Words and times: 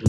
All 0.00 0.04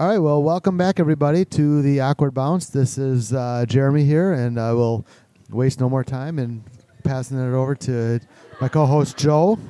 right, 0.00 0.18
well, 0.18 0.42
welcome 0.42 0.76
back, 0.76 0.98
everybody, 0.98 1.44
to 1.44 1.80
the 1.82 2.00
Awkward 2.00 2.34
Bounce. 2.34 2.70
This 2.70 2.98
is 2.98 3.32
uh, 3.32 3.66
Jeremy 3.68 4.02
here, 4.04 4.32
and 4.32 4.58
I 4.58 4.72
will 4.72 5.06
waste 5.50 5.78
no 5.78 5.88
more 5.88 6.02
time 6.02 6.40
in 6.40 6.64
passing 7.04 7.38
it 7.38 7.54
over 7.54 7.76
to 7.76 8.18
my 8.60 8.66
co 8.68 8.84
host, 8.84 9.16
Joe. 9.16 9.60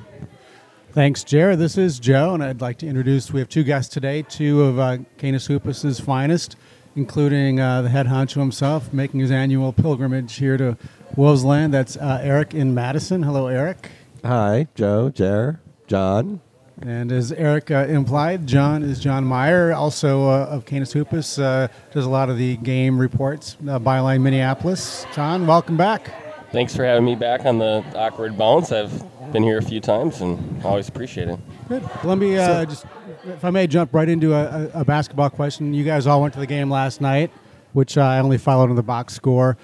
Thanks, 0.93 1.22
Jared. 1.22 1.59
This 1.59 1.77
is 1.77 2.00
Joe, 2.00 2.32
and 2.32 2.43
I'd 2.43 2.62
like 2.62 2.79
to 2.79 2.86
introduce. 2.86 3.30
We 3.30 3.40
have 3.40 3.50
two 3.50 3.62
guests 3.62 3.93
today, 3.93 4.22
two 4.22 4.62
of 4.62 4.79
uh, 4.79 4.98
Canis 5.18 5.46
Hoopus's 5.46 6.00
finest, 6.00 6.56
including 6.98 7.60
uh, 7.60 7.80
the 7.80 7.88
head 7.88 8.06
honcho 8.06 8.40
himself, 8.40 8.92
making 8.92 9.20
his 9.20 9.30
annual 9.30 9.72
pilgrimage 9.72 10.34
here 10.34 10.56
to 10.56 10.76
Wolves 11.16 11.44
Land. 11.44 11.72
That's 11.72 11.96
uh, 11.96 12.18
Eric 12.22 12.52
in 12.52 12.75
Madison. 12.75 13.22
Hello, 13.22 13.46
Eric. 13.46 13.90
Hi, 14.25 14.66
Joe, 14.75 15.08
Jer, 15.08 15.61
John. 15.86 16.40
And 16.80 17.11
as 17.11 17.32
Eric 17.32 17.70
uh, 17.70 17.86
implied, 17.89 18.46
John 18.46 18.82
is 18.82 19.00
John 19.00 19.25
Meyer, 19.25 19.72
also 19.72 20.29
uh, 20.29 20.46
of 20.50 20.64
Canis 20.64 20.92
Hoopus, 20.92 21.39
uh, 21.39 21.68
does 21.92 22.04
a 22.04 22.11
lot 22.11 22.30
of 22.30 22.36
the 22.36 22.56
game 22.58 22.98
reports, 22.98 23.56
uh, 23.62 23.78
Byline 23.78 24.20
Minneapolis. 24.20 25.06
John, 25.14 25.46
welcome 25.46 25.76
back. 25.76 26.12
Thanks 26.53 26.75
for 26.75 26.84
having 26.84 27.04
me 27.04 27.14
back 27.14 27.44
on 27.44 27.58
the 27.58 27.84
awkward 27.94 28.36
bounce. 28.39 28.72
I've 28.72 29.03
been 29.32 29.42
here 29.42 29.58
a 29.58 29.62
few 29.62 29.80
times 29.80 30.20
and 30.20 30.64
always 30.64 30.89
appreciate 30.89 31.28
it. 31.28 31.39
Good. 31.68 31.89
Let 32.05 32.19
me 32.19 32.39
uh, 32.39 32.64
just, 32.64 32.86
if 33.28 33.45
I 33.45 33.50
may, 33.50 33.67
jump 33.67 33.92
right 33.92 34.09
into 34.09 34.34
a, 34.34 34.70
a, 34.75 34.84
basketball 34.84 35.31
question. 35.31 35.75
You 35.75 35.84
guys 35.84 36.06
all 36.06 36.23
went 36.23 36.34
to 36.34 36.41
the 36.41 36.47
game 36.47 36.70
last 36.70 37.00
night, 37.00 37.31
which 37.73 37.98
I 37.98 38.19
only 38.19 38.39
followed 38.39 38.70
in 38.70 38.77
the 38.77 38.83
box 38.83 39.14
score. 39.14 39.56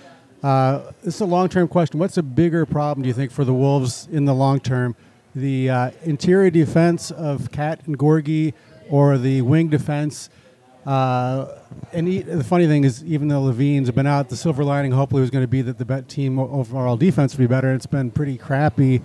Uh, 0.43 0.93
this 1.03 1.15
is 1.17 1.21
a 1.21 1.27
long-term 1.27 1.69
question. 1.69 1.99
What's 1.99 2.17
a 2.17 2.23
bigger 2.23 2.67
problem, 2.67 3.03
do 3.03 3.09
you 3.09 3.15
think, 3.15 3.31
for 3.31 3.45
the 3.45 3.55
Wolves 3.55 4.09
in 4.13 4.27
the 4.27 4.35
long 4.35 4.61
term? 4.61 4.95
The 5.35 5.71
uh, 5.71 5.91
interior 6.03 6.51
defense 6.51 7.11
of 7.11 7.51
KAT 7.51 7.87
and 7.87 7.99
Gorgui, 7.99 8.53
or 8.91 9.17
the 9.17 9.43
wing 9.43 9.69
defense? 9.69 10.29
Uh, 10.87 11.59
and 11.93 12.07
he, 12.07 12.21
the 12.21 12.45
funny 12.45 12.67
thing 12.67 12.85
is, 12.85 13.03
even 13.05 13.29
though 13.29 13.41
LaVine's 13.41 13.91
been 13.91 14.07
out, 14.07 14.29
the 14.29 14.37
silver 14.37 14.63
lining 14.63 14.93
hopefully 14.93 15.23
was 15.23 15.31
going 15.31 15.43
to 15.43 15.49
be 15.49 15.63
that 15.63 15.79
the 15.79 16.03
team 16.03 16.39
overall 16.39 16.97
defense 16.97 17.35
would 17.35 17.43
be 17.43 17.47
better. 17.47 17.73
It's 17.73 17.87
been 17.87 18.11
pretty 18.11 18.37
crappy 18.37 19.01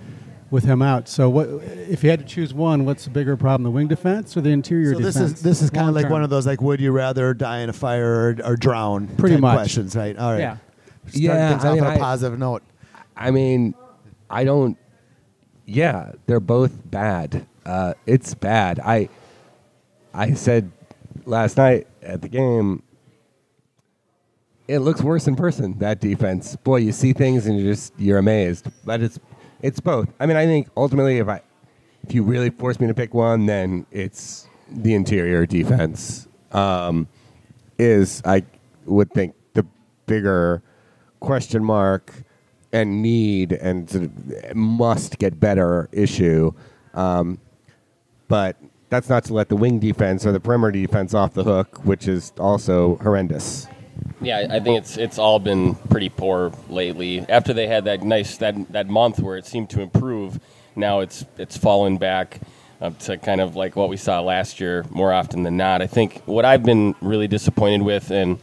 with 0.50 0.64
him 0.64 0.82
out. 0.82 1.08
So, 1.08 1.28
what 1.30 1.48
if 1.48 2.02
you 2.02 2.10
had 2.10 2.18
to 2.20 2.24
choose 2.26 2.52
one? 2.52 2.84
What's 2.84 3.04
the 3.04 3.10
bigger 3.10 3.36
problem, 3.36 3.62
the 3.64 3.70
wing 3.70 3.88
defense 3.88 4.36
or 4.36 4.40
the 4.40 4.50
interior 4.50 4.92
So 4.94 4.98
defense? 4.98 5.14
this 5.14 5.32
is 5.32 5.42
this 5.42 5.62
is 5.62 5.70
kind 5.70 5.88
of 5.88 5.94
like 5.94 6.10
one 6.10 6.22
of 6.22 6.30
those 6.30 6.46
like, 6.46 6.60
would 6.60 6.80
you 6.80 6.92
rather 6.92 7.34
die 7.34 7.60
in 7.60 7.68
a 7.68 7.72
fire 7.72 8.36
or, 8.44 8.52
or 8.52 8.56
drown? 8.56 9.06
Pretty 9.16 9.36
type 9.36 9.42
much. 9.42 9.56
questions, 9.56 9.94
right? 9.96 10.16
All 10.16 10.32
right. 10.32 10.40
Yeah. 10.40 10.56
Start 11.06 11.14
Yeah, 11.22 11.48
things 11.50 11.64
I 11.64 11.68
off 11.68 11.74
mean, 11.76 11.84
on 11.84 11.96
a 11.96 11.98
positive 11.98 12.38
note. 12.38 12.62
I 13.16 13.30
mean, 13.30 13.74
I 14.28 14.44
don't. 14.44 14.76
Yeah, 15.66 16.12
they're 16.26 16.40
both 16.40 16.72
bad. 16.90 17.46
Uh, 17.64 17.94
it's 18.06 18.34
bad. 18.34 18.80
I 18.80 19.08
I 20.12 20.34
said 20.34 20.70
last 21.26 21.56
night 21.56 21.86
at 22.02 22.22
the 22.22 22.28
game. 22.28 22.82
It 24.68 24.78
looks 24.80 25.02
worse 25.02 25.26
in 25.26 25.34
person. 25.34 25.78
That 25.80 26.00
defense, 26.00 26.54
boy, 26.54 26.76
you 26.76 26.92
see 26.92 27.12
things 27.12 27.46
and 27.46 27.58
you're 27.58 27.72
just 27.72 27.92
you're 27.98 28.18
amazed. 28.18 28.68
But 28.84 29.02
it's 29.02 29.18
it's 29.62 29.80
both. 29.80 30.08
I 30.18 30.26
mean, 30.26 30.36
I 30.36 30.46
think 30.46 30.68
ultimately, 30.76 31.18
if 31.18 31.28
I 31.28 31.42
if 32.04 32.14
you 32.14 32.22
really 32.22 32.50
force 32.50 32.80
me 32.80 32.86
to 32.86 32.94
pick 32.94 33.14
one, 33.14 33.46
then 33.46 33.86
it's 33.90 34.48
the 34.70 34.94
interior 34.94 35.46
defense. 35.46 36.28
Um, 36.52 37.06
is 37.78 38.22
I 38.24 38.42
would 38.84 39.10
think 39.12 39.34
the 39.54 39.64
bigger 40.06 40.62
question 41.20 41.64
mark 41.64 42.12
and 42.72 43.02
need 43.02 43.52
and 43.52 43.88
sort 43.88 44.04
of 44.04 44.56
must 44.56 45.18
get 45.18 45.38
better 45.38 45.88
issue. 45.92 46.52
Um, 46.94 47.38
but 48.28 48.56
that's 48.88 49.08
not 49.08 49.24
to 49.24 49.34
let 49.34 49.48
the 49.48 49.56
wing 49.56 49.78
defense 49.78 50.26
or 50.26 50.32
the 50.32 50.40
perimeter 50.40 50.72
defense 50.72 51.14
off 51.14 51.34
the 51.34 51.44
hook, 51.44 51.84
which 51.84 52.08
is 52.08 52.32
also 52.38 52.96
horrendous. 52.96 53.66
Yeah, 54.20 54.46
I 54.50 54.60
think 54.60 54.78
it's 54.78 54.98
it's 54.98 55.18
all 55.18 55.38
been 55.38 55.74
pretty 55.74 56.10
poor 56.10 56.52
lately. 56.68 57.20
After 57.28 57.54
they 57.54 57.66
had 57.66 57.86
that 57.86 58.02
nice 58.02 58.36
that 58.38 58.70
that 58.72 58.88
month 58.88 59.18
where 59.20 59.36
it 59.36 59.46
seemed 59.46 59.70
to 59.70 59.80
improve, 59.80 60.38
now 60.76 61.00
it's 61.00 61.24
it's 61.38 61.56
fallen 61.56 61.96
back 61.96 62.40
up 62.80 62.98
to 62.98 63.16
kind 63.18 63.40
of 63.40 63.56
like 63.56 63.76
what 63.76 63.88
we 63.88 63.96
saw 63.96 64.20
last 64.20 64.60
year 64.60 64.84
more 64.90 65.12
often 65.12 65.42
than 65.42 65.56
not. 65.56 65.80
I 65.80 65.86
think 65.86 66.22
what 66.26 66.44
I've 66.44 66.62
been 66.62 66.94
really 67.00 67.28
disappointed 67.28 67.82
with, 67.82 68.10
and 68.10 68.38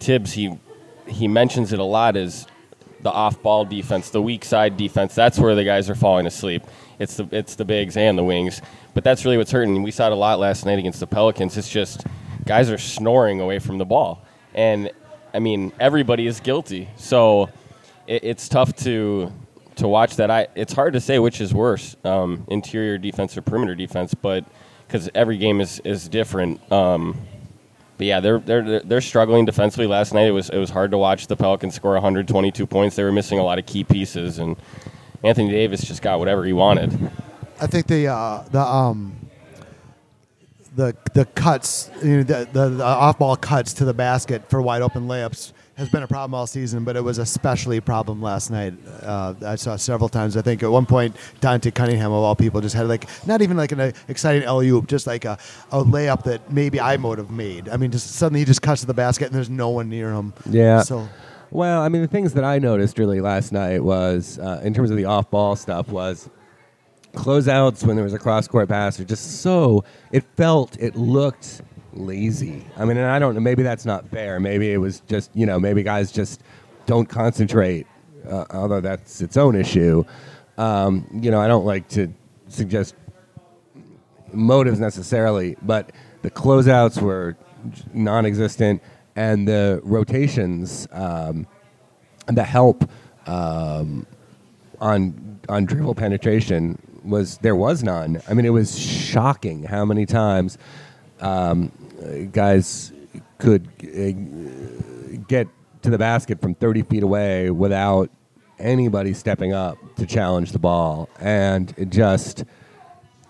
Thibs 0.00 0.32
he 0.32 0.58
he 1.06 1.28
mentions 1.28 1.72
it 1.72 1.78
a 1.78 1.84
lot, 1.84 2.16
is 2.16 2.46
the 3.02 3.10
off-ball 3.10 3.64
defense, 3.64 4.10
the 4.10 4.22
weak 4.22 4.44
side 4.44 4.76
defense. 4.76 5.14
That's 5.14 5.38
where 5.38 5.54
the 5.54 5.64
guys 5.64 5.88
are 5.88 5.94
falling 5.94 6.26
asleep. 6.26 6.62
It's 6.98 7.16
the 7.16 7.28
it's 7.30 7.54
the 7.54 7.64
bigs 7.64 7.96
and 7.96 8.18
the 8.18 8.24
wings, 8.24 8.62
but 8.94 9.04
that's 9.04 9.24
really 9.24 9.36
what's 9.36 9.52
hurting. 9.52 9.82
We 9.82 9.92
saw 9.92 10.06
it 10.06 10.12
a 10.12 10.16
lot 10.16 10.40
last 10.40 10.66
night 10.66 10.78
against 10.78 11.00
the 11.00 11.06
Pelicans. 11.06 11.56
It's 11.56 11.70
just 11.70 12.04
guys 12.46 12.68
are 12.68 12.78
snoring 12.78 13.40
away 13.40 13.60
from 13.60 13.78
the 13.78 13.84
ball, 13.84 14.24
and 14.54 14.90
I 15.34 15.38
mean 15.38 15.72
everybody 15.80 16.26
is 16.26 16.40
guilty. 16.40 16.88
So 16.96 17.50
it, 18.06 18.24
it's 18.24 18.48
tough 18.48 18.74
to 18.76 19.32
to 19.76 19.88
watch 19.88 20.16
that. 20.16 20.30
I 20.30 20.48
it's 20.54 20.72
hard 20.72 20.92
to 20.94 21.00
say 21.00 21.18
which 21.18 21.40
is 21.40 21.54
worse, 21.54 21.96
um, 22.04 22.44
interior 22.48 22.98
defense 22.98 23.36
or 23.36 23.42
perimeter 23.42 23.74
defense, 23.74 24.14
but 24.14 24.44
because 24.86 25.08
every 25.14 25.38
game 25.38 25.60
is 25.60 25.80
is 25.84 26.08
different. 26.08 26.60
Um, 26.72 27.20
but 27.96 28.06
yeah, 28.06 28.20
they're 28.20 28.38
they're 28.38 28.80
they're 28.80 29.00
struggling 29.00 29.44
defensively. 29.44 29.86
Last 29.86 30.14
night 30.14 30.26
it 30.26 30.32
was 30.32 30.50
it 30.50 30.58
was 30.58 30.70
hard 30.70 30.90
to 30.92 30.98
watch 30.98 31.26
the 31.26 31.36
Pelicans 31.36 31.74
score 31.74 31.92
122 31.92 32.66
points. 32.66 32.96
They 32.96 33.04
were 33.04 33.12
missing 33.12 33.38
a 33.38 33.44
lot 33.44 33.58
of 33.58 33.66
key 33.66 33.84
pieces, 33.84 34.38
and 34.38 34.56
Anthony 35.22 35.50
Davis 35.50 35.82
just 35.82 36.02
got 36.02 36.18
whatever 36.18 36.44
he 36.44 36.52
wanted. 36.52 37.10
I 37.60 37.66
think 37.66 37.86
the 37.86 38.08
uh, 38.08 38.42
the 38.50 38.60
um 38.60 39.29
the 40.80 40.96
the 41.12 41.24
cuts, 41.26 41.90
you 42.02 42.18
know, 42.18 42.22
the, 42.22 42.48
the, 42.52 42.68
the 42.70 42.84
off 42.84 43.18
ball 43.18 43.36
cuts 43.36 43.74
to 43.74 43.84
the 43.84 43.94
basket 43.94 44.48
for 44.48 44.62
wide 44.62 44.82
open 44.82 45.06
layups 45.06 45.52
has 45.76 45.88
been 45.88 46.02
a 46.02 46.06
problem 46.06 46.34
all 46.34 46.46
season, 46.46 46.84
but 46.84 46.96
it 46.96 47.02
was 47.02 47.18
especially 47.18 47.78
a 47.78 47.82
problem 47.82 48.20
last 48.20 48.50
night. 48.50 48.74
Uh, 49.02 49.34
I 49.44 49.56
saw 49.56 49.76
several 49.76 50.08
times. 50.08 50.36
I 50.36 50.42
think 50.42 50.62
at 50.62 50.70
one 50.70 50.86
point 50.86 51.16
Dante 51.40 51.70
Cunningham 51.70 52.12
of 52.12 52.22
all 52.22 52.34
people 52.34 52.60
just 52.60 52.74
had 52.74 52.88
like 52.88 53.06
not 53.26 53.42
even 53.42 53.56
like 53.56 53.72
an 53.72 53.80
uh, 53.80 53.92
exciting 54.08 54.48
LU, 54.48 54.82
just 54.86 55.06
like 55.06 55.24
a, 55.24 55.38
a 55.70 55.84
layup 55.84 56.24
that 56.24 56.50
maybe 56.50 56.80
I 56.80 56.96
would 56.96 57.18
have 57.18 57.30
made. 57.30 57.68
I 57.68 57.76
mean, 57.76 57.90
just 57.90 58.12
suddenly 58.12 58.40
he 58.40 58.46
just 58.46 58.62
cuts 58.62 58.80
to 58.80 58.86
the 58.86 58.94
basket 58.94 59.26
and 59.26 59.34
there's 59.34 59.50
no 59.50 59.68
one 59.68 59.88
near 59.90 60.12
him. 60.12 60.32
Yeah. 60.48 60.82
So 60.82 61.08
Well, 61.50 61.82
I 61.82 61.88
mean, 61.88 62.02
the 62.02 62.08
things 62.08 62.32
that 62.34 62.44
I 62.44 62.58
noticed 62.58 62.98
really 62.98 63.20
last 63.20 63.52
night 63.52 63.82
was, 63.82 64.38
uh, 64.38 64.60
in 64.62 64.72
terms 64.72 64.90
of 64.90 64.96
the 64.96 65.06
off-ball 65.06 65.56
stuff, 65.56 65.88
was 65.88 66.28
closeouts 67.12 67.84
when 67.84 67.96
there 67.96 68.04
was 68.04 68.14
a 68.14 68.18
cross-court 68.18 68.68
pass 68.68 69.00
are 69.00 69.04
just 69.04 69.40
so. 69.42 69.84
It 70.12 70.24
felt, 70.36 70.76
it 70.78 70.96
looked 70.96 71.62
lazy. 71.92 72.64
I 72.76 72.84
mean, 72.84 72.96
and 72.96 73.06
I 73.06 73.18
don't 73.18 73.34
know. 73.34 73.40
Maybe 73.40 73.62
that's 73.62 73.84
not 73.84 74.08
fair. 74.08 74.40
Maybe 74.40 74.72
it 74.72 74.78
was 74.78 75.00
just, 75.08 75.30
you 75.34 75.46
know, 75.46 75.58
maybe 75.58 75.82
guys 75.82 76.12
just 76.12 76.42
don't 76.86 77.08
concentrate. 77.08 77.86
Uh, 78.28 78.44
although 78.50 78.80
that's 78.80 79.20
its 79.20 79.36
own 79.36 79.56
issue. 79.56 80.04
Um, 80.58 81.06
you 81.22 81.30
know, 81.30 81.40
I 81.40 81.48
don't 81.48 81.64
like 81.64 81.88
to 81.88 82.12
suggest 82.48 82.94
motives 84.32 84.78
necessarily, 84.78 85.56
but 85.62 85.90
the 86.22 86.30
closeouts 86.30 87.00
were 87.00 87.36
non-existent, 87.94 88.82
and 89.16 89.48
the 89.48 89.80
rotations, 89.82 90.86
um, 90.92 91.46
the 92.26 92.44
help 92.44 92.88
um, 93.26 94.06
on 94.80 95.40
on 95.48 95.64
dribble 95.64 95.94
penetration 95.94 96.78
was 97.04 97.38
there 97.38 97.56
was 97.56 97.82
none. 97.82 98.20
I 98.28 98.34
mean, 98.34 98.46
it 98.46 98.50
was 98.50 98.78
shocking 98.78 99.64
how 99.64 99.84
many 99.84 100.06
times 100.06 100.58
um, 101.20 101.72
guys 102.32 102.92
could 103.38 103.68
uh, 103.82 105.16
get 105.28 105.48
to 105.82 105.90
the 105.90 105.98
basket 105.98 106.40
from 106.40 106.54
30 106.54 106.82
feet 106.82 107.02
away 107.02 107.50
without 107.50 108.10
anybody 108.58 109.14
stepping 109.14 109.52
up 109.52 109.78
to 109.96 110.06
challenge 110.06 110.52
the 110.52 110.58
ball, 110.58 111.08
and 111.18 111.74
just 111.90 112.44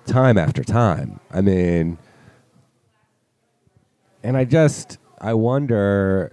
time 0.07 0.37
after 0.37 0.65
time. 0.65 1.21
I 1.31 1.41
mean, 1.41 1.99
and 4.23 4.37
I 4.37 4.45
just 4.45 4.99
I 5.21 5.35
wonder. 5.35 6.33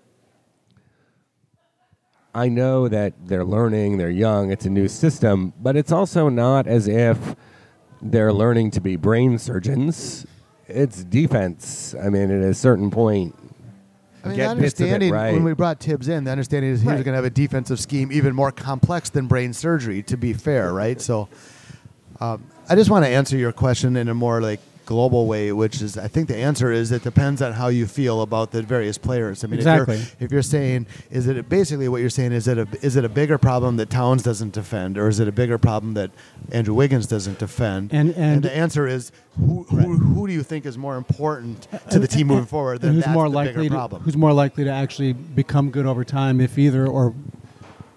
I 2.38 2.50
know 2.50 2.88
that 2.88 3.14
they're 3.26 3.44
learning, 3.44 3.98
they're 3.98 4.12
young, 4.12 4.52
it's 4.52 4.68
a 4.68 4.70
new 4.70 4.88
system, 4.88 5.54
but 5.60 5.76
it's 5.76 5.92
also 5.92 6.30
not 6.30 6.68
as 6.68 6.88
if 6.88 7.36
they're 8.00 8.32
learning 8.32 8.70
to 8.72 8.80
be 8.80 8.96
brain 8.96 9.40
surgeons. 9.40 10.24
It's 10.68 11.04
defense. 11.04 11.96
I 11.96 12.10
mean, 12.10 12.30
at 12.30 12.48
a 12.48 12.54
certain 12.54 12.92
point, 12.92 13.34
I 14.24 14.28
mean, 14.28 14.38
get 14.38 14.56
the 14.56 14.62
bits 14.62 14.80
of 14.80 14.86
it 14.86 14.90
understanding 14.92 15.14
right. 15.14 15.34
when 15.34 15.44
we 15.46 15.54
brought 15.54 15.80
Thibs 15.80 16.10
in, 16.10 16.26
the 16.26 16.32
understanding 16.32 16.70
is 16.70 16.82
he 16.82 16.88
was 16.88 17.02
going 17.02 17.14
to 17.14 17.16
have 17.16 17.26
a 17.26 17.32
defensive 17.32 17.80
scheme 17.80 18.12
even 18.12 18.36
more 18.36 18.52
complex 18.52 19.10
than 19.10 19.26
brain 19.26 19.52
surgery. 19.52 20.04
To 20.04 20.16
be 20.16 20.34
fair, 20.34 20.72
right? 20.74 21.02
So, 21.02 21.30
um, 22.20 22.46
I 22.70 22.76
just 22.76 22.92
want 22.92 23.04
to 23.04 23.10
answer 23.10 23.36
your 23.36 23.52
question 23.52 23.96
in 23.96 24.10
a 24.10 24.14
more 24.14 24.42
like 24.42 24.60
global 24.88 25.28
way, 25.28 25.52
which 25.52 25.82
is 25.82 25.98
I 25.98 26.08
think 26.08 26.28
the 26.30 26.38
answer 26.38 26.72
is 26.72 26.92
it 26.92 27.04
depends 27.04 27.42
on 27.42 27.54
how 27.54 27.68
you 27.68 27.86
feel 27.86 28.22
about 28.22 28.52
the 28.52 28.64
various 28.64 28.98
players. 28.98 29.44
I 29.44 29.48
mean, 29.48 29.58
Exactly. 29.60 29.96
if, 29.98 30.16
you're, 30.20 30.26
if 30.26 30.32
you're 30.32 30.42
saying 30.42 30.88
is 31.12 31.28
it 31.28 31.48
basically 31.50 31.88
what 31.90 32.02
you're 32.02 32.10
saying 32.10 32.32
is 32.32 32.48
it 32.48 32.58
a 32.58 32.68
is 32.82 32.96
it 32.96 33.06
a 33.06 33.10
bigger 33.10 33.38
problem 33.38 33.76
that 33.78 33.90
Towns 33.90 34.24
doesn't 34.24 34.54
defend, 34.54 34.98
or 34.98 35.08
is 35.10 35.20
it 35.20 35.28
a 35.28 35.32
bigger 35.32 35.58
problem 35.58 35.94
that 35.94 36.10
Andrew 36.52 36.74
Wiggins 36.74 37.06
doesn't 37.06 37.38
defend? 37.38 37.94
And- 37.94 38.16
and- 38.16 38.42
the 38.42 38.56
answer 38.56 38.88
is 38.88 39.12
who, 39.38 39.64
who, 39.70 39.98
who 39.98 40.26
do 40.28 40.34
you 40.34 40.42
think 40.42 40.66
is 40.66 40.78
more 40.78 40.96
important 40.96 41.68
to 41.92 42.00
the 42.00 42.08
team 42.08 42.28
moving 42.28 42.46
forward? 42.46 42.84
And 42.84 42.96
who's 42.96 43.08
more 43.08 43.30
likely 43.30 43.54
bigger 43.54 43.70
to, 43.70 43.76
problem. 43.76 44.02
who's 44.02 44.18
more 44.18 44.34
likely 44.34 44.64
to 44.64 44.72
actually 44.72 45.14
become 45.14 45.70
good 45.70 45.86
over 45.86 46.04
time 46.04 46.42
if 46.42 46.58
either 46.58 46.88
or 46.88 47.14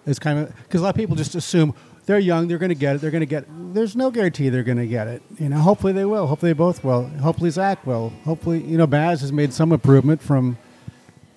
is 0.07 0.19
kind 0.19 0.39
of 0.41 0.55
because 0.65 0.81
a 0.81 0.85
lot 0.85 0.91
of 0.91 0.97
people 0.97 1.15
just 1.17 1.35
assume 1.35 1.75
they're 2.11 2.19
young 2.19 2.49
they're 2.49 2.59
going 2.59 2.71
to 2.71 2.75
get 2.75 2.97
it 2.97 3.01
they're 3.01 3.13
going 3.13 3.21
to 3.21 3.27
get 3.27 3.45
there's 3.73 3.95
no 3.95 4.11
guarantee 4.11 4.49
they're 4.49 4.65
going 4.65 4.77
to 4.77 4.87
get 4.87 5.07
it 5.07 5.23
you 5.39 5.49
know 5.49 5.59
hopefully 5.59 5.93
they 5.93 6.05
will 6.05 6.27
hopefully 6.27 6.51
they 6.53 6.59
both 6.59 6.83
will 6.83 7.07
hopefully 7.07 7.51
Zach 7.51 7.87
will 7.87 8.11
hopefully 8.25 8.61
you 8.65 8.77
know 8.77 8.87
Baz 8.89 9.21
has 9.21 9.33
made 9.33 9.53
some 9.53 9.71
improvement 9.71 10.21
from 10.21 10.59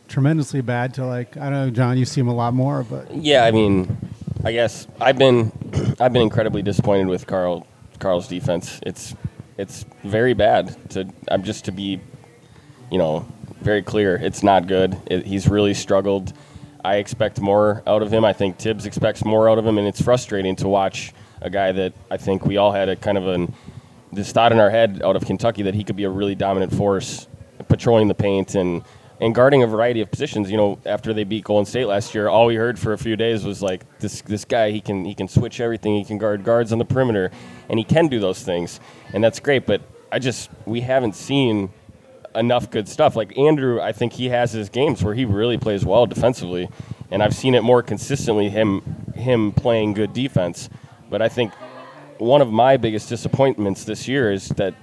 tremendously 0.08 0.62
bad 0.62 0.92
to 0.96 1.06
like 1.06 1.38
I 1.38 1.52
don't 1.52 1.54
know 1.54 1.70
John 1.70 1.96
you 2.00 2.06
see 2.06 2.22
him 2.22 2.28
a 2.28 2.34
lot 2.34 2.56
more 2.56 2.82
but 2.84 3.14
Yeah, 3.14 3.46
I 3.46 3.52
mean, 3.52 4.00
I 4.44 4.52
guess 4.52 4.88
I've 5.00 5.20
been 5.20 5.52
I've 6.00 6.12
been 6.12 6.24
incredibly 6.24 6.64
disappointed 6.64 7.06
with 7.06 7.28
Karl 7.28 7.68
Karl's 8.00 8.28
defense. 8.28 8.80
It's 8.84 9.14
it's 9.60 9.86
very 10.04 10.34
bad. 10.34 10.76
To 10.92 11.08
I'm 11.30 11.44
just 11.44 11.66
to 11.66 11.72
be, 11.72 12.02
you 12.92 12.98
know, 12.98 13.28
very 13.62 13.84
clear. 13.84 14.16
It's 14.16 14.42
not 14.42 14.66
good. 14.66 14.98
It, 15.06 15.26
he's 15.26 15.48
really 15.48 15.76
struggled. 15.76 16.34
I 16.84 16.96
expect 16.98 17.40
more 17.40 17.82
out 17.88 18.02
of 18.02 18.12
him. 18.12 18.26
I 18.26 18.34
think 18.34 18.58
Thibs 18.58 18.86
expects 18.86 19.24
more 19.24 19.50
out 19.50 19.58
of 19.58 19.66
him, 19.66 19.78
and 19.78 19.88
it's 19.88 20.02
frustrating 20.02 20.56
to 20.58 20.68
watch 20.68 21.14
a 21.42 21.50
guy 21.50 21.72
that 21.72 21.94
I 22.12 22.18
think 22.18 22.46
we 22.46 22.58
all 22.58 22.72
had 22.72 22.90
a 22.90 22.96
kind 22.96 23.18
of 23.18 23.28
an 23.28 23.54
this 24.12 24.32
thought 24.32 24.52
in 24.52 24.60
our 24.60 24.70
head 24.70 25.02
out 25.04 25.16
of 25.16 25.26
Kentucky 25.26 25.64
that 25.64 25.74
he 25.74 25.84
could 25.84 25.96
be 25.96 26.04
a 26.04 26.10
really 26.10 26.36
dominant 26.36 26.74
force, 26.74 27.28
patrolling 27.68 28.08
the 28.08 28.14
paint 28.14 28.56
and 28.56 28.84
and 29.22 29.34
guarding 29.34 29.64
a 29.64 29.68
variety 29.68 30.02
of 30.02 30.12
positions. 30.12 30.52
You 30.52 30.58
know, 30.58 30.80
after 30.86 31.14
they 31.14 31.24
beat 31.24 31.46
Golden 31.46 31.66
State 31.66 31.86
last 31.86 32.14
year, 32.14 32.28
all 32.28 32.46
we 32.48 32.56
heard 32.56 32.78
for 32.78 32.94
a 32.94 32.98
few 32.98 33.16
days 33.16 33.46
was 33.46 33.62
like 33.62 34.00
this 34.00 34.22
this 34.22 34.46
guy 34.46 34.72
he 34.72 34.82
can 34.82 35.06
he 35.06 35.16
can 35.16 35.28
switch 35.28 35.60
everything. 35.62 35.96
He 35.96 36.04
can 36.04 36.18
guard 36.18 36.44
guards 36.44 36.72
on 36.72 36.80
the 36.80 36.86
perimeter, 36.86 37.32
and 37.70 37.80
he 37.80 37.86
can 37.86 38.08
do 38.08 38.20
those 38.20 38.44
things, 38.44 38.80
and 39.14 39.24
that's 39.24 39.40
great. 39.40 39.66
But 39.66 39.82
I 40.12 40.20
just 40.20 40.50
we 40.66 40.82
haven't 40.82 41.16
seen 41.16 41.72
enough 42.36 42.70
good 42.70 42.88
stuff. 42.88 43.16
Like 43.16 43.38
Andrew, 43.38 43.82
I 43.82 43.92
think 43.92 44.14
he 44.14 44.30
has 44.30 44.52
his 44.52 44.70
games 44.70 45.04
where 45.04 45.14
he 45.14 45.26
really 45.26 45.58
plays 45.58 45.86
well 45.86 46.06
defensively, 46.06 46.70
and 47.12 47.22
I've 47.22 47.36
seen 47.36 47.56
it 47.56 47.64
more 47.64 47.82
consistently 47.84 48.50
him 48.50 48.82
him 49.16 49.52
playing 49.52 49.94
good 49.94 50.14
defense. 50.14 50.70
But 51.10 51.22
I 51.22 51.30
think 51.30 51.54
one 52.18 52.42
of 52.42 52.52
my 52.52 52.78
biggest 52.78 53.10
disappointments 53.10 53.84
this 53.84 54.08
year 54.08 54.32
is 54.32 54.50
that 54.50 54.74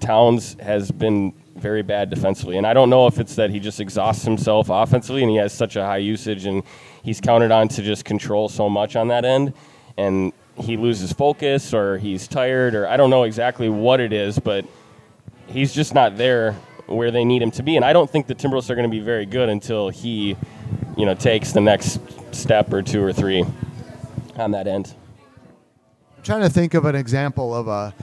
Towns 0.00 0.56
has 0.60 0.90
been 0.90 1.32
very 1.56 1.82
bad 1.82 2.10
defensively, 2.10 2.56
and 2.56 2.66
I 2.66 2.72
don't 2.72 2.90
know 2.90 3.06
if 3.06 3.18
it's 3.18 3.34
that 3.36 3.50
he 3.50 3.58
just 3.60 3.80
exhausts 3.80 4.24
himself 4.24 4.68
offensively 4.70 5.22
and 5.22 5.30
he 5.30 5.36
has 5.38 5.52
such 5.52 5.76
a 5.76 5.84
high 5.84 5.98
usage 5.98 6.46
and 6.46 6.62
he's 7.02 7.20
counted 7.20 7.50
on 7.50 7.68
to 7.68 7.82
just 7.82 8.04
control 8.04 8.48
so 8.48 8.68
much 8.68 8.96
on 8.96 9.08
that 9.08 9.24
end, 9.24 9.52
and 9.96 10.32
he 10.56 10.76
loses 10.76 11.12
focus 11.12 11.72
or 11.72 11.98
he's 11.98 12.26
tired 12.26 12.74
or 12.74 12.88
I 12.88 12.96
don't 12.96 13.10
know 13.10 13.22
exactly 13.24 13.68
what 13.68 14.00
it 14.00 14.12
is, 14.12 14.38
but 14.38 14.64
he's 15.46 15.72
just 15.72 15.94
not 15.94 16.16
there 16.16 16.56
where 16.88 17.10
they 17.10 17.24
need 17.24 17.42
him 17.42 17.50
to 17.52 17.62
be. 17.62 17.76
And 17.76 17.84
I 17.84 17.92
don't 17.92 18.10
think 18.10 18.26
the 18.26 18.34
Timberwolves 18.34 18.70
are 18.70 18.74
going 18.74 18.88
to 18.88 18.90
be 18.90 19.00
very 19.00 19.26
good 19.26 19.48
until 19.48 19.88
he, 19.88 20.36
you 20.96 21.06
know, 21.06 21.14
takes 21.14 21.52
the 21.52 21.60
next 21.60 22.00
step 22.34 22.72
or 22.72 22.82
two 22.82 23.02
or 23.02 23.12
three 23.12 23.44
on 24.36 24.52
that 24.52 24.66
end. 24.66 24.94
I'm 26.16 26.22
trying 26.22 26.42
to 26.42 26.50
think 26.50 26.74
of 26.74 26.84
an 26.84 26.94
example 26.94 27.54
of 27.54 27.68
a 27.68 27.94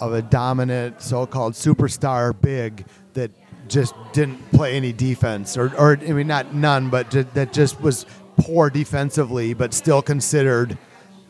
of 0.00 0.12
a 0.12 0.22
dominant 0.22 1.00
so-called 1.00 1.52
superstar 1.52 2.34
big 2.38 2.84
that 3.12 3.30
just 3.68 3.94
didn't 4.12 4.38
play 4.50 4.76
any 4.76 4.92
defense 4.92 5.56
or, 5.56 5.74
or 5.76 5.96
I 5.96 6.12
mean 6.12 6.26
not 6.26 6.52
none 6.52 6.90
but 6.90 7.10
that 7.34 7.52
just 7.52 7.80
was 7.80 8.04
poor 8.36 8.70
defensively 8.70 9.54
but 9.54 9.72
still 9.72 10.02
considered 10.02 10.76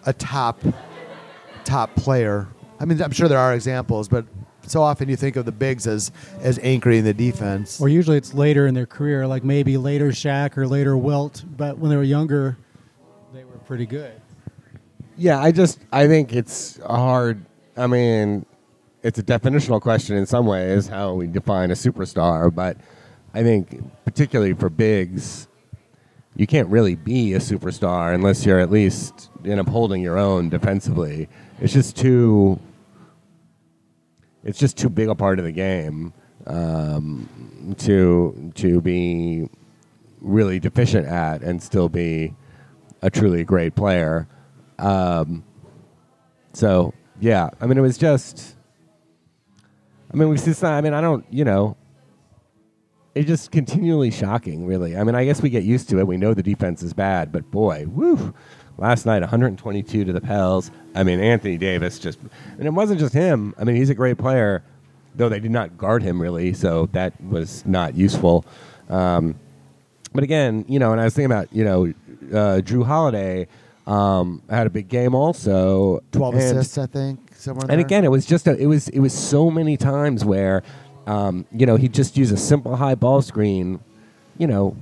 a 0.06 0.12
top 0.12 0.60
top 1.64 1.94
player. 1.94 2.48
I 2.80 2.86
mean 2.86 3.00
I'm 3.02 3.12
sure 3.12 3.28
there 3.28 3.38
are 3.38 3.54
examples 3.54 4.08
but 4.08 4.24
so 4.66 4.82
often 4.82 5.08
you 5.08 5.16
think 5.16 5.36
of 5.36 5.44
the 5.44 5.52
bigs 5.52 5.86
as 5.86 6.10
as 6.40 6.58
anchoring 6.62 7.04
the 7.04 7.14
defense. 7.14 7.80
or 7.80 7.88
usually 7.88 8.16
it's 8.16 8.34
later 8.34 8.66
in 8.66 8.74
their 8.74 8.86
career 8.86 9.26
like 9.26 9.44
maybe 9.44 9.76
later 9.76 10.08
Shaq 10.10 10.56
or 10.56 10.66
later 10.66 10.96
Wilt 10.96 11.42
but 11.56 11.78
when 11.78 11.90
they 11.90 11.96
were 11.96 12.02
younger 12.02 12.56
they 13.32 13.44
were 13.44 13.58
pretty 13.66 13.86
good 13.86 14.20
Yeah, 15.16 15.40
I 15.40 15.52
just 15.52 15.78
I 15.92 16.06
think 16.08 16.32
it's 16.32 16.78
a 16.84 16.96
hard. 16.96 17.44
I 17.76 17.86
mean, 17.86 18.46
it's 19.02 19.18
a 19.18 19.22
definitional 19.22 19.80
question 19.80 20.16
in 20.16 20.26
some 20.26 20.46
ways 20.46 20.88
how 20.88 21.14
we 21.14 21.26
define 21.28 21.70
a 21.70 21.74
superstar, 21.74 22.52
but 22.54 22.76
I 23.32 23.42
think 23.42 23.82
particularly 24.04 24.54
for 24.54 24.68
bigs, 24.70 25.46
you 26.36 26.46
can't 26.46 26.68
really 26.68 26.94
be 26.96 27.34
a 27.34 27.38
superstar 27.38 28.14
unless 28.14 28.44
you're 28.46 28.58
at 28.60 28.70
least 28.70 29.30
in 29.44 29.58
upholding 29.58 30.02
your 30.02 30.18
own 30.18 30.48
defensively. 30.48 31.28
It's 31.60 31.72
just 31.72 31.96
too. 31.96 32.58
It's 34.44 34.58
just 34.58 34.76
too 34.76 34.90
big 34.90 35.08
a 35.08 35.14
part 35.14 35.38
of 35.38 35.44
the 35.44 35.52
game 35.52 36.12
um, 36.46 37.74
to 37.78 38.52
to 38.56 38.80
be 38.80 39.48
really 40.20 40.60
deficient 40.60 41.06
at 41.06 41.42
and 41.42 41.62
still 41.62 41.88
be 41.88 42.34
a 43.02 43.10
truly 43.10 43.44
great 43.44 43.74
player. 43.74 44.28
Um, 44.78 45.44
so 46.52 46.92
yeah, 47.20 47.50
I 47.60 47.66
mean, 47.66 47.78
it 47.78 47.82
was 47.82 47.98
just. 47.98 48.56
I 50.12 50.16
mean, 50.16 50.28
we 50.28 50.36
just. 50.36 50.62
I 50.62 50.80
mean, 50.80 50.94
I 50.94 51.00
don't. 51.00 51.24
You 51.32 51.44
know. 51.44 51.76
It's 53.14 53.28
just 53.28 53.52
continually 53.52 54.10
shocking, 54.10 54.66
really. 54.66 54.96
I 54.96 55.04
mean, 55.04 55.14
I 55.14 55.24
guess 55.24 55.40
we 55.40 55.48
get 55.48 55.62
used 55.62 55.88
to 55.90 56.00
it. 56.00 56.06
We 56.06 56.16
know 56.16 56.34
the 56.34 56.42
defense 56.42 56.82
is 56.82 56.92
bad, 56.92 57.30
but 57.30 57.48
boy, 57.48 57.86
woo! 57.86 58.34
Last 58.76 59.06
night, 59.06 59.20
122 59.20 60.04
to 60.04 60.12
the 60.12 60.20
Pels. 60.20 60.70
I 60.94 61.04
mean, 61.04 61.20
Anthony 61.20 61.56
Davis 61.56 61.98
just, 61.98 62.18
and 62.58 62.66
it 62.66 62.72
wasn't 62.72 62.98
just 63.00 63.14
him. 63.14 63.54
I 63.58 63.64
mean, 63.64 63.76
he's 63.76 63.90
a 63.90 63.94
great 63.94 64.18
player, 64.18 64.62
though 65.14 65.28
they 65.28 65.38
did 65.40 65.52
not 65.52 65.78
guard 65.78 66.02
him 66.02 66.20
really, 66.20 66.52
so 66.54 66.86
that 66.92 67.12
was 67.22 67.64
not 67.66 67.94
useful. 67.94 68.44
Um, 68.88 69.36
but 70.12 70.24
again, 70.24 70.64
you 70.68 70.78
know, 70.78 70.92
and 70.92 71.00
I 71.00 71.04
was 71.04 71.14
thinking 71.14 71.30
about, 71.32 71.52
you 71.52 71.64
know, 71.64 71.84
uh, 72.32 72.60
Jrue 72.62 72.84
Holiday 72.84 73.46
um, 73.86 74.42
had 74.48 74.66
a 74.66 74.70
big 74.70 74.88
game 74.88 75.14
also. 75.14 76.02
Twelve 76.12 76.34
and- 76.34 76.42
assists 76.42 76.78
I 76.78 76.86
think 76.86 77.32
somewhere. 77.34 77.66
and 77.68 77.78
there. 77.78 77.86
again, 77.86 78.04
it 78.04 78.10
was 78.10 78.26
just 78.26 78.46
a, 78.46 78.56
it 78.56 78.66
was 78.66 78.88
it 78.88 79.00
was 79.00 79.12
so 79.12 79.50
many 79.50 79.76
times 79.76 80.24
where, 80.24 80.62
um, 81.06 81.46
you 81.52 81.66
know, 81.66 81.76
he 81.76 81.88
just 81.88 82.16
used 82.16 82.32
a 82.32 82.36
simple 82.36 82.76
high 82.76 82.94
ball 82.94 83.22
screen, 83.22 83.80
you 84.38 84.46
know, 84.46 84.76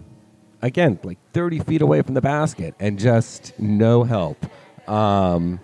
again 0.62 0.98
like 1.02 1.18
thirty 1.32 1.58
feet 1.58 1.82
away 1.82 2.02
from 2.02 2.14
the 2.14 2.20
basket 2.20 2.74
and 2.80 2.98
just 2.98 3.52
no 3.58 4.04
help. 4.04 4.46
Um, 4.88 5.60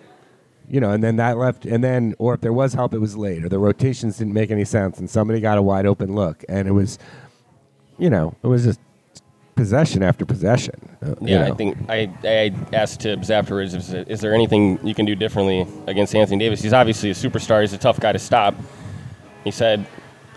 you 0.69 0.79
know, 0.79 0.91
and 0.91 1.03
then 1.03 1.15
that 1.15 1.37
left, 1.37 1.65
and 1.65 1.83
then, 1.83 2.13
or 2.19 2.35
if 2.35 2.41
there 2.41 2.53
was 2.53 2.73
help, 2.73 2.93
it 2.93 2.99
was 2.99 3.17
late, 3.17 3.43
or 3.43 3.49
the 3.49 3.57
rotations 3.57 4.19
didn't 4.19 4.33
make 4.33 4.51
any 4.51 4.65
sense, 4.65 4.99
and 4.99 5.09
somebody 5.09 5.41
got 5.41 5.57
a 5.57 5.63
wide 5.63 5.87
open 5.87 6.13
look, 6.13 6.45
and 6.47 6.67
it 6.67 6.71
was, 6.71 6.99
you 7.97 8.09
know, 8.09 8.35
it 8.43 8.47
was 8.47 8.65
just 8.65 8.79
possession 9.55 10.03
after 10.03 10.25
possession. 10.25 10.95
uh, 11.01 11.15
you 11.21 11.35
Yeah, 11.35 11.45
I 11.45 11.51
think 11.51 11.77
I, 11.89 12.09
I 12.23 12.53
asked 12.71 13.01
Thibs 13.01 13.31
afterwards, 13.31 13.73
is, 13.73 13.93
is 13.93 14.21
there 14.21 14.33
anything 14.33 14.79
you 14.85 14.93
can 14.93 15.05
do 15.05 15.15
differently 15.15 15.67
against 15.87 16.15
Anthony 16.15 16.37
Davis? 16.37 16.61
He's 16.61 16.71
obviously 16.71 17.09
a 17.09 17.13
superstar. 17.13 17.61
He's 17.61 17.73
a 17.73 17.77
tough 17.77 17.99
guy 17.99 18.13
to 18.13 18.19
stop. 18.19 18.55
He 19.43 19.51
said, 19.51 19.85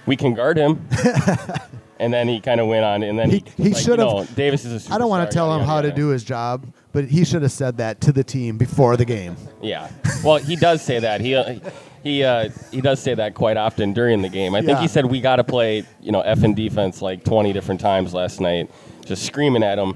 we 0.07 0.17
can 0.17 0.35
guard 0.35 0.57
him. 0.57 0.85
and 2.03 2.13
then 2.13 2.29
he 2.29 2.41
kind 2.41 2.61
of 2.61 2.67
went 2.67 2.85
on, 2.85 3.03
and 3.03 3.19
then 3.19 3.31
He- 3.31 3.45
he, 3.57 3.63
he 3.65 3.69
like, 3.71 3.83
should've- 3.83 3.99
you 4.03 4.05
know, 4.05 4.25
Davis 4.35 4.65
is 4.65 4.91
a. 4.91 4.93
I 4.95 4.99
don't 4.99 5.09
want 5.09 5.31
to 5.31 5.35
tell 5.35 5.55
him 5.57 5.65
how 5.65 5.81
to 5.81 5.91
do 5.93 6.09
his 6.09 6.25
job, 6.25 6.67
but 6.93 7.05
he 7.07 7.25
should 7.25 7.43
have 7.43 7.53
said 7.53 7.77
that 7.79 8.01
to 8.03 8.13
the 8.13 8.25
team 8.25 8.59
before 8.59 8.97
the 8.97 9.05
game. 9.05 9.37
Yeah. 9.63 9.89
Well, 10.25 10.37
he 10.39 10.57
does 10.57 10.83
say 10.83 10.99
that. 10.99 11.21
He 11.21 11.35
uh, 11.37 11.59
he 12.03 12.25
uh, 12.25 12.51
he 12.71 12.81
does 12.81 13.01
say 13.01 13.15
that 13.15 13.35
quite 13.35 13.57
often 13.57 13.93
during 13.93 14.21
the 14.23 14.29
game. 14.29 14.55
I 14.55 14.61
think 14.61 14.77
Yeah. 14.77 14.81
he 14.83 14.89
said 14.89 15.07
we 15.07 15.21
got 15.21 15.37
to 15.37 15.45
play, 15.45 15.85
you 16.01 16.13
know, 16.13 16.21
F 16.23 16.43
and 16.43 16.55
defense 16.57 17.01
like 17.01 17.25
20 17.25 17.53
different 17.53 17.81
times 17.81 18.13
last 18.13 18.41
night, 18.41 18.69
just 19.05 19.25
screaming 19.25 19.63
at 19.63 19.79
him. 19.79 19.95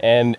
And 0.00 0.36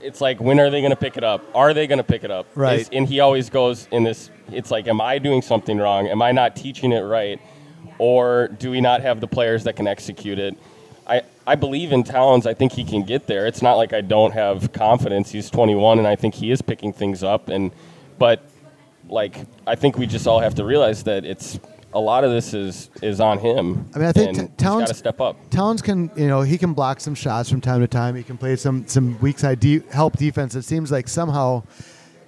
it's 0.00 0.20
like 0.20 0.40
when 0.40 0.60
are 0.60 0.70
they 0.70 0.80
going 0.80 0.90
to 0.90 0.96
pick 0.96 1.16
it 1.16 1.24
up? 1.24 1.42
Are 1.54 1.74
they 1.74 1.86
going 1.86 1.98
to 1.98 2.04
pick 2.04 2.22
it 2.24 2.30
up? 2.30 2.46
Right. 2.54 2.88
And 2.92 3.08
he 3.08 3.20
always 3.20 3.50
goes 3.50 3.88
in 3.90 4.04
this 4.04 4.30
it's 4.52 4.70
like 4.70 4.86
am 4.86 5.00
I 5.00 5.18
doing 5.18 5.40
something 5.42 5.78
wrong? 5.78 6.06
Am 6.06 6.20
I 6.22 6.32
not 6.32 6.54
teaching 6.54 6.92
it 6.92 7.00
right? 7.00 7.40
Or 7.98 8.48
do 8.48 8.70
we 8.70 8.80
not 8.80 9.02
have 9.02 9.20
the 9.20 9.28
players 9.28 9.64
that 9.64 9.76
can 9.76 9.86
execute 9.86 10.38
it? 10.38 10.56
I, 11.06 11.22
I 11.46 11.54
believe 11.54 11.92
in 11.92 12.02
Towns. 12.04 12.46
I 12.46 12.54
think 12.54 12.72
he 12.72 12.84
can 12.84 13.02
get 13.02 13.26
there. 13.26 13.46
It's 13.46 13.62
not 13.62 13.74
like 13.74 13.92
I 13.92 14.00
don't 14.00 14.32
have 14.32 14.72
confidence. 14.72 15.30
He's 15.30 15.50
21, 15.50 15.98
and 15.98 16.08
I 16.08 16.16
think 16.16 16.34
he 16.34 16.50
is 16.50 16.62
picking 16.62 16.92
things 16.92 17.22
up. 17.22 17.48
And 17.48 17.70
but 18.18 18.42
like 19.08 19.40
I 19.66 19.74
think 19.74 19.98
we 19.98 20.06
just 20.06 20.26
all 20.26 20.40
have 20.40 20.54
to 20.56 20.64
realize 20.64 21.04
that 21.04 21.24
it's 21.24 21.60
a 21.92 22.00
lot 22.00 22.24
of 22.24 22.30
this 22.30 22.54
is 22.54 22.90
is 23.02 23.20
on 23.20 23.38
him. 23.38 23.88
I 23.94 23.98
mean, 23.98 24.08
I 24.08 24.12
think 24.12 24.36
T- 24.36 24.48
Towns- 24.56 24.82
got 24.82 24.88
to 24.88 24.94
step 24.94 25.20
up. 25.20 25.36
Towns 25.50 25.80
can, 25.80 26.10
you 26.16 26.26
know, 26.26 26.42
he 26.42 26.58
can 26.58 26.72
block 26.74 27.00
some 27.00 27.14
shots 27.14 27.48
from 27.48 27.60
time 27.60 27.80
to 27.80 27.86
time. 27.86 28.16
He 28.16 28.22
can 28.22 28.36
play 28.36 28.56
some 28.56 28.86
some 28.86 29.18
weak 29.20 29.38
side 29.38 29.60
de- 29.60 29.80
help 29.90 30.16
defense. 30.16 30.54
It 30.54 30.62
seems 30.62 30.90
like 30.90 31.08
somehow 31.08 31.62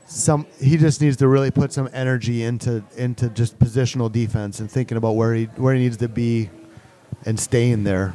some 0.06 0.46
he 0.60 0.76
just 0.76 1.00
needs 1.00 1.16
to 1.18 1.28
really 1.28 1.50
put 1.50 1.72
some 1.72 1.88
energy 1.92 2.42
into 2.42 2.82
into 2.96 3.28
just 3.28 3.58
positional 3.58 4.10
defense 4.10 4.60
and 4.60 4.70
thinking 4.70 4.96
about 4.96 5.16
where 5.16 5.34
he 5.34 5.44
where 5.56 5.74
he 5.74 5.80
needs 5.80 5.96
to 5.98 6.08
be 6.08 6.48
and 7.24 7.38
staying 7.38 7.84
there. 7.84 8.14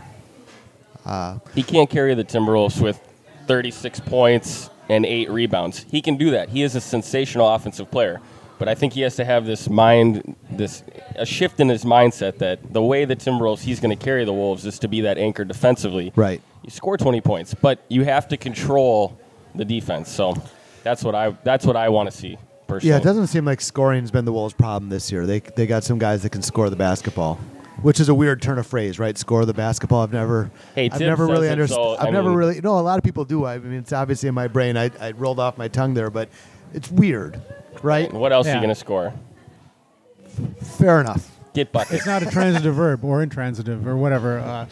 Uh, 1.06 1.40
he 1.54 1.64
can't 1.64 1.90
carry 1.90 2.14
the 2.14 2.24
Timberwolves 2.24 2.82
with 2.82 3.00
36 3.48 4.00
points 4.02 4.70
and 4.88 5.06
eight 5.06 5.30
rebounds. 5.30 5.86
He 5.90 6.02
can 6.02 6.16
do 6.16 6.32
that. 6.32 6.50
He 6.50 6.64
is 6.64 6.76
a 6.76 6.82
sensational 6.82 7.48
offensive 7.54 7.90
player. 7.92 8.22
But 8.60 8.68
I 8.68 8.76
think 8.76 8.94
he 8.94 9.02
has 9.02 9.16
to 9.16 9.26
have 9.26 9.48
this 9.48 9.68
mind, 9.68 10.36
this 10.52 10.84
a 11.16 11.26
shift 11.26 11.60
in 11.60 11.68
his 11.68 11.84
mindset 11.84 12.38
that 12.38 12.72
the 12.72 12.82
way 12.82 13.06
the 13.06 13.16
Timberwolves 13.16 13.62
he's 13.62 13.80
going 13.80 13.98
to 13.98 14.02
carry 14.02 14.24
the 14.24 14.34
Wolves 14.34 14.68
is 14.68 14.78
to 14.80 14.88
be 14.88 15.02
that 15.02 15.18
anchor 15.18 15.44
defensively. 15.44 16.14
Right. 16.16 16.44
You 16.64 16.70
score 16.70 16.96
20 16.96 17.22
points, 17.22 17.56
but 17.56 17.84
you 17.88 18.04
have 18.04 18.28
to 18.28 18.38
control 18.38 19.20
the 19.56 19.66
defense. 19.66 20.12
So 20.12 20.36
that's 20.84 21.04
what 21.04 21.16
I 21.16 21.32
that's 21.44 21.66
what 21.66 21.76
I 21.76 21.90
want 21.90 22.10
to 22.12 22.16
see 22.18 22.38
personally. 22.68 22.92
Yeah, 22.92 22.98
it 23.00 23.04
doesn't 23.04 23.28
seem 23.28 23.46
like 23.46 23.62
scoring's 23.62 24.12
been 24.12 24.26
the 24.26 24.34
Wolves' 24.34 24.54
problem 24.54 24.90
this 24.90 25.12
year. 25.12 25.26
They 25.26 25.40
they 25.40 25.66
got 25.68 25.84
some 25.84 26.00
guys 26.00 26.24
that 26.24 26.32
can 26.32 26.42
score 26.42 26.70
the 26.70 26.76
basketball, 26.76 27.36
which 27.82 28.00
is 28.00 28.10
a 28.10 28.14
weird 28.14 28.42
turn 28.42 28.58
of 28.60 28.68
phrase, 28.68 29.00
right? 29.00 29.18
Score 29.18 29.46
the 29.46 29.54
basketball. 29.54 30.02
I've 30.04 30.14
never, 30.14 30.50
Hey, 30.76 30.86
I've 30.86 30.94
Thibs 30.94 31.02
never 31.02 31.26
really 31.28 31.48
it, 31.48 31.52
understood. 31.52 31.76
so, 31.76 31.98
I've 31.98 32.08
I 32.08 32.12
never 32.12 32.30
mean- 32.30 32.38
really. 32.38 32.62
No, 32.62 32.80
a 32.80 32.82
lot 32.82 32.98
of 32.98 33.04
people 33.04 33.26
do. 33.26 33.46
I 33.46 33.58
mean, 33.60 33.80
it's 33.80 33.94
obviously 33.94 34.30
in 34.30 34.36
my 34.36 34.48
brain. 34.48 34.78
I, 34.78 34.92
I 35.00 35.12
rolled 35.12 35.40
off 35.40 35.58
my 35.58 35.68
tongue 35.68 35.94
there, 35.94 36.10
but 36.10 36.30
it's 36.74 36.90
weird, 36.92 37.42
right? 37.84 38.12
What 38.14 38.32
else 38.34 38.48
are 38.48 38.54
you 38.54 38.60
going 38.60 38.70
to 38.70 38.76
score? 38.76 39.14
Fair 40.62 41.02
enough. 41.02 41.30
Get 41.54 41.72
buckets. 41.74 41.94
It's 41.96 42.06
not 42.06 42.24
a 42.24 42.32
transitive 42.32 42.76
verb 42.76 43.04
or 43.04 43.22
intransitive 43.22 43.86
or 43.86 43.98
whatever. 43.98 44.40
Uh, 44.40 44.68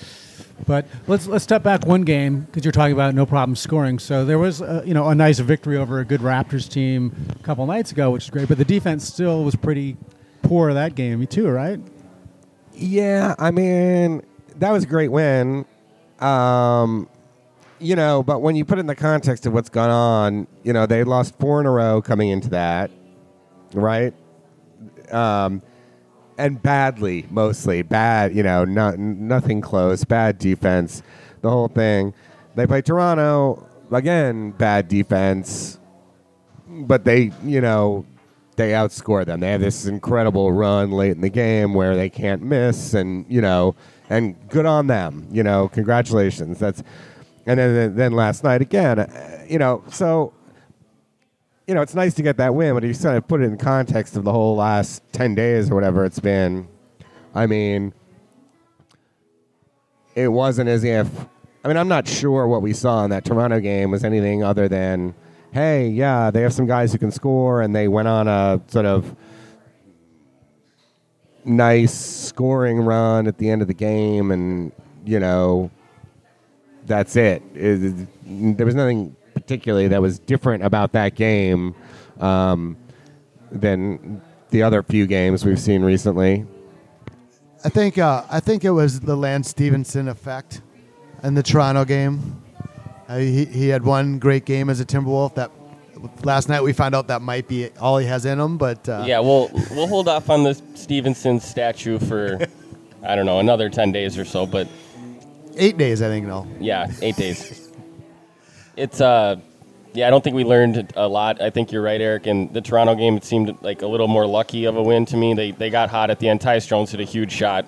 but 0.65 0.85
let's 1.07 1.27
let's 1.27 1.43
step 1.43 1.63
back 1.63 1.85
one 1.85 2.03
game 2.03 2.41
because 2.41 2.63
you're 2.63 2.71
talking 2.71 2.93
about 2.93 3.15
no 3.15 3.25
problem 3.25 3.55
scoring. 3.55 3.99
So 3.99 4.25
there 4.25 4.39
was 4.39 4.61
uh, 4.61 4.83
you 4.85 4.93
know 4.93 5.07
a 5.09 5.15
nice 5.15 5.39
victory 5.39 5.77
over 5.77 5.99
a 5.99 6.05
good 6.05 6.21
Raptors 6.21 6.69
team 6.69 7.13
a 7.39 7.43
couple 7.43 7.65
nights 7.65 7.91
ago, 7.91 8.11
which 8.11 8.25
is 8.25 8.29
great. 8.29 8.47
But 8.47 8.57
the 8.57 8.65
defense 8.65 9.05
still 9.07 9.43
was 9.43 9.55
pretty 9.55 9.97
poor 10.41 10.73
that 10.73 10.95
game 10.95 11.25
too, 11.27 11.49
right? 11.49 11.79
Yeah, 12.73 13.35
I 13.37 13.51
mean 13.51 14.23
that 14.57 14.71
was 14.71 14.83
a 14.83 14.87
great 14.87 15.11
win. 15.11 15.65
Um, 16.19 17.09
you 17.79 17.95
know, 17.95 18.23
but 18.23 18.41
when 18.41 18.55
you 18.55 18.65
put 18.65 18.77
it 18.77 18.81
in 18.81 18.87
the 18.87 18.95
context 18.95 19.45
of 19.45 19.53
what's 19.53 19.69
gone 19.69 19.89
on, 19.89 20.47
you 20.63 20.73
know, 20.73 20.85
they 20.85 21.03
lost 21.03 21.37
four 21.39 21.59
in 21.59 21.65
a 21.65 21.71
row 21.71 22.01
coming 22.01 22.29
into 22.29 22.49
that, 22.49 22.91
right? 23.73 24.13
Um, 25.11 25.61
and 26.39 26.61
badly, 26.61 27.25
mostly 27.29 27.81
bad. 27.83 28.35
You 28.35 28.43
know, 28.43 28.65
not 28.65 28.97
nothing 28.97 29.61
close. 29.61 30.03
Bad 30.03 30.39
defense, 30.39 31.03
the 31.41 31.49
whole 31.49 31.67
thing. 31.67 32.13
They 32.55 32.65
play 32.65 32.81
Toronto 32.81 33.67
again. 33.91 34.51
Bad 34.51 34.87
defense, 34.87 35.79
but 36.67 37.05
they, 37.05 37.31
you 37.43 37.61
know, 37.61 38.05
they 38.55 38.71
outscore 38.71 39.25
them. 39.25 39.39
They 39.41 39.51
have 39.51 39.61
this 39.61 39.85
incredible 39.85 40.51
run 40.51 40.91
late 40.91 41.11
in 41.11 41.21
the 41.21 41.29
game 41.29 41.73
where 41.73 41.95
they 41.95 42.09
can't 42.09 42.41
miss, 42.41 42.93
and 42.93 43.25
you 43.29 43.41
know, 43.41 43.75
and 44.09 44.35
good 44.49 44.65
on 44.65 44.87
them. 44.87 45.27
You 45.31 45.43
know, 45.43 45.69
congratulations. 45.69 46.59
That's 46.59 46.81
and 47.45 47.59
then 47.59 47.95
then 47.95 48.11
last 48.13 48.43
night 48.43 48.61
again. 48.61 48.99
uh, 48.99 49.45
You 49.47 49.59
know, 49.59 49.83
so 49.91 50.33
you 51.69 51.75
know, 51.75 51.83
it's 51.83 51.93
nice 51.93 52.15
to 52.15 52.23
get 52.23 52.37
that 52.37 52.55
win, 52.55 52.73
but 52.73 52.81
you 52.81 52.95
sort 52.95 53.15
of 53.15 53.27
put 53.27 53.41
it 53.41 53.43
in 53.43 53.55
context 53.55 54.17
of 54.17 54.23
the 54.23 54.31
whole 54.31 54.55
last 54.55 55.03
ten 55.11 55.35
days 55.35 55.69
or 55.69 55.75
whatever 55.75 56.03
it's 56.03 56.19
been, 56.19 56.67
I 57.35 57.45
mean, 57.45 57.93
it 60.15 60.29
wasn't 60.29 60.67
as 60.67 60.83
if. 60.83 61.07
I 61.63 61.67
mean, 61.67 61.77
I'm 61.77 61.87
not 61.87 62.07
sure 62.07 62.47
what 62.47 62.63
we 62.63 62.73
saw 62.73 63.03
in 63.03 63.11
that 63.11 63.23
Toronto 63.23 63.59
game 63.59 63.91
was 63.91 64.03
anything 64.03 64.43
other 64.43 64.67
than, 64.67 65.13
hey, 65.51 65.87
yeah, 65.89 66.31
they 66.31 66.41
have 66.41 66.53
some 66.53 66.65
guys 66.65 66.91
who 66.91 66.97
can 66.97 67.11
score, 67.11 67.61
and 67.61 67.75
they 67.75 67.87
went 67.87 68.07
on 68.07 68.27
a 68.27 68.59
sort 68.65 68.87
of 68.87 69.15
nice 71.45 71.93
scoring 71.93 72.79
run 72.79 73.27
at 73.27 73.37
the 73.37 73.47
end 73.47 73.61
of 73.61 73.67
the 73.67 73.75
game, 73.75 74.31
and 74.31 74.71
you 75.05 75.19
know, 75.19 75.69
that's 76.87 77.15
it. 77.15 77.43
It- 77.53 78.07
there 78.57 78.65
was 78.65 78.73
nothing 78.73 79.15
particularly 79.49 79.87
that 79.87 79.99
was 79.99 80.19
different 80.19 80.63
about 80.63 80.91
that 80.91 81.15
game 81.15 81.73
um, 82.19 82.77
than 83.51 84.21
the 84.51 84.61
other 84.61 84.83
few 84.83 85.07
games 85.07 85.43
we've 85.43 85.59
seen 85.59 85.81
recently. 85.81 86.45
I 87.65 87.69
think 87.69 87.97
uh, 87.97 88.23
I 88.29 88.41
think 88.41 88.63
it 88.63 88.69
was 88.69 88.99
the 88.99 89.15
Lance 89.15 89.49
Stephenson 89.49 90.07
effect 90.07 90.61
in 91.23 91.33
the 91.33 91.41
Toronto 91.41 91.83
game. 91.83 92.43
Uh, 93.07 93.17
he 93.17 93.45
he 93.45 93.69
had 93.69 93.83
one 93.83 94.19
great 94.19 94.45
game 94.45 94.69
as 94.69 94.79
a 94.79 94.85
Timberwolf. 94.85 95.33
That 95.33 95.49
last 96.23 96.47
night 96.47 96.61
we 96.61 96.71
found 96.71 96.93
out 96.93 97.07
that 97.07 97.23
might 97.23 97.47
be 97.47 97.69
all 97.79 97.97
he 97.97 98.05
has 98.05 98.25
in 98.25 98.39
him. 98.39 98.59
But 98.59 98.87
uh, 98.87 99.03
Yeah, 99.07 99.19
we'll 99.19 99.49
we'll 99.71 99.87
hold 99.87 100.07
off 100.07 100.29
on 100.29 100.43
the 100.43 100.53
Stephenson 100.75 101.39
statue 101.39 101.97
for 101.97 102.37
I 103.03 103.15
don't 103.15 103.25
know 103.25 103.39
another 103.39 103.67
ten 103.67 103.91
days 103.91 104.15
or 104.15 104.25
so, 104.25 104.45
but 104.45 104.67
eight 105.57 105.79
days 105.79 106.03
I 106.03 106.07
think 106.07 106.27
no. 106.27 106.47
yeah, 106.59 106.91
eight 107.01 107.15
days. 107.15 107.68
It's 108.79 109.01
uh, 109.01 109.35
yeah, 109.93 110.07
I 110.07 110.09
don't 110.09 110.23
think 110.23 110.35
we 110.35 110.43
learned 110.43 110.93
a 110.95 111.07
lot. 111.07 111.41
I 111.41 111.49
think 111.49 111.71
you're 111.71 111.81
right, 111.81 111.99
Eric. 111.99 112.27
In 112.27 112.51
the 112.53 112.61
Toronto 112.61 112.95
game, 112.95 113.17
it 113.17 113.25
seemed 113.25 113.57
like 113.61 113.81
a 113.81 113.87
little 113.87 114.07
more 114.07 114.25
lucky 114.25 114.65
of 114.65 114.77
a 114.77 114.81
win 114.83 115.05
to 115.07 115.17
me. 115.17 115.33
They 115.33 115.51
they 115.51 115.69
got 115.69 115.89
hot 115.89 116.09
at 116.09 116.19
the 116.19 116.29
end. 116.29 116.39
Tyus 116.39 116.67
Jones 116.67 116.91
hit 116.91 116.99
a 116.99 117.03
huge 117.03 117.31
shot. 117.31 117.65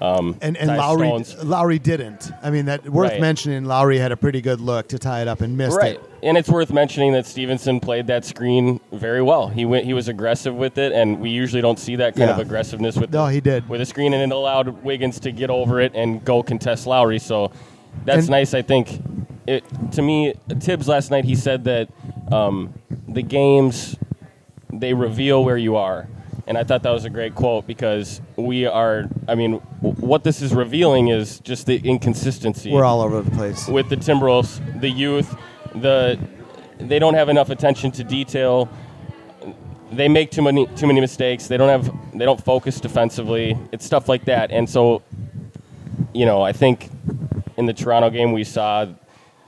And 0.00 0.36
and 0.42 0.56
Tyus 0.56 0.76
Lowry 0.76 1.06
Stones. 1.08 1.44
Lowry 1.44 1.78
didn't. 1.78 2.30
I 2.42 2.50
mean 2.50 2.66
that 2.66 2.86
worth 2.88 3.12
Right. 3.12 3.20
mentioning. 3.20 3.64
Lowry 3.64 3.98
had 3.98 4.12
a 4.12 4.16
pretty 4.18 4.42
good 4.42 4.60
look 4.60 4.88
to 4.88 4.98
tie 4.98 5.22
it 5.22 5.28
up 5.28 5.40
and 5.40 5.56
missed 5.56 5.78
Right, 5.78 5.94
it. 5.94 6.02
and 6.22 6.36
it's 6.36 6.48
worth 6.50 6.70
mentioning 6.70 7.12
that 7.14 7.24
Stephenson 7.26 7.80
played 7.80 8.06
that 8.08 8.24
screen 8.26 8.80
very 8.92 9.22
well. 9.22 9.48
He 9.48 9.64
went, 9.64 9.86
he 9.86 9.94
was 9.94 10.08
aggressive 10.08 10.54
with 10.54 10.76
it, 10.76 10.92
and 10.92 11.20
we 11.20 11.30
usually 11.30 11.62
don't 11.62 11.78
see 11.78 11.96
that 11.96 12.16
kind 12.16 12.28
Yeah. 12.28 12.34
of 12.34 12.38
aggressiveness 12.40 12.96
with 12.98 13.12
No, 13.14 13.26
he 13.28 13.40
did. 13.40 13.66
with 13.68 13.80
a 13.80 13.86
screen, 13.86 14.12
and 14.12 14.30
it 14.30 14.34
allowed 14.34 14.84
Wiggins 14.84 15.18
to 15.20 15.32
get 15.32 15.48
over 15.48 15.80
it 15.80 15.92
and 15.94 16.22
go 16.22 16.42
contest 16.42 16.86
Lowry. 16.86 17.18
So 17.18 17.50
that's 18.04 18.22
And- 18.26 18.30
nice. 18.30 18.52
I 18.52 18.60
think 18.60 19.00
it 19.46 19.64
to 19.92 20.02
me. 20.02 20.34
Thibs 20.60 20.88
last 20.88 21.10
night 21.10 21.24
he 21.24 21.34
said 21.34 21.64
that 21.64 21.88
um, 22.32 22.74
the 23.08 23.22
games 23.22 23.96
they 24.72 24.92
reveal 24.94 25.44
where 25.44 25.56
you 25.56 25.76
are. 25.76 26.08
And 26.46 26.58
I 26.58 26.64
thought 26.64 26.82
that 26.82 26.90
was 26.90 27.04
a 27.06 27.10
great 27.10 27.34
quote 27.34 27.66
because 27.66 28.20
we 28.36 28.66
are, 28.66 29.04
I 29.26 29.34
mean, 29.34 29.62
w- 29.82 29.94
what 30.06 30.24
this 30.24 30.42
is 30.42 30.52
revealing 30.52 31.08
is 31.08 31.40
just 31.40 31.64
the 31.66 31.76
inconsistency 31.76 32.70
We're 32.70 32.84
all 32.84 33.00
over 33.00 33.22
the 33.22 33.30
place. 33.30 33.66
with 33.66 33.88
the 33.88 33.96
Timberwolves, 33.96 34.80
the 34.80 34.90
youth, 34.90 35.34
the 35.74 36.18
they 36.78 36.98
don't 36.98 37.14
have 37.14 37.28
enough 37.30 37.48
attention 37.50 37.92
to 37.92 38.04
detail. 38.04 38.68
They 39.92 40.08
make 40.08 40.32
too 40.32 40.42
many 40.42 40.66
too 40.74 40.86
many 40.86 41.00
mistakes. 41.00 41.46
They 41.46 41.56
don't 41.56 41.68
have 41.68 42.18
they 42.18 42.24
don't 42.26 42.42
focus 42.44 42.78
defensively. 42.80 43.56
It's 43.72 43.86
stuff 43.86 44.08
like 44.08 44.24
that. 44.26 44.50
And 44.50 44.68
so, 44.68 45.02
you 46.12 46.26
know, 46.26 46.42
I 46.42 46.52
think 46.52 46.90
in 47.56 47.66
the 47.66 47.72
Toronto 47.72 48.10
game 48.10 48.32
we 48.32 48.44
saw 48.44 48.86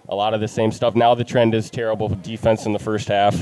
a 0.08 0.14
lot 0.14 0.34
of 0.34 0.40
the 0.40 0.48
same 0.48 0.72
stuff. 0.72 0.94
Now 0.94 1.14
the 1.14 1.24
trend 1.24 1.54
is 1.54 1.70
terrible 1.70 2.08
defense 2.08 2.66
in 2.66 2.72
the 2.72 2.78
first 2.78 3.08
half. 3.08 3.34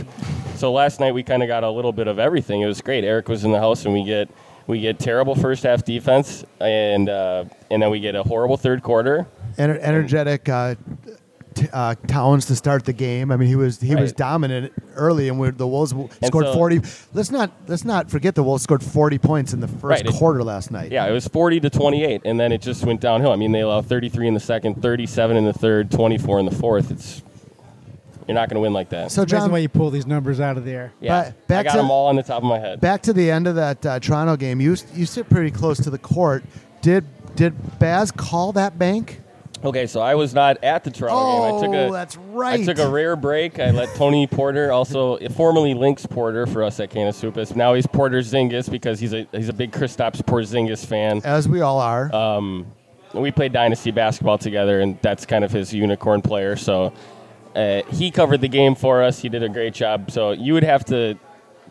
So 0.57 0.73
last 0.73 1.01
night 1.01 1.13
we 1.13 1.23
kind 1.23 1.43
of 1.43 1.49
got 1.49 1.65
a 1.65 1.71
little 1.71 1.93
bit 1.93 2.07
of 2.07 2.19
everything. 2.19 2.61
It 2.61 2.67
was 2.67 2.81
great. 2.81 3.05
Eric 3.05 3.29
was 3.29 3.45
in 3.45 3.53
the 3.53 3.59
house 3.61 3.85
and 3.85 3.93
we 3.93 4.05
get 4.05 4.29
we 4.67 4.81
get 4.81 4.99
terrible 4.99 5.35
first 5.35 5.63
half 5.65 5.85
defense 5.85 6.45
and 6.61 7.09
uh, 7.09 7.45
and 7.71 7.83
then 7.83 7.91
we 7.91 8.01
get 8.01 8.15
a 8.15 8.23
horrible 8.23 8.57
third 8.57 8.83
quarter. 8.83 9.27
Ener- 9.59 9.79
energetic 9.81 10.49
uh, 10.49 10.75
t- 11.55 11.69
uh, 11.73 11.95
Towns 12.07 12.47
to 12.47 12.57
start 12.57 12.85
the 12.85 12.93
game. 12.93 13.31
I 13.33 13.37
mean, 13.37 13.49
he 13.49 13.57
was 13.57 13.81
he 13.81 13.95
was 13.95 14.13
dominant 14.13 14.73
early, 14.97 15.29
and 15.29 15.39
we 15.39 15.51
the 15.51 15.67
Wolves 15.67 15.95
scored 16.23 16.47
so- 16.47 16.55
forty. 16.55 16.81
Let's 17.13 17.31
not 17.31 17.51
let's 17.67 17.85
not 17.85 18.11
forget 18.11 18.35
the 18.35 18.43
Wolves 18.43 18.63
scored 18.63 18.83
forty 18.83 19.19
points 19.19 19.53
in 19.53 19.61
the 19.61 19.69
first 19.69 19.83
Right, 19.85 20.07
it- 20.07 20.13
quarter 20.15 20.43
last 20.43 20.71
night. 20.71 20.91
Yeah, 20.93 21.07
it 21.07 21.13
was 21.13 21.27
40 21.29 21.61
to 21.61 21.71
28, 21.71 22.23
and 22.25 22.39
then 22.39 22.53
it 22.53 22.61
just 22.61 22.85
went 22.85 23.01
downhill. 23.01 23.33
I 23.33 23.37
mean, 23.37 23.53
they 23.53 23.61
allowed 23.61 23.87
33 23.87 24.29
in 24.29 24.35
the 24.35 24.41
second, 24.41 24.83
37 24.83 25.37
in 25.37 25.45
the 25.45 25.53
third, 25.53 25.91
24 25.91 26.41
in 26.41 26.47
the 26.47 26.55
fourth. 26.55 26.91
It's 26.91 27.23
you're 28.27 28.35
not 28.35 28.49
going 28.49 28.55
to 28.57 28.61
win 28.61 28.73
like 28.73 28.89
that. 28.89 29.11
So 29.13 29.23
Amazing 29.23 29.39
John, 29.39 29.53
way 29.53 29.61
you 29.63 29.69
pull 29.69 29.91
these 29.91 30.07
numbers 30.07 30.41
out 30.41 30.57
of 30.57 30.65
the 30.65 30.71
air. 30.73 30.93
yeah, 31.01 31.25
ba- 31.31 31.35
back 31.47 31.59
I 31.61 31.63
got 31.65 31.73
to- 31.73 31.79
them 31.79 31.91
all 31.91 32.07
on 32.09 32.17
the 32.17 32.23
top 32.23 32.39
of 32.39 32.49
my 32.49 32.59
head. 32.59 32.81
back 32.81 33.03
to 33.03 33.13
the 33.13 33.31
end 33.31 33.47
of 33.47 33.55
that 33.57 33.85
uh, 33.85 34.01
Toronto 34.01 34.37
game. 34.37 34.61
You 34.61 34.77
you 34.95 35.05
sit 35.07 35.29
pretty 35.29 35.51
close 35.51 35.79
to 35.81 35.91
the 35.91 35.99
court. 35.99 36.43
Did 36.81 37.05
did 37.37 37.79
Baz 37.79 38.11
call 38.13 38.53
that 38.53 38.79
bank? 38.79 39.21
Okay, 39.65 39.87
so 39.87 40.01
I 40.01 40.15
was 40.15 40.35
not 40.35 40.63
at 40.63 40.85
the 40.85 40.91
Toronto 40.91 41.17
game. 41.17 41.43
I 41.43 41.49
Oh, 41.49 41.63
took 41.63 41.75
a, 41.75 41.93
that's 41.93 42.17
right. 42.17 42.61
I 42.61 42.65
took 42.65 42.79
a 42.79 42.89
rare 42.89 43.17
break. 43.17 43.59
I 43.59 43.71
let 43.71 43.95
Tony 43.95 44.27
Porter, 44.31 44.71
also 44.71 45.17
formerly 45.31 45.73
Lynx 45.73 46.05
Porter 46.05 46.47
for 46.47 46.63
us 46.63 46.79
at 46.81 46.91
Canis 46.91 47.21
Hoopus. 47.21 47.57
Now 47.57 47.73
he's 47.75 47.87
Porter 47.87 48.19
Zingas 48.21 48.71
because 48.71 49.01
he's 49.01 49.15
a 49.15 49.27
he's 49.33 49.49
a 49.49 49.53
big 49.55 49.73
Kristaps 49.73 50.23
Porzingis 50.23 50.85
fan. 50.85 51.23
As 51.25 51.49
we 51.49 51.63
all 51.63 51.81
are. 51.81 52.15
Um, 52.15 52.67
we 53.15 53.31
played 53.31 53.53
dynasty 53.53 53.91
basketball 53.91 54.37
together, 54.39 54.81
and 54.81 54.99
that's 55.01 55.25
kind 55.25 55.45
of 55.45 55.51
his 55.53 55.73
unicorn 55.73 56.21
player. 56.21 56.57
So 56.57 56.93
uh, 57.55 57.83
he 57.91 58.11
covered 58.11 58.41
the 58.43 58.49
game 58.49 58.75
for 58.75 59.03
us. 59.03 59.21
He 59.21 59.29
did 59.29 59.43
a 59.43 59.49
great 59.49 59.73
job. 59.73 60.11
So 60.11 60.33
you 60.33 60.53
would 60.53 60.65
have 60.65 60.85
to 60.87 61.17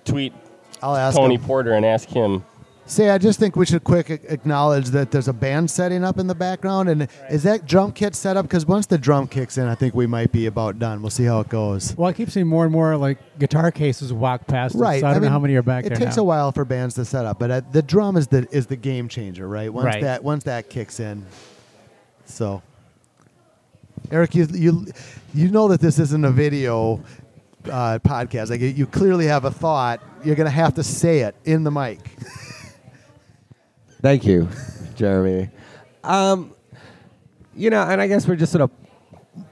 tweet 0.05 0.33
I'll 0.81 0.95
ask 0.95 1.15
Tony 1.17 1.35
him. 1.35 1.41
Porter 1.43 1.73
and 1.73 1.85
ask 1.85 2.07
him 2.09 2.43
Say, 2.85 3.09
I 3.09 3.17
just 3.17 3.39
think 3.39 3.55
we 3.55 3.65
should 3.65 3.85
quick 3.85 4.09
acknowledge 4.09 4.87
that 4.89 5.09
there's 5.09 5.29
a 5.29 5.33
band 5.33 5.71
setting 5.71 6.03
up 6.03 6.19
in 6.19 6.27
the 6.27 6.35
background, 6.35 6.89
and 6.89 7.07
is 7.29 7.43
that 7.43 7.65
drum 7.65 7.93
kit 7.93 8.13
set 8.13 8.35
up? 8.35 8.45
Because 8.45 8.65
once 8.65 8.87
the 8.87 8.97
drum 8.97 9.25
kicks 9.27 9.57
in, 9.57 9.67
I 9.67 9.73
think 9.75 9.95
we 9.95 10.05
might 10.05 10.33
be 10.33 10.47
about 10.47 10.79
done. 10.79 11.01
We'll 11.01 11.09
see 11.09 11.23
how 11.23 11.39
it 11.39 11.47
goes. 11.47 11.95
Well, 11.95 12.09
I 12.09 12.13
keep 12.13 12.29
seeing 12.29 12.45
more 12.45 12.65
and 12.65 12.73
more 12.73 12.97
like 12.97 13.19
guitar 13.39 13.71
cases 13.71 14.11
walk 14.11 14.47
past. 14.47 14.75
us, 14.75 14.81
Right. 14.81 14.99
so 14.99 15.07
I 15.07 15.11
don't 15.13 15.21
mean, 15.21 15.29
know 15.29 15.33
how 15.33 15.39
many 15.39 15.55
are 15.55 15.61
back 15.61 15.85
there. 15.85 15.93
It 15.93 15.99
there 15.99 16.07
takes 16.07 16.17
now. 16.17 16.23
a 16.23 16.25
while 16.25 16.51
for 16.51 16.65
bands 16.65 16.95
to 16.95 17.05
set 17.05 17.25
up, 17.25 17.39
but 17.39 17.51
uh, 17.51 17.61
the 17.71 17.81
drum 17.81 18.17
is 18.17 18.27
the 18.27 18.45
is 18.51 18.67
the 18.67 18.75
game 18.75 19.07
changer, 19.07 19.47
right? 19.47 19.71
Once 19.73 19.85
Right. 19.85 20.01
that 20.01 20.21
once 20.21 20.43
that 20.43 20.69
kicks 20.69 20.99
in. 20.99 21.25
So, 22.25 22.61
Eric, 24.11 24.35
you 24.35 24.45
you 24.51 24.87
you 25.33 25.47
know 25.49 25.69
that 25.69 25.79
this 25.79 25.99
isn't 25.99 26.25
a 26.25 26.31
video 26.31 27.01
uh, 27.71 27.97
podcast. 28.03 28.49
Like 28.49 28.59
you- 28.59 28.67
you 28.67 28.85
clearly 28.85 29.27
have 29.27 29.45
a 29.45 29.51
thought. 29.51 30.01
You're 30.25 30.35
gonna 30.35 30.49
have 30.49 30.73
to 30.75 30.83
say 30.83 31.19
it 31.21 31.33
in 31.45 31.63
the 31.63 31.71
mic. 31.71 31.99
Thank 34.03 34.25
you, 34.25 34.50
Jeremy. 34.95 35.50
Um, 36.03 36.53
you 37.55 37.69
know, 37.69 37.83
and 37.83 38.01
I 38.01 38.07
guess 38.07 38.27
we're 38.27 38.36
just 38.36 38.51
sort 38.51 38.62
of 38.62 38.72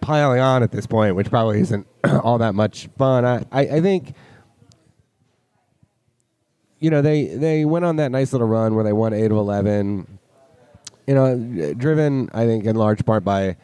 piling 0.01 0.41
on 0.41 0.61
at 0.61 0.73
this 0.73 0.85
point, 0.85 1.15
which 1.15 1.29
probably 1.29 1.61
isn't 1.61 1.87
all 2.21 2.37
that 2.39 2.53
much 2.53 2.89
fun. 2.97 3.23
I, 3.23 3.45
I, 3.49 3.61
I 3.61 3.81
think, 3.81 4.13
you 6.81 6.89
know, 6.89 7.01
they 7.01 7.27
they 7.27 7.63
went 7.63 7.85
on 7.85 7.95
that 7.95 8.11
nice 8.11 8.33
little 8.33 8.47
run 8.47 8.75
where 8.75 8.83
they 8.83 8.91
won 8.91 9.13
eight 9.13 9.31
of 9.31 9.37
eleven. 9.37 10.19
You 11.07 11.15
know, 11.15 11.73
driven, 11.73 12.29
I 12.33 12.45
think, 12.45 12.65
in 12.65 12.75
large 12.75 13.05
part 13.05 13.23
by 13.23 13.55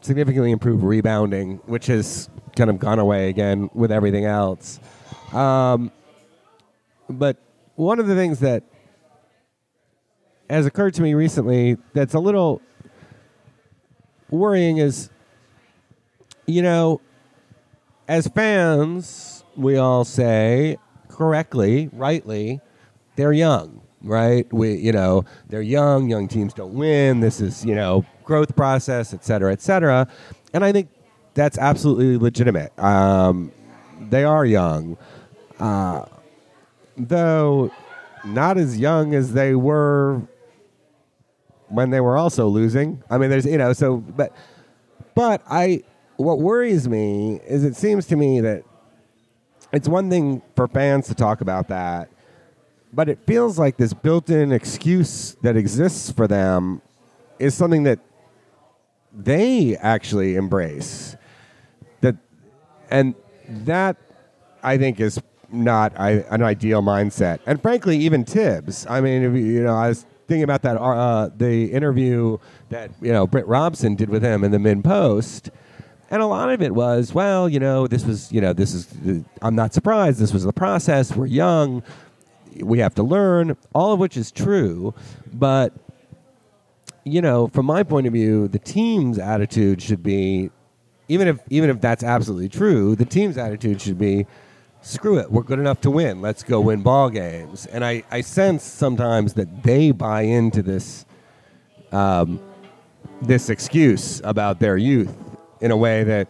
significantly 0.00 0.52
improved 0.52 0.82
rebounding, 0.82 1.56
which 1.66 1.84
has 1.86 2.30
kind 2.56 2.70
of 2.70 2.78
gone 2.78 2.98
away 2.98 3.28
again 3.28 3.68
with 3.74 3.92
everything 3.92 4.24
else. 4.24 4.80
Um, 5.34 5.92
but 7.10 7.36
one 7.74 8.00
of 8.00 8.06
the 8.06 8.14
things 8.14 8.40
that 8.40 8.64
has 10.50 10.66
occurred 10.66 10.94
to 10.94 11.02
me 11.02 11.14
recently 11.14 11.76
that's 11.92 12.14
a 12.14 12.18
little 12.18 12.60
worrying 14.30 14.78
is 14.78 15.10
you 16.46 16.62
know 16.62 17.00
as 18.08 18.26
fans 18.28 19.44
we 19.56 19.76
all 19.76 20.04
say 20.04 20.76
correctly 21.08 21.88
rightly 21.92 22.60
they're 23.16 23.32
young 23.32 23.80
right? 24.02 24.50
We 24.52 24.74
you 24.76 24.92
know 24.92 25.24
they're 25.48 25.62
young 25.62 26.08
young 26.08 26.28
teams 26.28 26.54
don't 26.54 26.74
win 26.74 27.20
this 27.20 27.40
is 27.40 27.64
you 27.64 27.74
know 27.74 28.04
growth 28.24 28.56
process 28.56 29.12
et 29.14 29.24
cetera 29.24 29.52
et 29.52 29.60
cetera. 29.60 30.08
And 30.52 30.64
i 30.64 30.72
think 30.72 30.88
that's 31.34 31.58
absolutely 31.58 32.16
legitimate. 32.16 32.76
Um, 32.78 33.52
they 34.00 34.24
are 34.24 34.44
young. 34.44 34.96
Uh, 35.60 36.06
though 36.96 37.70
not 38.24 38.58
as 38.58 38.78
young 38.78 39.14
as 39.14 39.32
they 39.32 39.54
were 39.54 40.22
when 41.70 41.90
they 41.90 42.00
were 42.00 42.16
also 42.16 42.46
losing. 42.48 43.02
I 43.08 43.18
mean, 43.18 43.30
there's 43.30 43.46
you 43.46 43.58
know, 43.58 43.72
so 43.72 43.98
but 43.98 44.34
but 45.14 45.42
I 45.48 45.82
what 46.16 46.38
worries 46.38 46.88
me 46.88 47.40
is 47.46 47.64
it 47.64 47.76
seems 47.76 48.06
to 48.08 48.16
me 48.16 48.40
that 48.40 48.64
it's 49.72 49.88
one 49.88 50.10
thing 50.10 50.42
for 50.56 50.68
fans 50.68 51.06
to 51.08 51.14
talk 51.14 51.40
about 51.40 51.68
that, 51.68 52.10
but 52.92 53.08
it 53.08 53.18
feels 53.26 53.58
like 53.58 53.76
this 53.76 53.94
built-in 53.94 54.52
excuse 54.52 55.36
that 55.42 55.56
exists 55.56 56.10
for 56.10 56.26
them 56.26 56.82
is 57.38 57.54
something 57.54 57.84
that 57.84 58.00
they 59.12 59.76
actually 59.76 60.36
embrace. 60.36 61.16
That 62.00 62.16
and 62.90 63.14
that 63.48 63.96
I 64.62 64.76
think 64.76 65.00
is 65.00 65.20
not 65.52 65.98
I, 65.98 66.24
an 66.30 66.42
ideal 66.42 66.82
mindset. 66.82 67.40
And 67.46 67.60
frankly, 67.60 67.96
even 67.98 68.24
Thibs. 68.24 68.86
I 68.88 69.00
mean, 69.00 69.22
you 69.34 69.62
know, 69.62 69.74
I 69.74 69.88
was 69.88 70.06
thinking 70.30 70.44
about 70.44 70.62
that 70.62 70.80
uh, 70.80 71.28
the 71.36 71.72
interview 71.72 72.38
that 72.68 72.92
you 73.02 73.12
know 73.12 73.26
Britt 73.26 73.48
Robson 73.48 73.96
did 73.96 74.08
with 74.08 74.22
him 74.22 74.44
in 74.44 74.52
the 74.52 74.58
MinnPost. 74.58 75.50
And 76.12 76.22
a 76.22 76.26
lot 76.26 76.50
of 76.50 76.60
it 76.60 76.74
was, 76.74 77.14
well, 77.14 77.48
you 77.48 77.60
know, 77.60 77.86
this 77.86 78.04
was, 78.04 78.32
you 78.32 78.40
know, 78.40 78.52
this 78.52 78.74
is, 78.74 79.24
I'm 79.42 79.54
not 79.54 79.72
surprised. 79.72 80.18
This 80.18 80.32
was 80.32 80.42
the 80.42 80.52
process. 80.52 81.14
We're 81.14 81.26
young. 81.26 81.84
We 82.56 82.80
have 82.80 82.96
to 82.96 83.04
learn, 83.04 83.56
all 83.72 83.92
of 83.92 84.00
which 84.00 84.16
is 84.16 84.32
true. 84.32 84.92
But, 85.32 85.72
you 87.04 87.22
know, 87.22 87.46
from 87.46 87.66
my 87.66 87.84
point 87.84 88.08
of 88.08 88.12
view, 88.12 88.48
the 88.48 88.58
team's 88.58 89.20
attitude 89.20 89.80
should 89.80 90.02
be, 90.02 90.50
even 91.06 91.28
if, 91.28 91.38
even 91.48 91.70
if 91.70 91.80
that's 91.80 92.02
absolutely 92.02 92.48
true, 92.48 92.96
the 92.96 93.04
team's 93.04 93.38
attitude 93.38 93.80
should 93.80 93.98
be, 93.98 94.26
screw 94.82 95.18
it, 95.18 95.30
we're 95.30 95.42
good 95.42 95.58
enough 95.58 95.80
to 95.82 95.90
win. 95.90 96.20
Let's 96.20 96.42
go 96.42 96.60
win 96.60 96.82
ball 96.82 97.10
games. 97.10 97.66
And 97.66 97.84
I, 97.84 98.02
I 98.10 98.20
sense 98.20 98.64
sometimes 98.64 99.34
that 99.34 99.62
they 99.62 99.90
buy 99.90 100.22
into 100.22 100.62
this, 100.62 101.04
um, 101.92 102.40
this 103.22 103.50
excuse 103.50 104.20
about 104.24 104.60
their 104.60 104.76
youth 104.76 105.14
in 105.60 105.70
a 105.70 105.76
way 105.76 106.04
that 106.04 106.28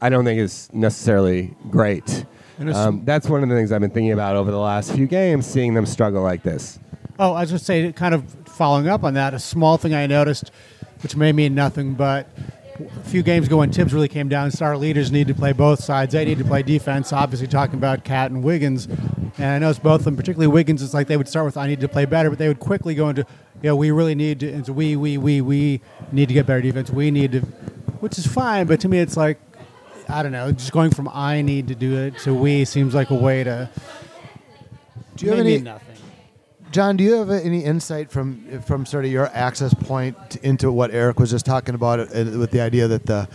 I 0.00 0.08
don't 0.08 0.24
think 0.24 0.38
is 0.38 0.68
necessarily 0.72 1.56
great. 1.70 2.24
Um, 2.60 3.04
that's 3.04 3.28
one 3.28 3.42
of 3.42 3.48
the 3.48 3.54
things 3.54 3.70
I've 3.70 3.80
been 3.80 3.90
thinking 3.90 4.12
about 4.12 4.36
over 4.36 4.50
the 4.50 4.58
last 4.58 4.92
few 4.92 5.06
games, 5.06 5.46
seeing 5.46 5.74
them 5.74 5.86
struggle 5.86 6.22
like 6.22 6.42
this. 6.42 6.78
Oh, 7.18 7.32
I 7.32 7.42
was 7.42 7.50
just 7.50 7.66
say, 7.66 7.92
kind 7.92 8.14
of 8.14 8.24
following 8.46 8.88
up 8.88 9.04
on 9.04 9.14
that, 9.14 9.34
a 9.34 9.38
small 9.38 9.76
thing 9.76 9.94
I 9.94 10.06
noticed, 10.06 10.50
which 11.02 11.16
may 11.16 11.32
mean 11.32 11.54
nothing, 11.54 11.94
but 11.94 12.28
a 12.80 13.08
few 13.08 13.22
games 13.22 13.46
ago 13.46 13.58
when 13.58 13.72
Thibs 13.72 13.92
really 13.92 14.08
came 14.08 14.28
down, 14.28 14.50
star 14.50 14.76
leaders 14.76 15.10
need 15.10 15.26
to 15.28 15.34
play 15.34 15.52
both 15.52 15.82
sides. 15.82 16.12
They 16.12 16.24
need 16.24 16.38
to 16.38 16.44
play 16.44 16.62
defense. 16.62 17.12
Obviously, 17.12 17.46
talking 17.46 17.76
about 17.76 18.04
KAT 18.04 18.30
and 18.30 18.42
Wiggins, 18.42 18.86
and 19.38 19.44
I 19.46 19.58
noticed 19.58 19.82
both 19.82 20.00
of 20.00 20.04
them, 20.04 20.16
particularly 20.16 20.46
Wiggins. 20.46 20.82
It's 20.82 20.94
like 20.94 21.06
they 21.06 21.16
would 21.16 21.28
start 21.28 21.46
with 21.46 21.56
"I 21.56 21.66
need 21.66 21.80
to 21.80 21.88
play 21.88 22.04
better," 22.04 22.30
but 22.30 22.38
they 22.38 22.48
would 22.48 22.60
quickly 22.60 22.94
go 22.94 23.08
into, 23.08 23.26
you 23.62 23.70
know, 23.70 23.76
we 23.76 23.90
really 23.90 24.14
need 24.14 24.40
to." 24.40 24.50
Into 24.50 24.72
we, 24.72 24.96
we, 24.96 25.18
we, 25.18 25.40
we 25.40 25.80
need 26.12 26.28
to 26.28 26.34
get 26.34 26.46
better 26.46 26.60
defense. 26.62 26.90
We 26.90 27.10
need 27.10 27.32
to, 27.32 27.40
which 28.00 28.18
is 28.18 28.26
fine, 28.26 28.66
but 28.66 28.80
to 28.80 28.88
me, 28.88 28.98
it's 28.98 29.16
like 29.16 29.40
I 30.08 30.22
don't 30.22 30.32
know, 30.32 30.52
just 30.52 30.72
going 30.72 30.90
from 30.90 31.08
"I 31.12 31.42
need 31.42 31.68
to 31.68 31.74
do 31.74 31.96
it" 31.96 32.18
to 32.20 32.32
"we" 32.34 32.64
seems 32.64 32.94
like 32.94 33.10
a 33.10 33.14
way 33.14 33.44
to. 33.44 33.68
Do 35.16 35.26
you 35.26 35.32
have 35.32 35.40
any- 35.40 35.58
nothing? 35.58 35.97
John, 36.70 36.96
do 36.96 37.04
you 37.04 37.14
have 37.14 37.30
any 37.30 37.64
insight 37.64 38.10
from 38.10 38.60
from 38.60 38.84
sort 38.84 39.04
of 39.04 39.10
your 39.10 39.26
access 39.32 39.72
point 39.72 40.36
into 40.42 40.70
what 40.70 40.90
Eric 40.90 41.18
was 41.18 41.30
just 41.30 41.46
talking 41.46 41.74
about, 41.74 42.00
uh, 42.00 42.38
with 42.38 42.50
the 42.50 42.60
idea 42.60 42.88
that 42.88 43.06
the 43.06 43.28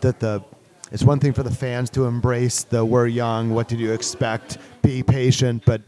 that 0.00 0.20
the 0.20 0.42
it's 0.90 1.02
one 1.02 1.18
thing 1.18 1.32
for 1.32 1.42
the 1.42 1.54
fans 1.54 1.90
to 1.90 2.06
embrace 2.06 2.64
the 2.64 2.84
"we're 2.84 3.06
young, 3.06 3.50
what 3.50 3.68
did 3.68 3.78
you 3.78 3.92
expect, 3.92 4.58
be 4.82 5.02
patient," 5.02 5.64
but 5.64 5.82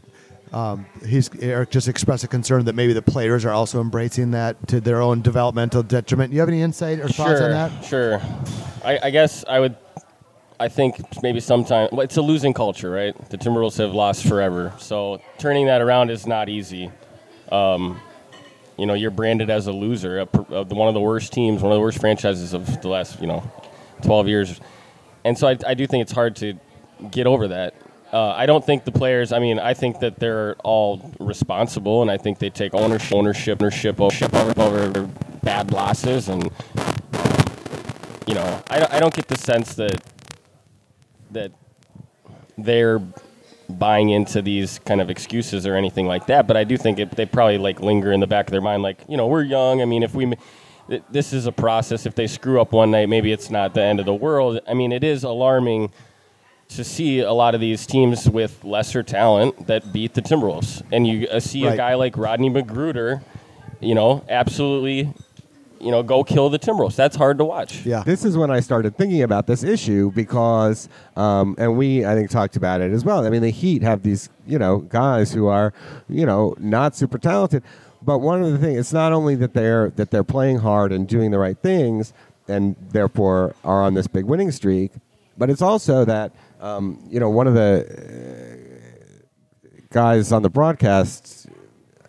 um, 0.53 0.85
he's 1.05 1.29
Eric 1.41 1.71
just 1.71 1.87
expressed 1.87 2.23
a 2.23 2.27
concern 2.27 2.65
that 2.65 2.75
maybe 2.75 2.93
the 2.93 3.01
players 3.01 3.43
are 3.43 3.51
also 3.51 3.81
embracing 3.81 4.31
that 4.31 4.67
to 4.69 4.79
their 4.79 5.01
own 5.01 5.21
developmental 5.21 5.83
detriment. 5.83 6.31
Do 6.31 6.35
you 6.35 6.39
have 6.39 6.49
any 6.49 6.61
insight 6.61 6.99
or 6.99 7.09
thoughts 7.09 7.39
sure, 7.39 7.43
on 7.43 7.51
that? 7.51 7.85
Sure. 7.85 8.21
I, 8.83 8.99
I 9.03 9.09
guess 9.09 9.43
I 9.47 9.59
would. 9.59 9.75
I 10.59 10.69
think 10.69 11.21
maybe 11.21 11.39
sometime 11.39 11.89
well, 11.91 12.01
it's 12.01 12.17
a 12.17 12.21
losing 12.21 12.53
culture, 12.53 12.89
right? 12.89 13.29
The 13.29 13.37
Timberwolves 13.37 13.77
have 13.77 13.93
lost 13.93 14.27
forever, 14.27 14.73
so 14.79 15.21
turning 15.37 15.67
that 15.67 15.81
around 15.81 16.09
is 16.09 16.25
not 16.25 16.49
easy. 16.49 16.91
Um, 17.51 17.99
you 18.77 18.85
know, 18.85 18.93
you're 18.93 19.11
branded 19.11 19.49
as 19.49 19.67
a 19.67 19.71
loser, 19.71 20.19
a, 20.19 20.25
pr- 20.25 20.53
uh, 20.53 20.63
one 20.63 20.87
of 20.87 20.93
the 20.93 20.99
worst 20.99 21.31
teams, 21.33 21.61
one 21.61 21.71
of 21.71 21.75
the 21.75 21.81
worst 21.81 21.99
franchises 21.99 22.53
of 22.53 22.81
the 22.81 22.87
last, 22.87 23.19
you 23.19 23.27
know, 23.27 23.49
12 24.03 24.27
years, 24.27 24.59
and 25.23 25.37
so 25.37 25.47
I, 25.47 25.57
I 25.65 25.73
do 25.73 25.85
think 25.87 26.01
it's 26.01 26.11
hard 26.11 26.35
to 26.37 26.53
get 27.11 27.27
over 27.27 27.47
that. 27.49 27.75
Uh, 28.11 28.29
I 28.29 28.45
don't 28.45 28.65
think 28.65 28.85
the 28.85 28.91
players. 28.91 29.31
I 29.33 29.39
mean, 29.39 29.59
I 29.59 29.73
think 29.73 29.99
that 29.99 30.17
they're 30.17 30.55
all 30.63 31.13
responsible, 31.19 32.01
and 32.01 32.09
I 32.09 32.17
think 32.17 32.39
they 32.39 32.49
take 32.49 32.73
ownership, 32.73 33.13
ownership, 33.13 33.61
ownership, 33.61 33.99
ownership 33.99 34.33
over, 34.33 34.61
over 34.61 35.09
bad 35.43 35.71
losses, 35.71 36.29
and 36.29 36.49
you 38.25 38.33
know, 38.33 38.63
I, 38.69 38.87
I 38.91 38.99
don't 38.99 39.13
get 39.13 39.27
the 39.27 39.37
sense 39.37 39.73
that 39.75 40.01
that 41.37 41.51
they're 42.57 42.99
buying 43.69 44.09
into 44.09 44.41
these 44.41 44.79
kind 44.79 45.01
of 45.01 45.09
excuses 45.09 45.67
or 45.67 45.75
anything 45.75 46.07
like 46.07 46.27
that. 46.27 46.47
But 46.47 46.57
I 46.57 46.63
do 46.63 46.77
think 46.77 46.99
it, 46.99 47.11
they 47.11 47.25
probably 47.25 47.57
like 47.57 47.79
linger 47.79 48.11
in 48.11 48.19
the 48.19 48.27
back 48.27 48.47
of 48.47 48.51
their 48.51 48.61
mind, 48.61 48.83
like 48.83 48.99
you 49.07 49.17
know, 49.17 49.27
we're 49.27 49.43
young. 49.43 49.81
I 49.81 49.85
mean, 49.85 50.03
if 50.03 50.13
we 50.13 50.33
th- 50.89 51.03
this 51.09 51.33
is 51.33 51.45
a 51.45 51.51
process. 51.51 52.05
If 52.05 52.15
they 52.15 52.27
screw 52.27 52.61
up 52.61 52.71
one 52.71 52.91
night, 52.91 53.09
maybe 53.09 53.31
it's 53.31 53.49
not 53.49 53.73
the 53.73 53.83
end 53.83 53.99
of 53.99 54.05
the 54.05 54.13
world. 54.13 54.59
I 54.67 54.73
mean, 54.73 54.91
it 54.91 55.03
is 55.03 55.23
alarming 55.23 55.91
to 56.69 56.83
see 56.83 57.19
a 57.19 57.31
lot 57.31 57.55
of 57.55 57.61
these 57.61 57.85
teams 57.85 58.29
with 58.29 58.63
lesser 58.63 59.01
talent 59.01 59.67
that 59.67 59.93
beat 59.93 60.13
the 60.13 60.21
Timberwolves, 60.21 60.83
and 60.91 61.07
you 61.07 61.27
uh, 61.27 61.39
see 61.39 61.65
a 61.65 61.77
guy 61.77 61.95
like 61.95 62.17
Rodney 62.17 62.49
McGruder, 62.49 63.23
you 63.79 63.95
know, 63.95 64.25
absolutely, 64.27 65.13
you 65.79 65.91
know, 65.91 66.03
go 66.03 66.23
kill 66.23 66.49
the 66.49 66.59
Timberwolves. 66.59 66.95
That's 66.95 67.15
hard 67.15 67.37
to 67.37 67.45
watch. 67.45 67.85
Yeah. 67.85 68.03
This 68.03 68.25
is 68.25 68.37
when 68.37 68.51
I 68.51 68.59
started 68.59 68.97
thinking 68.97 69.21
about 69.21 69.47
this 69.47 69.63
issue 69.63 70.11
because, 70.11 70.89
um, 71.15 71.55
and 71.57 71.77
we 71.77 72.05
I 72.05 72.15
think 72.15 72.29
talked 72.29 72.55
about 72.55 72.81
it 72.81 72.91
as 72.91 73.05
well. 73.05 73.25
I 73.25 73.29
mean, 73.29 73.41
the 73.41 73.49
Heat 73.49 73.81
have 73.83 74.03
these 74.03 74.29
you 74.45 74.59
know 74.59 74.79
guys 74.79 75.33
who 75.33 75.47
are 75.47 75.73
you 76.09 76.25
know 76.25 76.55
not 76.59 76.95
super 76.95 77.17
talented, 77.17 77.63
but 78.01 78.19
one 78.19 78.43
of 78.43 78.51
the 78.51 78.57
things 78.57 78.79
it's 78.79 78.93
not 78.93 79.13
only 79.13 79.35
that 79.35 79.53
they're 79.53 79.89
that 79.91 80.11
they're 80.11 80.23
playing 80.23 80.59
hard 80.59 80.91
and 80.91 81.07
doing 81.07 81.31
the 81.31 81.39
right 81.39 81.57
things 81.57 82.13
and 82.47 82.75
therefore 82.91 83.55
are 83.63 83.83
on 83.83 83.93
this 83.93 84.07
big 84.07 84.25
winning 84.25 84.51
streak, 84.51 84.91
but 85.37 85.49
it's 85.49 85.61
also 85.61 86.05
that 86.05 86.31
um, 86.61 87.03
you 87.09 87.19
know 87.19 87.29
one 87.29 87.47
of 87.47 87.53
the 87.53 87.85
uh, 88.63 89.23
guys 89.91 90.31
on 90.31 90.41
the 90.41 90.49
broadcast 90.49 91.47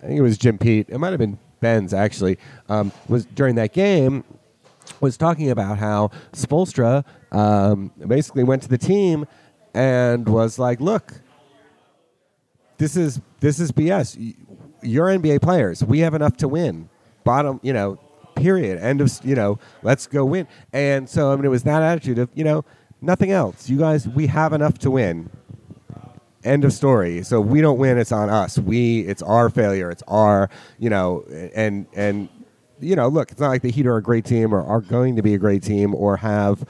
I 0.02 0.06
think 0.06 0.18
it 0.18 0.22
was 0.22 0.38
Jim 0.38 0.58
Pete. 0.58 0.86
It 0.88 0.98
might 0.98 1.10
have 1.10 1.18
been 1.18 1.38
Ben's 1.60 1.92
actually. 1.94 2.38
Um, 2.68 2.92
was 3.08 3.24
during 3.26 3.54
that 3.56 3.72
game 3.72 4.24
was 5.00 5.16
talking 5.16 5.50
about 5.50 5.78
how 5.78 6.10
Spoelstra 6.32 7.04
um, 7.32 7.92
basically 8.06 8.44
went 8.44 8.62
to 8.62 8.68
the 8.68 8.78
team 8.78 9.26
and 9.74 10.28
was 10.28 10.58
like, 10.58 10.80
"Look, 10.80 11.20
this 12.78 12.96
is 12.96 13.20
this 13.40 13.60
is 13.60 13.72
BS. 13.72 14.34
You're 14.82 15.06
NBA 15.06 15.42
players. 15.42 15.84
We 15.84 16.00
have 16.00 16.14
enough 16.14 16.36
to 16.38 16.48
win. 16.48 16.88
Bottom, 17.24 17.60
you 17.62 17.72
know, 17.72 17.98
period. 18.36 18.78
End 18.78 19.00
of, 19.00 19.12
you 19.24 19.34
know, 19.34 19.58
let's 19.82 20.06
go 20.06 20.24
win." 20.24 20.46
And 20.72 21.08
so 21.08 21.32
I 21.32 21.36
mean, 21.36 21.44
it 21.44 21.50
was 21.50 21.64
that 21.64 21.82
attitude 21.82 22.18
of, 22.18 22.30
you 22.34 22.44
know, 22.44 22.64
nothing 23.00 23.30
else. 23.30 23.68
You 23.68 23.78
guys, 23.78 24.08
we 24.08 24.26
have 24.28 24.52
enough 24.52 24.78
to 24.78 24.90
win. 24.90 25.30
End 26.44 26.64
of 26.64 26.72
story. 26.72 27.22
So 27.22 27.40
we 27.40 27.60
don't 27.60 27.78
win, 27.78 27.98
it's 27.98 28.12
on 28.12 28.30
us. 28.30 28.58
We, 28.58 29.00
it's 29.00 29.22
our 29.22 29.50
failure. 29.50 29.90
It's 29.90 30.02
our, 30.06 30.48
you 30.78 30.88
know, 30.88 31.24
and 31.54 31.86
and 31.94 32.28
you 32.80 32.94
know, 32.94 33.08
look, 33.08 33.32
it's 33.32 33.40
not 33.40 33.48
like 33.48 33.62
the 33.62 33.70
Heat 33.70 33.86
are 33.86 33.96
a 33.96 34.02
great 34.02 34.24
team 34.24 34.54
or 34.54 34.62
are 34.62 34.80
going 34.80 35.16
to 35.16 35.22
be 35.22 35.34
a 35.34 35.38
great 35.38 35.64
team 35.64 35.94
or 35.94 36.16
have, 36.18 36.64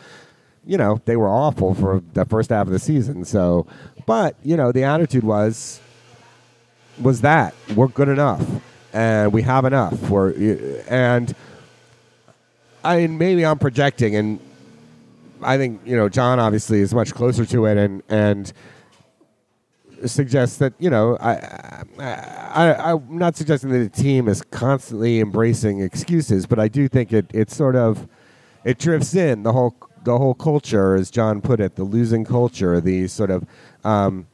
you 0.66 0.78
know, 0.78 1.00
they 1.04 1.16
were 1.16 1.28
awful 1.28 1.74
for 1.74 2.02
the 2.14 2.24
first 2.24 2.48
half 2.48 2.66
of 2.66 2.72
the 2.72 2.78
season. 2.78 3.24
So, 3.24 3.66
but 4.06 4.36
you 4.42 4.56
know, 4.56 4.72
the 4.72 4.84
attitude 4.84 5.24
was 5.24 5.80
was 6.98 7.20
that 7.20 7.54
we're 7.76 7.88
good 7.88 8.08
enough 8.08 8.44
and 8.92 9.32
we 9.32 9.42
have 9.42 9.64
enough. 9.64 10.08
We're 10.08 10.32
and 10.88 11.34
I 12.84 12.98
mean, 12.98 13.18
maybe 13.18 13.44
I'm 13.44 13.58
projecting, 13.58 14.16
and 14.16 14.40
I 15.42 15.56
think 15.56 15.80
you 15.84 15.96
know 15.96 16.08
John 16.08 16.38
obviously 16.38 16.80
is 16.80 16.94
much 16.94 17.14
closer 17.14 17.44
to 17.46 17.66
it, 17.66 17.76
and 17.76 18.02
and 18.08 18.52
suggests 20.06 20.58
that 20.58 20.74
you 20.78 20.90
know 20.90 21.16
I, 21.20 21.84
I, 21.98 22.72
I 22.72 22.92
I'm 22.92 23.18
not 23.18 23.36
suggesting 23.36 23.70
that 23.70 23.78
the 23.78 24.02
team 24.02 24.28
is 24.28 24.42
constantly 24.42 25.20
embracing 25.20 25.80
excuses, 25.80 26.46
but 26.46 26.58
I 26.58 26.68
do 26.68 26.88
think 26.88 27.12
it 27.12 27.26
it 27.34 27.50
sort 27.50 27.76
of 27.76 28.06
it 28.64 28.78
drifts 28.78 29.14
in 29.14 29.42
the 29.42 29.52
whole 29.52 29.76
the 30.04 30.18
whole 30.18 30.34
culture, 30.34 30.94
as 30.94 31.10
John 31.10 31.40
put 31.40 31.60
it, 31.60 31.76
the 31.76 31.84
losing 31.84 32.24
culture, 32.24 32.80
the 32.80 33.08
sort 33.08 33.30
of 33.30 33.44
um, 33.84 34.26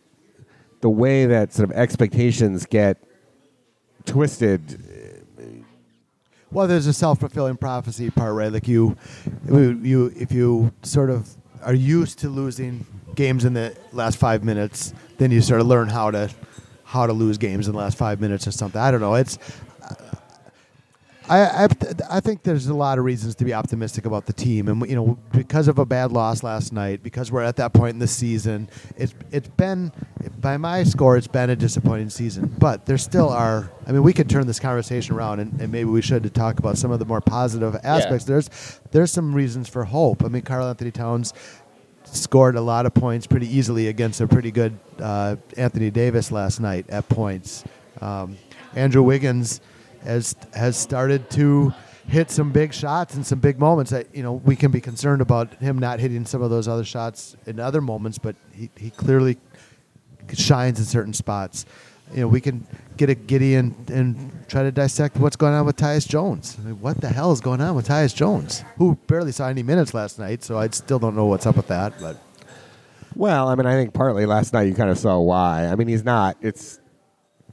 the 0.81 0.91
way 0.91 1.27
that 1.27 1.53
sort 1.53 1.71
of 1.71 1.77
expectations 1.77 2.67
get 2.67 2.99
twisted. 4.05 4.83
Well, 6.51 6.69
there's 6.69 6.87
a 6.87 6.93
self 6.93 7.21
fulfilling 7.21 7.57
prophecy 7.57 8.11
part, 8.11 8.35
right? 8.35 8.53
Like 8.53 8.69
you, 8.69 8.97
you, 9.49 10.13
if 10.17 10.31
you 10.31 10.73
sort 10.83 11.11
of 11.11 11.29
are 11.63 11.75
used 11.75 12.19
to 12.21 12.29
losing 12.29 12.87
games 13.15 13.45
in 13.45 13.55
the 13.55 13.77
last 13.93 14.19
five 14.19 14.45
minutes, 14.45 14.95
then 15.19 15.31
you 15.31 15.41
sort 15.41 15.61
of 15.61 15.67
learn 15.67 15.89
how 15.89 16.11
to 16.11 16.31
how 16.85 17.07
to 17.07 17.13
lose 17.13 17.39
games 17.39 17.67
in 17.67 17.73
the 17.73 17.79
last 17.79 17.99
five 17.99 18.21
minutes 18.21 18.47
or 18.47 18.53
something. 18.53 18.81
I 18.81 18.91
don't 18.91 19.01
know. 19.01 19.15
It's 19.15 19.39
I, 21.29 21.65
I, 21.65 21.69
I 22.11 22.21
think 22.21 22.43
there's 22.43 22.67
a 22.67 22.75
lot 22.75 22.99
of 22.99 23.05
reasons 23.05 23.35
to 23.37 23.47
be 23.47 23.55
optimistic 23.55 24.05
about 24.05 24.27
the 24.27 24.35
team, 24.35 24.69
and 24.69 24.89
you 24.89 24.95
know, 24.95 25.19
because 25.33 25.69
of 25.69 25.79
a 25.79 25.87
bad 25.87 26.13
loss 26.13 26.43
last 26.43 26.71
night, 26.71 27.03
because 27.03 27.33
we're 27.33 27.43
at 27.43 27.57
that 27.57 27.73
point 27.73 27.95
in 27.95 27.99
the 27.99 28.07
season, 28.07 28.69
it's 28.99 29.15
it's 29.31 29.49
been, 29.49 29.91
by 30.41 30.59
my 30.59 30.85
score, 30.85 31.17
it's 31.17 31.27
been 31.27 31.49
a 31.49 31.57
disappointing 31.57 32.11
season. 32.11 32.55
But 32.59 32.85
there 32.85 32.99
still 32.99 33.31
are. 33.31 33.71
I 33.87 33.93
mean, 33.93 34.03
we 34.03 34.13
could 34.13 34.29
turn 34.29 34.47
this 34.47 34.61
conversation 34.61 35.15
around, 35.15 35.41
and, 35.41 35.59
and 35.61 35.73
maybe 35.73 35.89
we 35.89 36.03
should 36.03 36.25
to 36.25 36.31
talk 36.31 36.59
about 36.59 36.77
some 36.77 36.91
of 36.91 36.99
the 36.99 37.07
more 37.07 37.23
positive 37.23 37.75
aspects. 37.83 38.27
There's 38.27 38.51
there's 38.91 39.11
some 39.11 39.35
reasons 39.35 39.67
for 39.67 39.85
hope. 39.85 40.23
I 40.25 40.29
mean, 40.29 40.43
Karl-Anthony 40.43 40.91
Towns 40.91 41.33
scored 42.15 42.57
a 42.57 42.61
lot 42.61 42.87
of 42.87 42.95
points 42.95 43.27
pretty 43.27 43.47
easily 43.47 43.89
against 43.89 44.21
a 44.21 44.27
pretty 44.27 44.51
good 44.51 44.79
uh, 45.01 45.37
Anthony 45.57 45.91
Davis 45.91 46.31
last 46.31 46.61
night 46.61 46.89
at 46.89 47.09
points. 47.09 47.65
Um, 48.01 48.37
Andrew 48.75 49.03
Wiggins 49.03 49.61
has 50.03 50.37
has 50.53 50.77
started 50.77 51.31
to 51.31 51.73
hit 52.07 52.31
some 52.31 52.53
big 52.53 52.75
shots 52.75 53.15
and 53.15 53.27
some 53.27 53.39
big 53.39 53.59
moments. 53.59 53.91
That 53.91 54.15
you 54.15 54.23
know 54.23 54.35
we 54.35 54.57
can 54.57 54.71
be 54.71 54.81
concerned 54.81 55.23
about 55.23 55.55
him 55.55 55.79
not 55.79 56.01
hitting 56.01 56.27
some 56.27 56.43
of 56.43 56.51
those 56.51 56.69
other 56.69 56.85
shots 56.85 57.37
in 57.47 57.61
other 57.61 57.81
moments, 57.81 58.19
but 58.19 58.37
he, 58.53 58.71
he 58.77 58.91
clearly 58.91 59.39
shines 60.33 60.79
in 60.79 60.85
certain 60.85 61.13
spots. 61.13 61.67
You 62.15 62.21
know, 62.21 62.29
we 62.29 62.41
can 62.41 62.67
get 62.97 63.11
a 63.11 63.15
giddy 63.15 63.57
and, 63.57 63.75
and 63.91 64.49
try 64.49 64.63
to 64.63 64.71
dissect 64.71 65.17
what's 65.17 65.35
going 65.35 65.53
on 65.53 65.67
with 65.67 65.77
Tyus 65.77 66.07
Jones. 66.07 66.57
I 66.61 66.67
mean, 66.67 66.81
what 66.81 67.01
the 67.01 67.09
hell 67.09 67.33
is 67.33 67.41
going 67.41 67.61
on 67.61 67.75
with 67.75 67.89
Tyus 67.89 68.15
Jones, 68.15 68.63
who 68.79 68.95
barely 69.09 69.33
saw 69.33 69.49
any 69.49 69.65
minutes 69.65 69.95
last 69.95 70.19
night? 70.19 70.45
So 70.45 70.57
I 70.57 70.69
still 70.69 71.01
don't 71.01 71.17
know 71.17 71.27
what's 71.27 71.45
up 71.45 71.57
with 71.57 71.67
that. 71.69 71.93
But 72.01 72.17
Well, 73.17 73.49
I 73.49 73.57
mean, 73.57 73.67
I 73.67 73.73
think 73.73 73.95
partly 73.95 74.27
last 74.27 74.53
night 74.53 74.69
you 74.69 74.75
kind 74.75 74.91
of 74.91 74.99
saw 74.99 75.19
why. 75.19 75.67
I 75.67 75.75
mean, 75.75 75.89
he's 75.89 76.05
not. 76.05 76.37
It's 76.41 76.79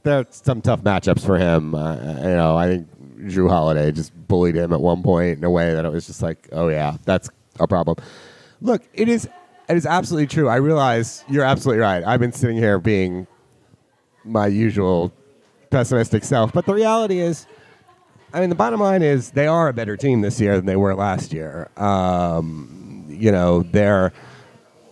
there's 0.04 0.26
some 0.30 0.62
tough 0.62 0.82
matchups 0.82 1.24
for 1.24 1.38
him. 1.38 1.74
Uh, 1.74 1.96
you 1.96 2.34
know, 2.36 2.56
I 2.56 2.68
think 2.68 2.88
Jrue 3.28 3.48
Holiday 3.48 3.90
just 3.90 4.12
bullied 4.28 4.54
him 4.54 4.72
at 4.72 4.80
one 4.80 5.02
point 5.02 5.38
in 5.38 5.44
a 5.44 5.50
way 5.50 5.74
that 5.74 5.84
it 5.84 5.92
was 5.92 6.06
just 6.06 6.22
like, 6.22 6.48
oh 6.52 6.68
yeah, 6.68 6.96
that's 7.04 7.30
a 7.58 7.66
problem. 7.66 7.96
Look, 8.60 8.82
it 8.94 9.08
is. 9.08 9.28
It 9.68 9.76
is 9.76 9.86
absolutely 9.86 10.26
true. 10.26 10.48
I 10.48 10.56
realize 10.56 11.24
you're 11.28 11.44
absolutely 11.44 11.80
right. 11.80 12.04
I've 12.04 12.20
been 12.20 12.32
sitting 12.32 12.56
here 12.56 12.78
being 12.78 13.26
my 14.24 14.46
usual 14.46 15.12
pessimistic 15.70 16.24
self, 16.24 16.52
but 16.52 16.66
the 16.66 16.74
reality 16.74 17.18
is, 17.18 17.46
I 18.32 18.40
mean, 18.40 18.48
the 18.48 18.54
bottom 18.54 18.80
line 18.80 19.02
is 19.02 19.30
they 19.30 19.46
are 19.46 19.68
a 19.68 19.72
better 19.72 19.96
team 19.96 20.20
this 20.20 20.40
year 20.40 20.56
than 20.56 20.66
they 20.66 20.76
were 20.76 20.94
last 20.94 21.32
year. 21.32 21.68
Um, 21.76 23.04
you 23.08 23.32
know, 23.32 23.62
they're 23.62 24.12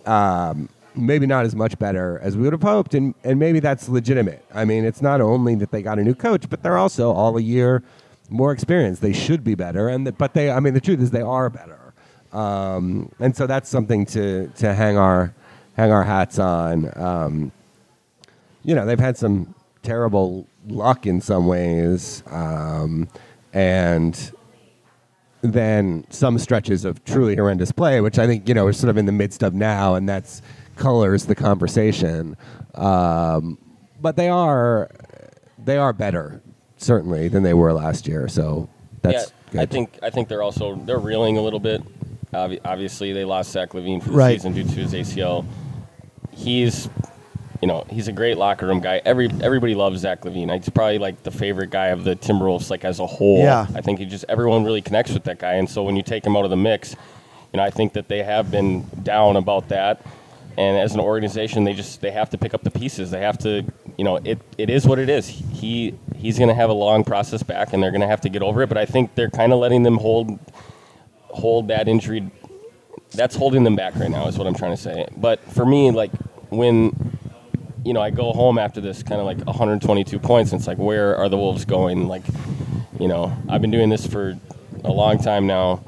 um, 0.05 0.69
maybe 0.95 1.25
not 1.25 1.45
as 1.45 1.55
much 1.55 1.77
better 1.79 2.19
as 2.21 2.35
we 2.35 2.43
would 2.43 2.53
have 2.53 2.61
hoped, 2.61 2.93
and, 2.93 3.15
and 3.23 3.39
maybe 3.39 3.59
that's 3.59 3.89
legitimate. 3.89 4.43
I 4.53 4.65
mean, 4.65 4.85
it's 4.85 5.01
not 5.01 5.21
only 5.21 5.55
that 5.55 5.71
they 5.71 5.81
got 5.81 5.99
a 5.99 6.03
new 6.03 6.15
coach, 6.15 6.49
but 6.49 6.61
they're 6.63 6.77
also 6.77 7.11
all 7.11 7.37
a 7.37 7.41
year 7.41 7.83
more 8.29 8.51
experienced. 8.51 9.01
They 9.01 9.13
should 9.13 9.43
be 9.43 9.55
better, 9.55 9.89
and 9.89 10.07
the, 10.07 10.11
but 10.11 10.33
they, 10.33 10.51
I 10.51 10.59
mean, 10.59 10.73
the 10.73 10.81
truth 10.81 10.99
is 11.01 11.11
they 11.11 11.21
are 11.21 11.49
better, 11.49 11.93
um, 12.31 13.11
and 13.19 13.35
so 13.35 13.47
that's 13.47 13.69
something 13.69 14.05
to 14.07 14.47
to 14.57 14.73
hang 14.73 14.97
our 14.97 15.33
hang 15.75 15.91
our 15.91 16.03
hats 16.03 16.39
on. 16.39 17.51
You 18.63 18.75
know, 18.75 18.85
they've 18.85 18.99
had 18.99 19.17
some 19.17 19.53
terrible 19.83 20.47
luck 20.67 21.05
in 21.07 21.21
some 21.21 21.47
ways, 21.47 22.23
um, 22.27 23.07
and 23.53 24.31
then 25.41 26.05
some 26.09 26.37
stretches 26.37 26.85
of 26.85 27.03
truly 27.03 27.35
horrendous 27.35 27.71
play, 27.71 27.99
which 28.01 28.19
I 28.19 28.27
think 28.27 28.47
you 28.47 28.53
know 28.53 28.65
we're 28.65 28.73
sort 28.73 28.89
of 28.89 28.97
in 28.97 29.05
the 29.05 29.11
midst 29.11 29.43
of 29.43 29.53
now, 29.53 29.95
and 29.95 30.07
that's 30.07 30.41
colors 30.75 31.25
the 31.25 31.35
conversation. 31.35 32.37
Um, 32.75 33.57
but 33.99 34.15
they 34.15 34.29
are 34.29 34.89
they 35.63 35.77
are 35.77 35.93
better 35.93 36.41
certainly 36.77 37.27
than 37.27 37.43
they 37.43 37.53
were 37.53 37.73
last 37.73 38.07
year. 38.07 38.27
So 38.27 38.69
that's 39.01 39.33
yeah, 39.51 39.61
I 39.61 39.65
think 39.65 39.97
I 40.03 40.09
think 40.11 40.27
they're 40.27 40.43
also 40.43 40.75
they're 40.75 40.99
reeling 40.99 41.37
a 41.37 41.41
little 41.41 41.59
bit. 41.59 41.81
Obviously, 42.33 43.11
they 43.11 43.25
lost 43.25 43.51
Zach 43.51 43.71
LaVine 43.71 44.01
for 44.01 44.09
the 44.09 44.15
Right. 44.15 44.33
season 44.37 44.53
due 44.53 44.63
to 44.63 44.69
his 44.69 44.93
ACL. 44.93 45.45
He's, 46.31 46.87
you 47.61 47.67
know, 47.67 47.85
he's 47.89 48.07
a 48.07 48.11
great 48.11 48.37
locker 48.37 48.65
room 48.65 48.79
guy. 48.79 49.01
Every 49.05 49.29
everybody 49.41 49.75
loves 49.75 50.01
Zach 50.01 50.21
LaVine. 50.21 50.53
He's 50.55 50.69
probably 50.69 50.97
like 50.97 51.21
the 51.23 51.31
favorite 51.31 51.69
guy 51.69 51.87
of 51.87 52.03
the 52.03 52.15
Timberwolves, 52.15 52.69
like 52.71 52.83
as 52.83 52.99
a 52.99 53.05
whole. 53.05 53.39
Yeah. 53.39 53.67
I 53.75 53.81
think 53.81 53.99
he 53.99 54.05
just 54.05 54.25
everyone 54.27 54.63
really 54.63 54.81
connects 54.81 55.13
with 55.13 55.23
that 55.25 55.39
guy, 55.39 55.53
and 55.53 55.69
so 55.69 55.83
when 55.83 55.95
you 55.95 56.01
take 56.01 56.25
him 56.25 56.35
out 56.35 56.43
of 56.43 56.49
the 56.49 56.57
mix, 56.57 56.95
you 57.53 57.57
know, 57.57 57.63
I 57.63 57.69
think 57.69 57.93
that 57.93 58.07
they 58.07 58.23
have 58.23 58.49
been 58.49 58.81
down 59.03 59.35
about 59.35 59.69
that. 59.69 60.05
And 60.57 60.77
as 60.77 60.93
an 60.93 60.99
organization, 60.99 61.63
they 61.63 61.73
just 61.73 62.01
they 62.01 62.11
have 62.11 62.29
to 62.31 62.37
pick 62.37 62.53
up 62.53 62.63
the 62.63 62.71
pieces. 62.71 63.11
They 63.11 63.21
have 63.21 63.37
to, 63.39 63.63
you 63.97 64.03
know, 64.03 64.17
it, 64.17 64.39
it 64.57 64.69
is 64.69 64.85
what 64.85 64.99
it 64.99 65.09
is. 65.09 65.27
He 65.27 65.97
he's 66.15 66.37
going 66.37 66.49
to 66.49 66.55
have 66.55 66.69
a 66.69 66.73
long 66.73 67.03
process 67.03 67.41
back, 67.43 67.73
and 67.73 67.81
they're 67.81 67.91
going 67.91 68.01
to 68.01 68.07
have 68.07 68.21
to 68.21 68.29
get 68.29 68.41
over 68.41 68.61
it. 68.63 68.67
But 68.67 68.77
I 68.77 68.85
think 68.85 69.15
they're 69.15 69.29
kind 69.29 69.53
of 69.53 69.59
letting 69.59 69.83
them 69.83 69.97
hold 69.97 70.39
hold 71.29 71.67
that 71.69 71.87
injury. 71.87 72.29
That's 73.13 73.35
holding 73.35 73.63
them 73.63 73.75
back 73.75 73.95
right 73.95 74.09
now, 74.09 74.27
is 74.27 74.37
what 74.37 74.47
I'm 74.47 74.55
trying 74.55 74.75
to 74.75 74.81
say. 74.81 75.07
But 75.15 75.41
for 75.53 75.65
me, 75.65 75.91
like 75.91 76.11
when 76.49 77.17
you 77.83 77.93
know 77.93 78.01
I 78.01 78.09
go 78.09 78.31
home 78.31 78.57
after 78.57 78.81
this 78.81 79.03
kind 79.03 79.19
of 79.19 79.25
like 79.25 79.39
122 79.45 80.19
points, 80.19 80.51
and 80.51 80.59
it's 80.59 80.67
like 80.67 80.77
where 80.77 81.15
are 81.15 81.29
the 81.29 81.37
Wolves 81.37 81.65
going? 81.65 82.07
Like, 82.07 82.23
you 82.99 83.07
know, 83.07 83.35
I've 83.49 83.61
been 83.61 83.71
doing 83.71 83.89
this 83.89 84.05
for 84.05 84.37
a 84.83 84.91
long 84.91 85.17
time 85.17 85.47
now, 85.47 85.83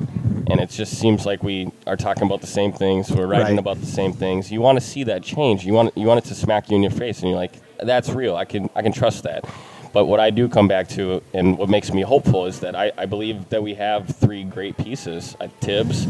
and 0.49 0.59
it 0.59 0.69
just 0.69 0.97
seems 0.99 1.25
like 1.25 1.43
we 1.43 1.71
are 1.87 1.95
talking 1.97 2.23
about 2.23 2.41
the 2.41 2.47
same 2.47 2.71
things. 2.73 3.11
We're 3.11 3.27
writing 3.27 3.55
Right. 3.55 3.59
about 3.59 3.79
the 3.79 3.85
same 3.87 4.13
things. 4.13 4.51
You 4.51 4.61
want 4.61 4.79
to 4.79 4.85
see 4.85 5.03
that 5.05 5.23
change. 5.23 5.65
You 5.65 5.73
want 5.73 5.95
you 5.97 6.07
want 6.07 6.23
it 6.25 6.27
to 6.29 6.35
smack 6.35 6.69
you 6.69 6.75
in 6.75 6.81
your 6.83 6.91
face, 6.91 7.19
and 7.19 7.29
you're 7.29 7.37
like, 7.39 7.53
that's 7.79 8.09
real. 8.09 8.35
I 8.35 8.45
can 8.45 8.69
I 8.75 8.81
can 8.81 8.91
trust 8.91 9.23
that. 9.23 9.45
But 9.93 10.05
what 10.05 10.19
I 10.19 10.31
do 10.31 10.49
come 10.49 10.67
back 10.67 10.87
to, 10.89 11.21
and 11.35 11.55
what 11.55 11.69
makes 11.69 11.93
me 11.93 12.01
hopeful, 12.01 12.47
is 12.47 12.61
that 12.61 12.75
I, 12.75 12.91
I 12.97 13.05
believe 13.05 13.49
that 13.49 13.61
we 13.61 13.75
have 13.75 14.07
three 14.07 14.43
great 14.43 14.75
pieces: 14.77 15.37
uh, 15.39 15.47
Thibs, 15.61 16.07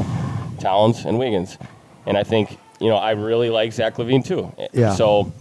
Towns, 0.59 1.03
and 1.03 1.19
Wiggins. 1.19 1.57
And 2.05 2.17
I 2.17 2.23
think 2.23 2.57
you 2.79 2.87
know 2.89 2.95
I 2.95 3.11
really 3.11 3.49
like 3.49 3.73
Zach 3.73 3.95
LaVine 3.95 4.23
too. 4.25 4.53
Yeah. 4.71 4.93
So 4.95 5.31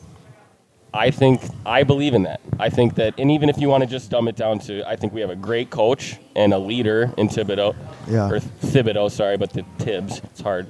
I 0.95 1.11
think 1.11 1.41
I 1.65 1.85
believe 1.85 2.13
in 2.15 2.25
that. 2.25 2.41
I 2.59 2.69
think 2.69 2.97
that, 2.97 3.15
and 3.19 3.31
even 3.31 3.49
if 3.49 3.59
you 3.59 3.69
want 3.69 3.83
to 3.83 3.89
just 3.89 4.11
dumb 4.11 4.29
it 4.29 4.37
down 4.37 4.59
to, 4.61 4.87
I 4.87 4.95
think 4.97 5.15
we 5.15 5.21
have 5.23 5.31
a 5.31 5.37
great 5.37 5.71
coach 5.71 6.19
and 6.37 6.53
a 6.53 6.59
leader 6.59 7.13
in 7.17 7.29
Thibodeau, 7.29 7.75
Yeah. 8.07 8.29
or 8.31 8.41
Thibodeau, 8.41 9.11
sorry, 9.11 9.37
but 9.39 9.53
the 9.55 9.65
Thibs, 9.79 10.19
it's 10.25 10.41
hard. 10.41 10.67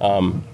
Um, 0.00 0.44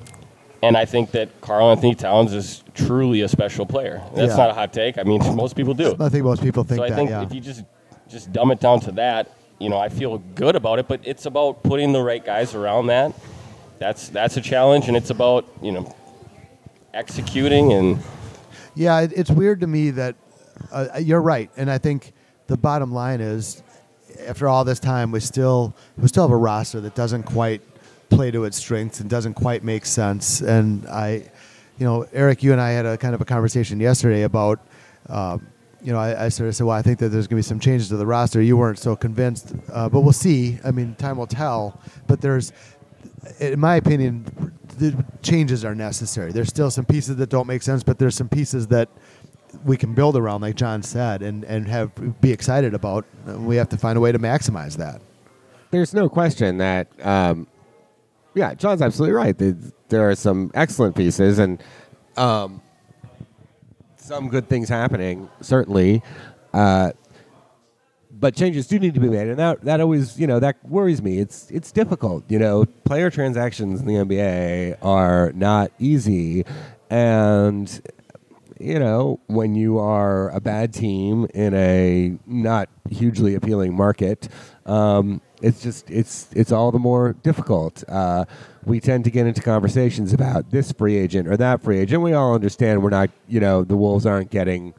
And 0.63 0.77
I 0.77 0.85
think 0.85 1.13
that 1.13 1.41
Karl-Anthony 1.41 1.95
Towns 1.95 2.35
is 2.35 2.63
truly 2.75 3.23
a 3.23 3.29
special 3.29 3.65
player. 3.65 4.03
That's 4.15 4.33
Yeah. 4.33 4.37
not 4.37 4.51
a 4.51 4.53
hot 4.53 4.75
take. 4.75 4.99
I 4.99 5.05
mean, 5.05 5.21
most 5.35 5.57
people 5.57 5.73
do. 5.73 5.97
I 5.99 6.11
think 6.11 6.23
most 6.25 6.43
people 6.43 6.65
think 6.65 6.81
that. 6.81 6.83
so 6.83 6.83
I 6.85 6.91
that. 6.91 6.97
think 6.97 7.09
yeah. 7.11 7.23
if 7.23 7.33
you 7.33 7.41
just 7.41 7.65
just 8.11 8.31
dumb 8.31 8.51
it 8.51 8.61
down 8.61 8.79
to 8.81 8.93
that, 8.93 9.29
you 9.59 9.71
know, 9.71 9.79
I 9.79 9.89
feel 9.89 10.19
good 10.35 10.57
about 10.57 10.79
it. 10.79 10.87
But 10.87 11.01
it's 11.05 11.25
about 11.25 11.63
putting 11.63 11.93
the 11.95 12.03
right 12.03 12.23
guys 12.23 12.55
around 12.55 12.89
that. 12.89 13.13
That's 13.79 14.11
that's 14.11 14.37
a 14.37 14.43
challenge, 14.43 14.87
and 14.89 14.97
it's 14.99 15.09
about 15.09 15.47
you 15.63 15.73
know 15.73 15.95
executing 16.93 17.73
and 17.73 17.99
Yeah, 18.75 19.01
it, 19.01 19.13
it's 19.15 19.31
weird 19.31 19.61
to 19.61 19.67
me 19.67 19.91
that 19.91 20.17
uh, 20.73 20.89
you're 21.01 21.23
right, 21.23 21.51
and 21.57 21.71
I 21.71 21.79
think 21.79 22.13
the 22.47 22.57
bottom 22.57 22.93
line 22.93 23.21
is, 23.21 23.63
after 24.27 24.49
all 24.49 24.65
this 24.65 24.81
time, 24.81 25.11
we 25.13 25.21
still 25.21 25.75
we 25.97 26.09
still 26.09 26.25
have 26.25 26.31
a 26.31 26.37
roster 26.37 26.81
that 26.81 26.95
doesn't 26.95 27.25
quite 27.25 27.63
play 28.09 28.31
to 28.31 28.45
its 28.45 28.57
strengths 28.57 29.01
and 29.01 29.09
doesn't 29.09 29.35
quite 29.35 29.63
make 29.65 29.87
sense. 29.87 30.41
And 30.41 30.87
I, 30.89 31.31
you 31.79 31.87
know, 31.87 32.07
Eric, 32.13 32.43
you 32.43 32.53
and 32.53 32.61
I 32.61 32.71
had 32.71 32.87
a 32.87 32.97
kind 32.97 33.15
of 33.15 33.21
a 33.21 33.25
conversation 33.25 33.81
yesterday 33.81 34.23
about. 34.23 34.61
Um, 35.09 35.47
you 35.83 35.95
know, 35.95 35.99
I, 35.99 36.27
I 36.27 36.29
sort 36.29 36.47
of 36.47 36.55
said, 36.55 36.67
well, 36.67 36.77
I 36.77 36.83
think 36.83 36.99
that 36.99 37.09
there's 37.09 37.27
going 37.27 37.43
to 37.43 37.47
be 37.47 37.49
some 37.49 37.59
changes 37.59 37.89
to 37.89 37.97
the 37.97 38.05
roster. 38.05 38.43
You 38.43 38.59
weren't 38.59 38.79
so 38.79 38.95
convinced, 38.95 39.55
uh, 39.73 39.89
but 39.89 40.03
we'll 40.03 40.13
see. 40.13 40.59
I 40.63 40.73
mean, 40.73 40.95
time 40.97 41.17
will 41.17 41.27
tell. 41.27 41.81
But 42.07 42.21
there's, 42.21 42.53
in 43.39 43.61
my 43.61 43.77
opinion, 43.77 44.25
the 44.79 45.05
changes 45.23 45.65
are 45.65 45.75
necessary. 45.75 46.33
There's 46.33 46.49
still 46.49 46.71
some 46.71 46.85
pieces 46.85 47.17
that 47.17 47.29
don't 47.29 47.47
make 47.47 47.63
sense, 47.63 47.83
but 47.83 47.99
there's 47.99 48.15
some 48.15 48.29
pieces 48.29 48.67
that 48.69 48.89
we 49.65 49.77
can 49.77 49.95
build 49.95 50.17
around, 50.17 50.43
like 50.43 50.55
John 50.55 50.83
said, 50.83 51.23
and, 51.23 51.45
and 51.45 51.67
have 51.69 52.21
be 52.21 52.33
excited 52.33 52.75
about. 52.75 53.05
And 53.27 53.47
we 53.47 53.57
have 53.57 53.69
to 53.71 53.77
find 53.77 53.97
a 53.97 54.01
way 54.01 54.13
to 54.13 54.19
maximize 54.19 54.77
that. 54.77 55.03
There's 55.71 55.95
no 55.95 56.09
question 56.09 56.59
that, 56.59 56.89
um, 57.05 57.47
yeah, 58.35 58.55
John's 58.55 58.83
absolutely 58.83 59.15
right. 59.15 59.37
There 59.89 60.09
are 60.09 60.15
some 60.15 60.51
excellent 60.55 60.97
pieces 60.97 61.39
and 61.39 61.63
um, 62.17 62.63
some 63.97 64.29
good 64.29 64.49
things 64.49 64.69
happening, 64.69 65.29
certainly. 65.41 66.03
Uh, 66.53 66.93
but 68.21 68.37
changes 68.37 68.67
do 68.67 68.79
need 68.79 68.95
to 68.95 69.01
be 69.01 69.09
made, 69.09 69.29
and 69.29 69.39
that 69.39 69.63
that 69.63 69.81
always 69.81 70.21
you 70.21 70.27
know 70.27 70.39
that 70.39 70.57
worries 70.69 71.03
me. 71.03 71.19
It's 71.19 71.51
it's 71.51 71.73
difficult. 71.73 72.25
You 72.29 72.39
know, 72.39 72.67
player 72.85 73.11
transactions 73.11 73.81
in 73.81 73.87
the 73.87 73.95
NBA 73.95 74.77
are 74.83 75.33
not 75.33 75.73
easy, 75.79 76.45
and 76.91 77.81
you 78.59 78.79
know 78.79 79.19
when 79.27 79.55
you 79.55 79.79
are 79.79 80.29
a 80.31 80.41
bad 80.41 80.75
team 80.75 81.27
in 81.33 81.55
a 81.55 82.19
not 82.27 82.69
hugely 82.91 83.35
appealing 83.35 83.75
market, 83.75 84.29
um, 84.67 85.23
it's 85.41 85.63
just 85.63 85.91
it's 85.91 86.29
it's 86.33 86.53
all 86.53 86.71
the 86.71 86.79
more 86.79 87.15
difficult. 87.23 87.83
Uh, 87.89 88.27
we 88.67 88.81
tend 88.81 89.05
to 89.05 89.11
get 89.11 89.27
into 89.27 89.41
conversations 89.41 90.13
about 90.13 90.51
this 90.51 90.73
free 90.73 90.97
agent 90.97 91.27
or 91.27 91.39
that 91.39 91.63
free 91.63 91.79
agent. 91.79 92.03
We 92.03 92.13
all 92.13 92.35
understand 92.35 92.83
we're 92.83 92.91
not 92.91 93.09
you 93.29 93.41
know 93.41 93.65
the 93.65 93.77
Wolves 93.77 94.05
aren't 94.05 94.31
getting. 94.31 94.75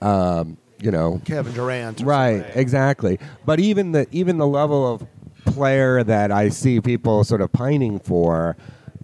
Um, 0.00 0.58
you 0.80 0.90
know, 0.90 1.20
Kevin 1.24 1.52
Durant, 1.52 2.00
right 2.00 2.40
somebody. 2.40 2.60
exactly. 2.60 3.18
But 3.44 3.60
even 3.60 3.92
the 3.92 4.06
even 4.12 4.38
the 4.38 4.46
level 4.46 4.86
of 4.86 5.06
player 5.44 6.04
that 6.04 6.30
i 6.30 6.48
see 6.48 6.78
people 6.78 7.24
sort 7.24 7.40
of 7.40 7.50
pining 7.50 7.98
for 7.98 8.54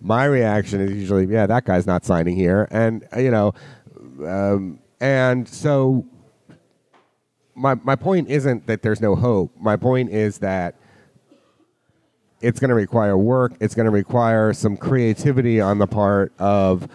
my 0.03 0.27
reaction 0.27 0.79
is 0.79 0.93
usually 0.93 1.25
yeah 1.25 1.47
that 1.47 1.65
guy's 1.65 1.87
not 1.87 2.05
signing 2.05 2.37
here. 2.37 2.69
And 2.71 3.07
uh, 3.15 3.21
you 3.21 3.31
know 3.31 3.55
um, 4.27 4.79
and 5.01 5.49
so 5.49 6.07
my 7.55 7.75
my 7.77 7.97
point 7.97 8.29
isn't 8.29 8.67
that 8.67 8.83
there's 8.83 9.01
no 9.01 9.15
hope. 9.15 9.53
My 9.59 9.77
point 9.77 10.11
is 10.11 10.39
that 10.39 10.77
it's 12.41 12.61
going 12.61 12.69
to 12.69 12.75
require 12.75 13.17
work. 13.17 13.55
It's 13.61 13.75
going 13.75 13.87
to 13.87 13.93
require 13.93 14.53
some 14.53 14.77
creativity 14.77 15.61
on 15.61 15.79
the 15.79 15.87
part 15.87 16.33
of 16.39 16.89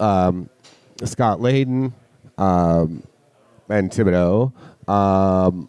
um, 0.00 0.48
scott 1.04 1.38
layden 1.38 1.92
um, 2.38 3.02
and 3.68 3.90
Thibodeau 3.90 4.52
um, 4.88 5.68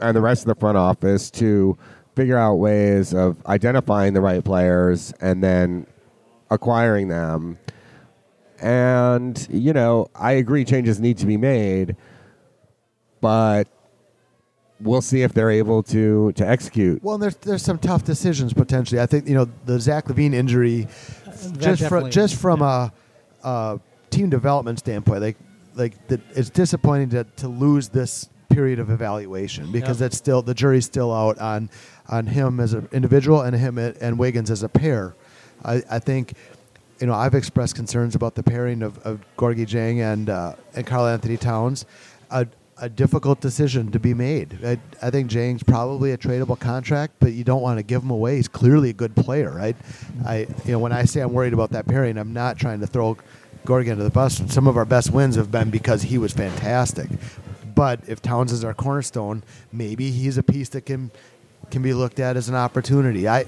and 0.00 0.16
the 0.16 0.20
rest 0.20 0.42
of 0.42 0.48
the 0.48 0.54
front 0.54 0.76
office 0.76 1.30
to 1.32 1.76
figure 2.16 2.38
out 2.38 2.54
ways 2.54 3.12
of 3.12 3.44
identifying 3.46 4.14
the 4.14 4.20
right 4.20 4.44
players 4.44 5.12
and 5.20 5.42
then 5.42 5.86
acquiring 6.50 7.08
them. 7.08 7.58
And, 8.60 9.46
you 9.50 9.72
know, 9.72 10.08
I 10.14 10.32
agree 10.32 10.64
changes 10.64 11.00
need 11.00 11.18
to 11.18 11.26
be 11.26 11.36
made, 11.36 11.96
but 13.20 13.68
we'll 14.80 15.02
see 15.02 15.22
if 15.22 15.32
they're 15.32 15.50
able 15.50 15.82
to, 15.84 16.32
to 16.32 16.48
execute. 16.48 17.02
Well, 17.02 17.18
there's 17.18 17.36
there's 17.36 17.62
some 17.62 17.78
tough 17.78 18.04
decisions 18.04 18.52
potentially. 18.52 19.00
I 19.00 19.06
think 19.06 19.28
you 19.28 19.34
know 19.34 19.48
the 19.64 19.80
Zach 19.80 20.06
LaVine 20.06 20.34
injury, 20.34 20.88
just 21.58 21.88
from 21.88 22.10
just 22.10 22.36
from 22.36 22.62
a, 22.62 22.92
a 23.42 23.80
team 24.10 24.30
development 24.30 24.78
standpoint, 24.78 25.20
like 25.20 25.36
like 25.76 26.06
the, 26.08 26.20
it's 26.34 26.50
disappointing 26.50 27.10
to 27.10 27.24
to 27.36 27.48
lose 27.48 27.88
this 27.88 28.28
period 28.50 28.78
of 28.78 28.90
evaluation 28.90 29.72
because 29.72 29.98
Yep. 30.00 30.04
that's 30.10 30.16
still 30.16 30.42
the 30.42 30.54
jury's 30.54 30.84
still 30.84 31.12
out 31.12 31.38
on 31.38 31.70
on 32.08 32.26
him 32.26 32.60
as 32.60 32.72
an 32.74 32.88
individual 32.92 33.42
and 33.42 33.56
him 33.56 33.78
and 33.78 34.18
Wiggins 34.18 34.50
as 34.50 34.62
a 34.62 34.68
pair. 34.68 35.14
I, 35.64 35.82
I 35.90 35.98
think. 35.98 36.34
You 37.00 37.08
know, 37.08 37.14
I've 37.14 37.34
expressed 37.34 37.74
concerns 37.74 38.14
about 38.14 38.36
the 38.36 38.42
pairing 38.44 38.80
of, 38.80 38.98
of 38.98 39.20
Gorgui 39.36 39.66
Dieng 39.66 40.00
and 40.00 40.30
uh, 40.30 40.54
and 40.76 40.86
Karl-Anthony 40.86 41.36
Towns. 41.36 41.86
A, 42.30 42.46
a 42.78 42.88
difficult 42.88 43.40
decision 43.40 43.90
to 43.90 43.98
be 43.98 44.14
made. 44.14 44.58
I, 44.64 44.78
I 45.02 45.10
think 45.10 45.28
Dieng's 45.28 45.64
probably 45.64 46.12
a 46.12 46.16
tradable 46.18 46.58
contract, 46.58 47.14
but 47.18 47.32
you 47.32 47.42
don't 47.42 47.62
want 47.62 47.78
to 47.78 47.82
give 47.82 48.02
him 48.02 48.10
away. 48.10 48.36
He's 48.36 48.46
clearly 48.48 48.90
a 48.90 48.92
good 48.92 49.14
player, 49.16 49.50
right? 49.50 49.76
I, 50.24 50.46
you 50.64 50.72
know, 50.72 50.78
when 50.78 50.92
I 50.92 51.04
say 51.04 51.20
I'm 51.20 51.32
worried 51.32 51.52
about 51.52 51.70
that 51.70 51.86
pairing, 51.86 52.16
I'm 52.16 52.32
not 52.32 52.58
trying 52.58 52.78
to 52.80 52.86
throw 52.86 53.16
Gorgui 53.64 53.90
under 53.90 54.04
the 54.04 54.10
bus. 54.10 54.42
Some 54.52 54.66
of 54.66 54.76
our 54.76 54.84
best 54.84 55.10
wins 55.10 55.36
have 55.36 55.50
been 55.50 55.70
because 55.70 56.02
he 56.02 56.18
was 56.18 56.32
fantastic. 56.32 57.08
But 57.74 58.00
if 58.06 58.22
Towns 58.22 58.52
is 58.52 58.64
our 58.64 58.74
cornerstone, 58.74 59.42
maybe 59.72 60.10
he's 60.10 60.38
a 60.38 60.42
piece 60.42 60.68
that 60.70 60.82
can 60.82 61.10
can 61.70 61.82
be 61.82 61.94
looked 61.94 62.20
at 62.20 62.36
as 62.36 62.48
an 62.48 62.54
opportunity. 62.54 63.26
I 63.26 63.40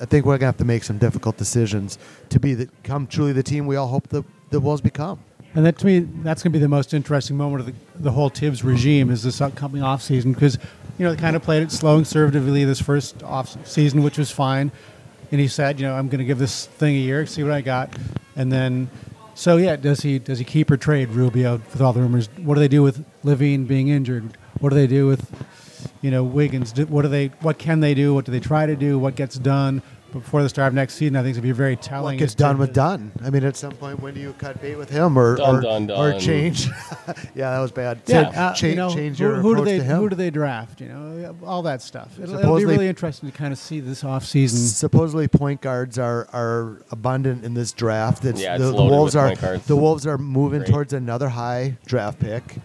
I 0.00 0.06
think 0.06 0.26
we're 0.26 0.38
gonna 0.38 0.46
have 0.46 0.56
to 0.58 0.64
make 0.64 0.82
some 0.82 0.98
difficult 0.98 1.36
decisions 1.36 1.98
to 2.30 2.40
be 2.40 2.54
the, 2.54 2.66
become 2.82 3.06
truly 3.06 3.32
the 3.32 3.42
team 3.42 3.66
we 3.66 3.76
all 3.76 3.88
hope 3.88 4.08
the 4.08 4.24
the 4.50 4.60
Wolves 4.60 4.80
become. 4.80 5.20
And 5.54 5.66
that 5.66 5.78
to 5.78 5.86
me, 5.86 6.00
that's 6.00 6.42
going 6.42 6.52
to 6.52 6.58
be 6.58 6.62
the 6.62 6.68
most 6.68 6.94
interesting 6.94 7.36
moment 7.36 7.60
of 7.60 7.66
the, 7.66 7.74
the 8.02 8.10
whole 8.10 8.30
Thibs 8.30 8.64
regime 8.64 9.10
is 9.10 9.22
this 9.22 9.40
upcoming 9.40 9.82
off 9.82 10.00
season 10.02 10.32
because 10.32 10.58
you 10.98 11.04
know 11.04 11.14
they 11.14 11.20
kind 11.20 11.36
of 11.36 11.42
played 11.42 11.62
it 11.62 11.70
slow 11.70 11.96
and 11.96 12.06
conservatively 12.06 12.64
this 12.64 12.80
first 12.80 13.22
off 13.22 13.66
season, 13.66 14.02
which 14.02 14.16
was 14.16 14.30
fine. 14.30 14.72
And 15.32 15.40
he 15.40 15.48
said, 15.48 15.80
you 15.80 15.86
know, 15.86 15.94
I'm 15.94 16.08
going 16.08 16.18
to 16.18 16.24
give 16.24 16.38
this 16.38 16.66
thing 16.66 16.94
a 16.94 16.98
year, 16.98 17.26
see 17.26 17.42
what 17.42 17.52
I 17.52 17.62
got, 17.62 17.96
and 18.36 18.52
then. 18.52 18.88
So 19.34 19.56
yeah, 19.56 19.76
does 19.76 20.02
he 20.02 20.18
does 20.18 20.38
he 20.38 20.44
keep 20.44 20.70
or 20.70 20.76
trade 20.76 21.08
Rubio 21.08 21.54
with 21.54 21.80
all 21.80 21.94
the 21.94 22.02
rumors? 22.02 22.28
What 22.36 22.54
do 22.54 22.60
they 22.60 22.68
do 22.68 22.82
with 22.82 23.02
LaVine 23.24 23.66
being 23.66 23.88
injured? 23.88 24.36
What 24.60 24.68
do 24.68 24.76
they 24.76 24.86
do 24.86 25.06
with 25.06 25.30
you 26.02 26.10
know 26.10 26.22
Wiggins? 26.22 26.78
What 26.78 27.00
do 27.00 27.08
they 27.08 27.28
what 27.40 27.58
can 27.58 27.80
they 27.80 27.94
do? 27.94 28.12
What 28.12 28.26
do 28.26 28.32
they 28.32 28.40
try 28.40 28.66
to 28.66 28.76
do? 28.76 28.98
What 28.98 29.16
gets 29.16 29.36
done 29.36 29.80
before 30.12 30.42
the 30.42 30.48
start 30.48 30.68
of 30.68 30.74
next 30.74 30.94
season? 30.94 31.16
I 31.16 31.20
think 31.22 31.30
it's 31.30 31.38
going 31.38 31.48
to 31.48 31.54
be 31.54 31.56
very 31.56 31.76
telling. 31.76 32.14
What 32.14 32.18
gets 32.18 32.32
as 32.32 32.36
done 32.36 32.58
with 32.58 32.68
his- 32.70 32.74
done. 32.76 33.12
I 33.24 33.30
mean, 33.30 33.44
at 33.44 33.56
some 33.56 33.72
point, 33.72 34.00
when 34.00 34.14
do 34.14 34.20
you 34.20 34.32
cut 34.34 34.60
bait 34.60 34.76
with 34.76 34.90
him 34.90 35.16
or 35.18 35.36
Done, 35.36 35.56
or, 35.56 35.60
done, 35.60 35.90
or 35.90 36.18
change? 36.20 36.66
yeah, 37.34 37.50
that 37.50 37.58
was 37.60 37.72
bad. 37.72 38.00
Yeah, 38.06 38.30
So 38.32 38.38
uh, 38.38 38.54
cha- 38.54 38.66
you 38.66 38.74
know, 38.76 38.94
change 38.94 39.18
who, 39.18 39.24
your 39.24 39.34
who 39.36 39.42
do 39.42 39.62
approach 39.62 39.64
they 39.66 39.78
to 39.78 39.84
him. 39.84 39.96
who 39.98 40.08
do 40.10 40.16
they 40.16 40.30
draft? 40.30 40.80
You 40.80 40.88
know, 40.88 41.36
all 41.44 41.62
that 41.62 41.82
stuff. 41.82 42.18
It'll, 42.20 42.38
it'll 42.38 42.56
be 42.58 42.64
really 42.64 42.88
interesting 42.88 43.30
to 43.30 43.36
kind 43.36 43.52
of 43.52 43.58
see 43.58 43.80
this 43.80 44.04
off 44.04 44.24
season. 44.24 44.58
Supposedly, 44.60 45.28
point 45.28 45.60
guards 45.60 45.98
are, 45.98 46.28
are 46.32 46.82
abundant 46.90 47.44
in 47.44 47.54
this 47.54 47.72
draft. 47.72 48.24
It's, 48.24 48.40
Yeah, 48.40 48.54
it's 48.56 48.64
the, 48.64 48.70
the 48.72 48.82
Wolves 48.84 49.14
with 49.14 49.22
are 49.24 49.28
point 49.28 49.40
guards. 49.40 49.66
the 49.66 49.76
Wolves 49.76 50.06
are 50.06 50.18
moving 50.18 50.60
Great. 50.60 50.70
towards 50.70 50.92
another 50.92 51.28
high 51.30 51.76
draft 51.86 52.20
pick. 52.20 52.56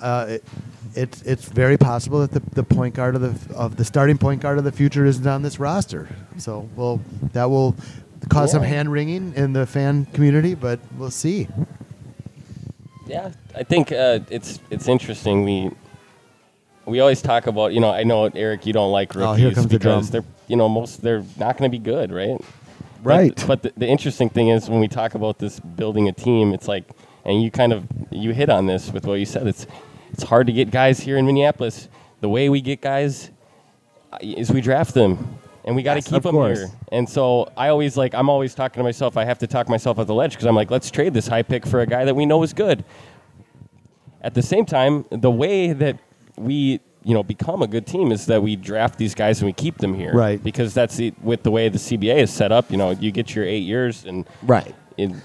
Uh, 0.00 0.26
it, 0.28 0.44
it's 0.94 1.22
it's 1.22 1.44
very 1.46 1.76
possible 1.76 2.20
that 2.26 2.32
the, 2.32 2.40
the 2.54 2.62
point 2.64 2.94
guard 2.94 3.14
of 3.14 3.20
the 3.20 3.54
of 3.54 3.76
the 3.76 3.84
starting 3.84 4.18
point 4.18 4.40
guard 4.40 4.58
of 4.58 4.64
the 4.64 4.72
future 4.72 5.04
isn't 5.04 5.26
on 5.26 5.42
this 5.42 5.58
roster. 5.60 6.08
So, 6.38 6.68
well, 6.76 7.00
that 7.32 7.50
will 7.50 7.76
cause 8.28 8.52
some 8.52 8.62
hand 8.62 8.90
wringing 8.90 9.34
in 9.36 9.52
the 9.52 9.66
fan 9.66 10.06
community, 10.06 10.54
but 10.54 10.80
we'll 10.96 11.10
see. 11.10 11.48
Yeah, 13.06 13.32
I 13.54 13.62
think 13.64 13.92
uh, 13.92 14.20
it's 14.30 14.60
it's 14.70 14.88
interesting. 14.88 15.44
We 15.44 15.70
we 16.86 17.00
always 17.00 17.22
talk 17.22 17.46
about 17.46 17.72
you 17.72 17.80
know 17.80 17.90
I 17.90 18.04
know 18.04 18.24
Eric 18.26 18.66
you 18.66 18.72
don't 18.72 18.92
like 18.92 19.14
rookies 19.14 19.44
Oh, 19.44 19.54
comes 19.54 19.66
the 19.68 19.78
because 19.78 20.10
drum. 20.10 20.24
they're 20.24 20.32
you 20.48 20.56
know 20.56 20.68
most 20.68 21.02
they're 21.02 21.24
not 21.38 21.56
going 21.58 21.70
to 21.70 21.76
be 21.78 21.82
good, 21.82 22.12
right? 22.12 22.40
Right. 23.02 23.34
But, 23.36 23.46
but 23.46 23.62
the, 23.62 23.72
the 23.80 23.86
interesting 23.86 24.28
thing 24.28 24.48
is 24.48 24.68
when 24.68 24.80
we 24.80 24.88
talk 24.88 25.14
about 25.14 25.38
this 25.38 25.60
building 25.60 26.08
a 26.08 26.12
team, 26.12 26.52
it's 26.52 26.66
like 26.68 26.84
and 27.24 27.42
you 27.42 27.50
kind 27.50 27.72
of 27.72 27.86
you 28.10 28.32
hit 28.32 28.48
on 28.50 28.66
this 28.66 28.90
with 28.92 29.06
what 29.06 29.14
you 29.14 29.26
said. 29.26 29.46
It's 29.46 29.66
it's 30.12 30.22
hard 30.22 30.46
to 30.46 30.52
get 30.52 30.70
guys 30.70 31.00
here 31.00 31.16
in 31.16 31.26
Minneapolis. 31.26 31.88
The 32.20 32.28
way 32.28 32.48
we 32.48 32.60
get 32.60 32.80
guys 32.80 33.30
uh, 34.12 34.18
is 34.20 34.50
we 34.50 34.60
draft 34.60 34.94
them. 34.94 35.38
And 35.64 35.76
we 35.76 35.82
got 35.82 35.94
to 35.94 35.98
Yes, 35.98 36.08
keep 36.08 36.22
them 36.22 36.32
course. 36.32 36.58
here. 36.60 36.70
And 36.92 37.06
so 37.08 37.52
I 37.56 37.68
always 37.68 37.96
like 37.96 38.14
I'm 38.14 38.30
always 38.30 38.54
talking 38.54 38.80
to 38.80 38.84
myself. 38.84 39.16
I 39.18 39.24
have 39.24 39.38
to 39.40 39.46
talk 39.46 39.68
myself 39.68 39.98
at 39.98 40.06
the 40.06 40.14
ledge 40.14 40.30
because 40.32 40.46
I'm 40.46 40.54
like, 40.54 40.70
let's 40.70 40.90
trade 40.90 41.12
this 41.12 41.28
high 41.28 41.42
pick 41.42 41.66
for 41.66 41.80
a 41.80 41.86
guy 41.86 42.06
that 42.06 42.16
we 42.16 42.24
know 42.24 42.42
is 42.42 42.54
good. 42.54 42.84
At 44.22 44.34
the 44.34 44.42
same 44.42 44.64
time, 44.64 45.04
the 45.10 45.30
way 45.30 45.72
that 45.74 45.98
we 46.36 46.80
you 47.04 47.14
know 47.14 47.22
become 47.22 47.62
a 47.62 47.66
good 47.66 47.86
team 47.86 48.12
is 48.12 48.26
that 48.26 48.42
we 48.42 48.56
draft 48.56 48.98
these 48.98 49.14
guys 49.14 49.40
and 49.40 49.46
we 49.46 49.52
keep 49.52 49.76
them 49.78 49.94
here, 49.94 50.12
Right. 50.14 50.42
Because 50.42 50.72
that's 50.74 50.96
the, 50.96 51.12
with 51.22 51.42
the 51.42 51.50
way 51.50 51.68
the 51.68 51.78
CBA 51.78 52.16
is 52.22 52.30
set 52.32 52.50
up. 52.50 52.70
You 52.70 52.76
know, 52.78 52.90
you 52.90 53.10
get 53.12 53.34
your 53.34 53.44
eight 53.44 53.62
years 53.64 54.04
and 54.06 54.26
Right. 54.42 54.74
in, 54.96 55.20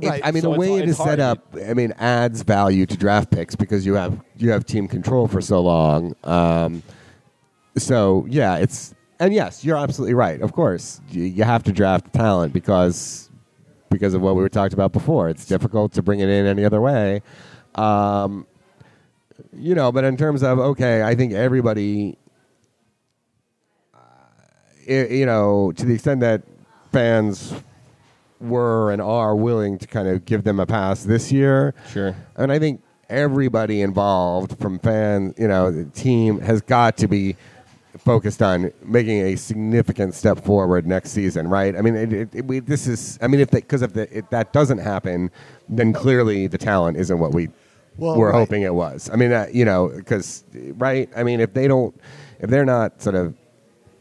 It- 0.00 0.08
Right. 0.08 0.22
I 0.24 0.30
mean, 0.32 0.42
So 0.42 0.52
the 0.52 0.58
way 0.58 0.78
it 0.78 0.88
it's 0.88 0.98
set 0.98 1.20
up, 1.20 1.54
I 1.68 1.74
mean, 1.74 1.92
adds 1.98 2.42
value 2.42 2.86
to 2.86 2.96
draft 2.96 3.30
picks 3.30 3.54
because 3.54 3.84
you 3.86 3.94
have 3.94 4.20
you 4.36 4.50
have 4.50 4.64
team 4.64 4.88
control 4.88 5.28
for 5.28 5.40
so 5.40 5.60
long. 5.60 6.14
Um, 6.24 6.82
so 7.76 8.26
yeah, 8.28 8.56
it's 8.56 8.94
and 9.20 9.32
yes, 9.34 9.64
you're 9.64 9.76
absolutely 9.76 10.14
right. 10.14 10.40
Of 10.40 10.52
course, 10.52 11.00
you, 11.10 11.24
you 11.24 11.44
have 11.44 11.62
to 11.64 11.72
draft 11.72 12.12
talent 12.12 12.52
because 12.52 13.28
because 13.90 14.14
of 14.14 14.22
what 14.22 14.34
we 14.34 14.42
were 14.42 14.48
talked 14.48 14.72
about 14.74 14.92
before. 14.92 15.28
It's 15.28 15.44
difficult 15.46 15.92
to 15.92 16.02
bring 16.02 16.20
it 16.20 16.28
in 16.28 16.46
any 16.46 16.64
other 16.64 16.80
way. 16.80 17.20
Um, 17.74 18.46
you 19.54 19.74
know, 19.74 19.92
but 19.92 20.04
in 20.04 20.16
terms 20.16 20.42
of 20.42 20.58
okay, 20.58 21.02
I 21.02 21.14
think 21.14 21.32
everybody, 21.34 22.16
uh, 23.94 23.98
i- 24.88 25.08
you 25.10 25.26
know, 25.26 25.72
to 25.72 25.84
the 25.86 25.94
extent 25.94 26.20
that 26.20 26.42
fans 26.92 27.52
were 28.42 28.90
and 28.90 29.00
are 29.00 29.34
willing 29.34 29.78
to 29.78 29.86
kind 29.86 30.08
of 30.08 30.24
give 30.24 30.44
them 30.44 30.60
a 30.60 30.66
pass 30.66 31.04
this 31.04 31.32
year. 31.32 31.74
Sure. 31.90 32.14
And 32.36 32.52
I 32.52 32.58
think 32.58 32.82
everybody 33.08 33.82
involved 33.82 34.58
from 34.58 34.78
fan, 34.78 35.34
you 35.38 35.48
know, 35.48 35.70
the 35.70 35.84
team 35.84 36.40
has 36.40 36.60
got 36.60 36.96
to 36.98 37.08
be 37.08 37.36
focused 37.98 38.42
on 38.42 38.72
making 38.84 39.20
a 39.20 39.36
significant 39.36 40.14
step 40.14 40.42
forward 40.44 40.86
next 40.86 41.10
season, 41.10 41.46
right? 41.46 41.76
I 41.76 41.82
mean, 41.82 41.94
it, 41.94 42.12
it, 42.12 42.34
it, 42.34 42.44
we, 42.46 42.58
this 42.58 42.86
is, 42.86 43.18
I 43.20 43.26
mean, 43.26 43.40
if 43.40 43.50
because 43.50 43.82
if, 43.82 43.92
the, 43.92 44.16
if 44.16 44.28
that 44.30 44.52
doesn't 44.52 44.78
happen, 44.78 45.30
then 45.68 45.92
clearly 45.92 46.46
the 46.46 46.58
talent 46.58 46.96
isn't 46.96 47.18
what 47.18 47.32
we 47.32 47.50
Well, 47.98 48.16
were 48.16 48.30
right. 48.30 48.38
hoping 48.38 48.62
it 48.62 48.74
was. 48.74 49.10
I 49.12 49.16
mean, 49.16 49.32
uh, 49.32 49.46
you 49.52 49.66
know, 49.66 49.92
because 49.94 50.42
right? 50.78 51.10
I 51.14 51.22
mean, 51.22 51.40
if 51.40 51.52
they 51.52 51.68
don't, 51.68 51.94
if 52.40 52.48
they're 52.48 52.64
not 52.64 53.02
sort 53.02 53.14
of 53.14 53.34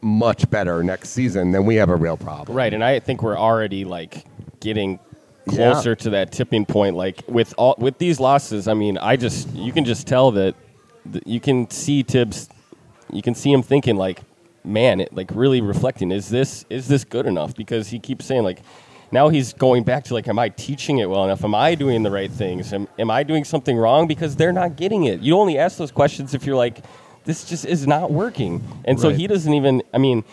much 0.03 0.49
better 0.49 0.81
next 0.83 1.09
season, 1.09 1.51
then 1.51 1.65
we 1.65 1.75
have 1.75 1.89
a 1.89 1.95
real 1.95 2.17
problem. 2.17 2.57
Right, 2.57 2.73
and 2.73 2.83
I 2.83 2.99
think 2.99 3.21
we're 3.21 3.37
already 3.37 3.85
like 3.85 4.25
getting 4.61 4.99
Yeah. 5.47 5.71
closer 5.73 5.95
to 5.95 6.09
that 6.11 6.31
tipping 6.31 6.65
point. 6.65 6.95
Like 6.95 7.23
with 7.27 7.53
all 7.57 7.75
with 7.77 7.97
these 7.97 8.19
losses, 8.19 8.67
I 8.67 8.73
mean, 8.73 8.97
I 8.97 9.17
just 9.17 9.53
you 9.53 9.73
can 9.73 9.83
just 9.83 10.07
tell 10.07 10.31
that 10.31 10.55
th- 11.11 11.23
you 11.27 11.39
can 11.41 11.69
see 11.69 12.03
Thibs, 12.03 12.47
you 13.11 13.21
can 13.21 13.35
see 13.35 13.51
him 13.51 13.61
thinking 13.63 13.97
like, 13.97 14.21
man, 14.63 15.01
it, 15.01 15.13
like 15.13 15.31
really 15.33 15.59
reflecting. 15.59 16.11
Is 16.11 16.29
this 16.29 16.65
is 16.69 16.87
this 16.87 17.03
good 17.03 17.25
enough? 17.25 17.55
Because 17.55 17.89
he 17.89 17.99
keeps 17.99 18.25
saying 18.25 18.43
like. 18.43 18.61
Now 19.13 19.27
he's 19.27 19.51
going 19.51 19.83
back 19.83 20.05
to 20.05 20.13
like, 20.13 20.29
am 20.29 20.39
I 20.39 20.47
teaching 20.47 20.99
it 20.99 21.09
well 21.09 21.25
enough? 21.25 21.43
Am 21.43 21.53
I 21.53 21.75
doing 21.75 22.01
the 22.01 22.09
right 22.09 22.31
things? 22.31 22.71
Am, 22.71 22.87
am 22.97 23.11
I 23.11 23.23
doing 23.23 23.43
something 23.43 23.75
wrong? 23.75 24.07
Because 24.07 24.37
they're 24.37 24.53
not 24.53 24.77
getting 24.77 25.03
it. 25.03 25.19
You 25.19 25.37
only 25.37 25.57
ask 25.57 25.77
those 25.77 25.91
questions 25.91 26.33
if 26.33 26.45
you're 26.45 26.55
like, 26.55 26.77
this 27.25 27.43
just 27.43 27.65
is 27.65 27.85
not 27.85 28.09
working. 28.09 28.63
And 28.85 28.97
so 28.97 29.09
he 29.09 29.27
doesn't 29.27 29.53
even. 29.53 29.83
I 29.93 29.97
mean, 29.97 30.23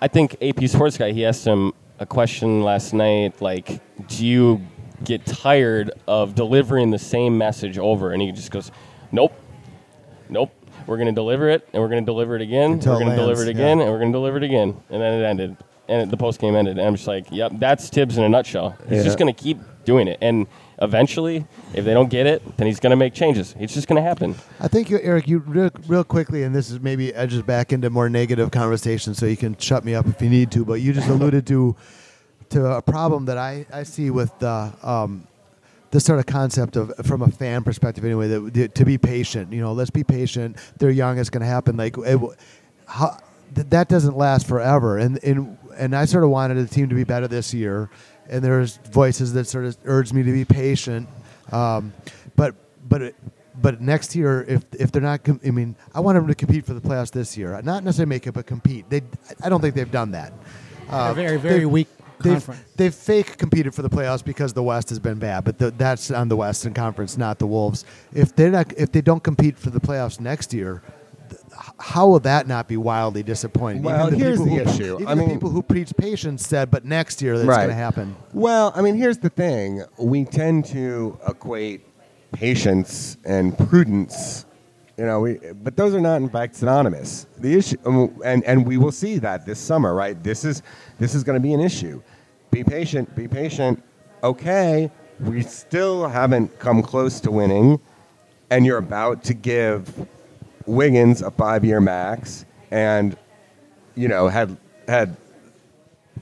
I 0.00 0.08
think 0.08 0.36
AP 0.40 0.66
Sports 0.68 0.96
guy. 0.96 1.12
He 1.12 1.26
asked 1.26 1.44
him 1.44 1.74
a 2.02 2.06
question 2.06 2.62
last 2.62 2.92
night, 2.92 3.40
like, 3.40 3.80
"Do 4.08 4.26
you 4.26 4.60
get 5.04 5.24
tired 5.24 5.92
of 6.06 6.34
delivering 6.34 6.90
the 6.90 6.98
same 6.98 7.38
message 7.38 7.78
over?" 7.78 8.12
And 8.12 8.20
he 8.20 8.32
just 8.32 8.50
goes, 8.50 8.70
"Nope, 9.10 9.32
nope. 10.28 10.50
We're 10.86 10.96
going 10.96 11.06
to 11.06 11.12
deliver 11.14 11.48
it, 11.48 11.66
and 11.72 11.80
we're 11.80 11.88
going 11.88 12.02
to 12.04 12.06
deliver 12.06 12.34
it 12.34 12.42
again. 12.42 12.72
Until 12.72 12.94
we're 12.94 13.00
going 13.00 13.10
to 13.10 13.16
deliver 13.16 13.42
it 13.42 13.48
again, 13.48 13.78
yeah. 13.78 13.84
and 13.84 13.92
we're 13.92 14.00
going 14.00 14.12
to 14.12 14.16
deliver 14.16 14.36
it 14.38 14.42
again." 14.42 14.76
And 14.90 15.00
then 15.00 15.20
it 15.20 15.24
ended, 15.24 15.56
and 15.88 16.10
the 16.10 16.16
post 16.16 16.40
game 16.40 16.56
ended. 16.56 16.76
And 16.78 16.86
I'm 16.86 16.96
just 16.96 17.06
like, 17.06 17.26
"Yep, 17.30 17.52
that's 17.56 17.88
Thibs 17.88 18.18
in 18.18 18.24
a 18.24 18.28
nutshell. 18.28 18.76
He's 18.88 18.98
Yeah. 18.98 19.04
just 19.04 19.18
going 19.18 19.32
to 19.32 19.42
keep 19.42 19.58
doing 19.84 20.08
it, 20.08 20.18
and 20.20 20.46
eventually, 20.80 21.46
if 21.74 21.84
they 21.84 21.92
don't 21.92 22.08
get 22.08 22.26
it, 22.26 22.56
then 22.56 22.66
he's 22.66 22.80
going 22.80 22.90
to 22.90 22.96
make 22.96 23.14
changes. 23.14 23.54
It's 23.58 23.74
just 23.74 23.88
going 23.88 24.02
to 24.02 24.08
happen." 24.08 24.34
I 24.60 24.68
think 24.68 24.90
you, 24.90 24.98
Eric, 25.02 25.28
you 25.28 25.38
real, 25.38 25.70
real 25.86 26.04
quickly, 26.04 26.42
and 26.42 26.54
this 26.54 26.70
is 26.70 26.80
maybe 26.80 27.14
edges 27.14 27.42
back 27.42 27.72
into 27.72 27.90
more 27.90 28.08
negative 28.08 28.50
conversation, 28.50 29.14
so 29.14 29.26
you 29.26 29.36
can 29.36 29.56
shut 29.56 29.84
me 29.84 29.94
up 29.94 30.06
if 30.06 30.20
you 30.22 30.30
need 30.30 30.50
to. 30.52 30.64
But 30.64 30.74
you 30.74 30.92
just 30.92 31.08
alluded 31.16 31.46
to 31.48 31.76
to 32.50 32.66
a 32.66 32.82
problem 32.82 33.24
that 33.26 33.38
I, 33.38 33.66
I 33.72 33.82
see 33.82 34.10
with 34.10 34.38
the 34.38 34.72
um, 34.82 35.26
this 35.92 36.04
sort 36.04 36.18
of 36.18 36.26
concept 36.26 36.76
of 36.76 36.92
from 37.04 37.22
a 37.22 37.30
fan 37.30 37.62
perspective 37.62 38.04
anyway 38.04 38.28
that 38.28 38.74
to 38.74 38.84
be 38.84 38.98
patient. 38.98 39.52
You 39.52 39.60
know, 39.60 39.72
let's 39.72 39.90
be 39.90 40.02
patient. 40.02 40.56
They're 40.78 40.90
young. 40.90 41.18
It's 41.18 41.30
going 41.30 41.42
to 41.42 41.46
happen. 41.46 41.76
Like 41.76 41.96
it, 41.98 42.18
how, 42.86 43.18
th- 43.54 43.68
that 43.68 43.88
doesn't 43.88 44.16
last 44.16 44.46
forever. 44.46 44.98
And 44.98 45.22
and 45.22 45.58
and 45.76 45.94
I 45.94 46.06
sort 46.06 46.24
of 46.24 46.30
wanted 46.30 46.56
the 46.56 46.66
team 46.66 46.88
to 46.88 46.94
be 46.94 47.04
better 47.04 47.28
this 47.28 47.54
year. 47.54 47.90
And 48.28 48.42
there's 48.42 48.78
voices 48.90 49.32
that 49.34 49.46
sort 49.46 49.64
of 49.64 49.76
urge 49.84 50.12
me 50.12 50.22
to 50.22 50.32
be 50.32 50.44
patient. 50.44 51.08
Um, 51.50 51.92
but 52.36 52.54
but 52.88 53.02
it, 53.02 53.16
but 53.60 53.80
next 53.80 54.16
year, 54.16 54.44
if 54.48 54.64
if 54.72 54.90
they're 54.92 55.02
not, 55.02 55.24
com- 55.24 55.40
I 55.44 55.50
mean, 55.50 55.76
I 55.94 56.00
want 56.00 56.16
them 56.16 56.26
to 56.26 56.34
compete 56.34 56.64
for 56.64 56.74
the 56.74 56.80
playoffs 56.80 57.10
this 57.10 57.36
year. 57.36 57.60
Not 57.62 57.84
necessarily 57.84 58.08
make 58.08 58.26
it, 58.26 58.32
but 58.32 58.46
compete. 58.46 58.88
They, 58.88 59.02
I 59.42 59.48
don't 59.48 59.60
think 59.60 59.74
they've 59.74 59.90
done 59.90 60.12
that. 60.12 60.32
Uh, 60.88 61.14
very, 61.14 61.36
very 61.38 61.66
weak 61.66 61.88
They've, 62.22 62.32
conference. 62.34 62.60
they've 62.76 62.94
fake 62.94 63.36
competed 63.36 63.74
for 63.74 63.82
the 63.82 63.90
playoffs 63.90 64.24
because 64.24 64.52
the 64.52 64.62
West 64.62 64.88
has 64.90 64.98
been 64.98 65.18
bad, 65.18 65.44
but 65.44 65.58
the, 65.58 65.70
that's 65.72 66.10
on 66.10 66.28
the 66.28 66.36
Western 66.36 66.72
Conference, 66.74 67.16
not 67.18 67.38
the 67.38 67.46
Wolves. 67.46 67.84
If 68.14 68.36
they're 68.36 68.50
not, 68.50 68.72
if 68.76 68.92
they 68.92 69.00
don't 69.00 69.22
compete 69.22 69.58
for 69.58 69.70
the 69.70 69.80
playoffs 69.80 70.20
next 70.20 70.54
year, 70.54 70.82
how 71.78 72.06
will 72.08 72.20
that 72.20 72.46
not 72.46 72.68
be 72.68 72.76
wildly 72.76 73.22
disappointing? 73.22 73.82
Well, 73.82 74.10
here's 74.10 74.38
people 74.40 74.56
the 74.56 74.64
who, 74.64 74.70
issue. 74.70 74.94
Even 74.96 75.08
I 75.08 75.14
the 75.14 75.20
mean- 75.22 75.30
people 75.30 75.50
who 75.50 75.62
preach 75.62 75.92
patience 75.96 76.46
said, 76.46 76.70
but 76.70 76.84
next 76.84 77.20
year 77.22 77.36
that's 77.36 77.46
Right. 77.48 77.56
going 77.58 77.68
to 77.68 77.74
happen. 77.74 78.16
Well, 78.32 78.72
I 78.74 78.82
mean, 78.82 78.94
here's 78.96 79.18
the 79.18 79.28
thing: 79.30 79.82
we 79.98 80.24
tend 80.24 80.64
to 80.66 81.18
equate 81.28 81.86
patience 82.32 83.16
and 83.24 83.56
prudence. 83.58 84.46
You 84.98 85.06
know, 85.06 85.20
we, 85.20 85.38
but 85.62 85.76
those 85.76 85.94
are 85.94 86.00
not 86.00 86.20
in 86.20 86.28
fact 86.28 86.54
synonymous. 86.56 87.26
The 87.38 87.54
issue, 87.56 87.76
um, 87.86 88.20
and 88.24 88.44
and 88.44 88.66
we 88.66 88.76
will 88.76 88.92
see 88.92 89.18
that 89.18 89.46
this 89.46 89.58
summer, 89.58 89.94
right? 89.94 90.22
This 90.22 90.44
is 90.44 90.62
this 90.98 91.14
is 91.14 91.24
going 91.24 91.36
to 91.36 91.40
be 91.42 91.52
an 91.54 91.60
issue. 91.60 92.02
Be 92.50 92.62
patient. 92.62 93.14
Be 93.16 93.26
patient. 93.26 93.82
Okay, 94.22 94.90
we 95.20 95.42
still 95.42 96.06
haven't 96.08 96.58
come 96.58 96.82
close 96.82 97.20
to 97.20 97.30
winning, 97.30 97.80
and 98.50 98.64
you're 98.66 98.78
about 98.78 99.24
to 99.24 99.34
give 99.34 100.06
Wiggins 100.66 101.22
a 101.22 101.30
five-year 101.30 101.80
max, 101.80 102.44
and 102.70 103.16
you 103.94 104.08
know 104.08 104.28
had 104.28 104.56
had 104.88 105.16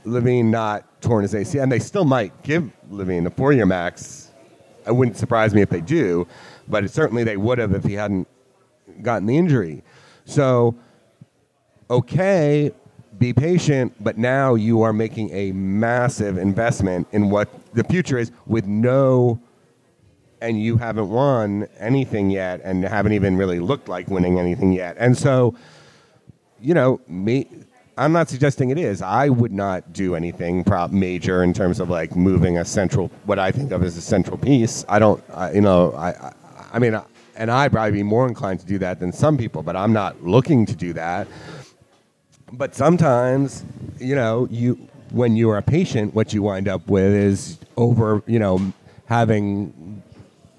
LaVine 0.05 0.47
not 0.47 1.03
torn 1.03 1.23
his 1.23 1.35
ACL, 1.35 1.63
and 1.63 1.73
they 1.73 1.79
still 1.79 2.05
might 2.05 2.43
give 2.43 2.71
LaVine 2.91 3.27
a 3.27 3.31
four-year 3.31 3.67
max. 3.67 4.31
It 4.87 4.95
wouldn't 4.95 5.17
surprise 5.17 5.55
me 5.55 5.63
if 5.63 5.71
they 5.71 5.81
do, 5.81 6.27
but 6.69 6.85
it, 6.85 6.91
certainly 6.91 7.25
they 7.25 7.37
would 7.37 7.59
have 7.59 7.75
if 7.75 7.85
he 7.85 7.95
hadn't 7.95 8.27
gotten 9.03 9.27
the 9.27 9.37
injury. 9.37 9.83
So, 10.25 10.75
okay, 11.91 12.73
be 13.19 13.33
patient, 13.33 13.93
but 14.01 14.17
now 14.17 14.55
you 14.55 14.83
are 14.83 14.93
making 14.93 15.31
a 15.31 15.53
massive 15.53 16.39
investment 16.39 17.07
in 17.13 17.31
what 17.31 17.49
the 17.75 17.85
future 17.85 18.19
is 18.19 18.33
with 18.47 18.67
no, 18.67 19.41
and 20.41 20.61
you 20.61 20.77
haven't 20.77 21.09
won 21.09 21.69
anything 21.79 22.31
yet, 22.31 22.61
and 22.65 22.85
haven't 22.85 23.13
even 23.13 23.37
really 23.37 23.61
looked 23.61 23.89
like 23.89 24.09
winning 24.09 24.39
anything 24.39 24.73
yet, 24.73 24.97
and 24.99 25.17
so 25.17 25.55
you 26.61 26.75
know, 26.75 27.01
me. 27.09 27.47
I'm 27.99 28.13
not 28.13 28.31
suggesting 28.31 28.71
it 28.71 28.79
is. 28.79 29.03
I 29.03 29.29
would 29.29 29.53
not 29.53 29.93
do 29.93 30.15
anything 30.15 30.65
prop 30.65 30.91
major 30.91 31.43
in 31.43 31.53
terms 31.53 31.81
of 31.81 31.91
like 31.91 32.17
moving 32.17 32.57
a 32.57 32.65
central, 32.65 33.11
what 33.27 33.39
I 33.39 33.53
think 33.53 33.73
of 33.73 33.83
as 33.83 33.95
a 33.97 34.01
central 34.01 34.39
piece. 34.39 34.87
I 34.89 34.99
don't, 34.99 35.23
I, 35.35 35.53
you 35.53 35.61
know, 35.61 35.93
I, 35.93 36.11
I, 36.11 36.33
I 36.73 36.79
mean, 36.79 36.99
and 37.37 37.51
I'd 37.51 37.73
probably 37.73 37.93
be 37.93 38.03
more 38.03 38.27
inclined 38.27 38.61
to 38.61 38.67
do 38.67 38.79
that 38.79 39.01
than 39.01 39.13
some 39.13 39.37
people, 39.37 39.63
but 39.63 39.77
I'm 39.77 39.93
not 39.93 40.23
looking 40.23 40.65
to 40.67 40.75
do 40.75 40.95
that. 40.95 41.29
But 42.53 42.75
sometimes, 42.75 43.65
you 43.99 44.15
know, 44.15 44.49
you 44.51 44.89
when 45.11 45.37
you 45.37 45.51
are 45.51 45.59
a 45.59 45.63
patient, 45.63 46.15
what 46.15 46.33
you 46.33 46.43
wind 46.43 46.69
up 46.69 46.87
with 46.89 47.13
is 47.13 47.59
over, 47.77 48.23
you 48.27 48.39
know, 48.39 48.73
having 49.07 50.03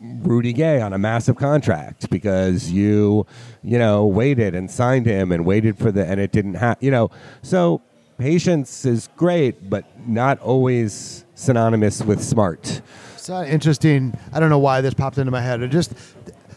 Rudy 0.02 0.52
Gay 0.52 0.82
on 0.82 0.94
a 0.94 0.98
massive 0.98 1.36
contract 1.36 2.10
because 2.10 2.72
you, 2.72 3.28
you 3.62 3.78
know, 3.78 4.06
waited 4.06 4.56
and 4.56 4.70
signed 4.70 5.06
him 5.06 5.32
and 5.32 5.46
waited 5.46 5.78
for 5.78 5.92
the 5.92 6.06
and 6.06 6.20
it 6.20 6.32
didn't 6.32 6.56
happen. 6.56 6.84
You 6.84 6.92
know, 6.92 7.12
so 7.44 7.82
patience 8.18 8.84
is 8.86 9.10
great, 9.16 9.70
but 9.70 9.86
not 10.08 10.40
always 10.40 11.26
synonymous 11.36 12.02
with 12.02 12.24
smart. 12.24 12.82
So 13.18 13.44
interesting. 13.44 14.18
I 14.34 14.40
don't 14.40 14.50
know 14.50 14.60
why 14.60 14.82
this 14.82 14.96
popped 14.96 15.20
into 15.20 15.32
my 15.32 15.42
head. 15.42 15.62
It 15.62 15.68
just, 15.70 15.94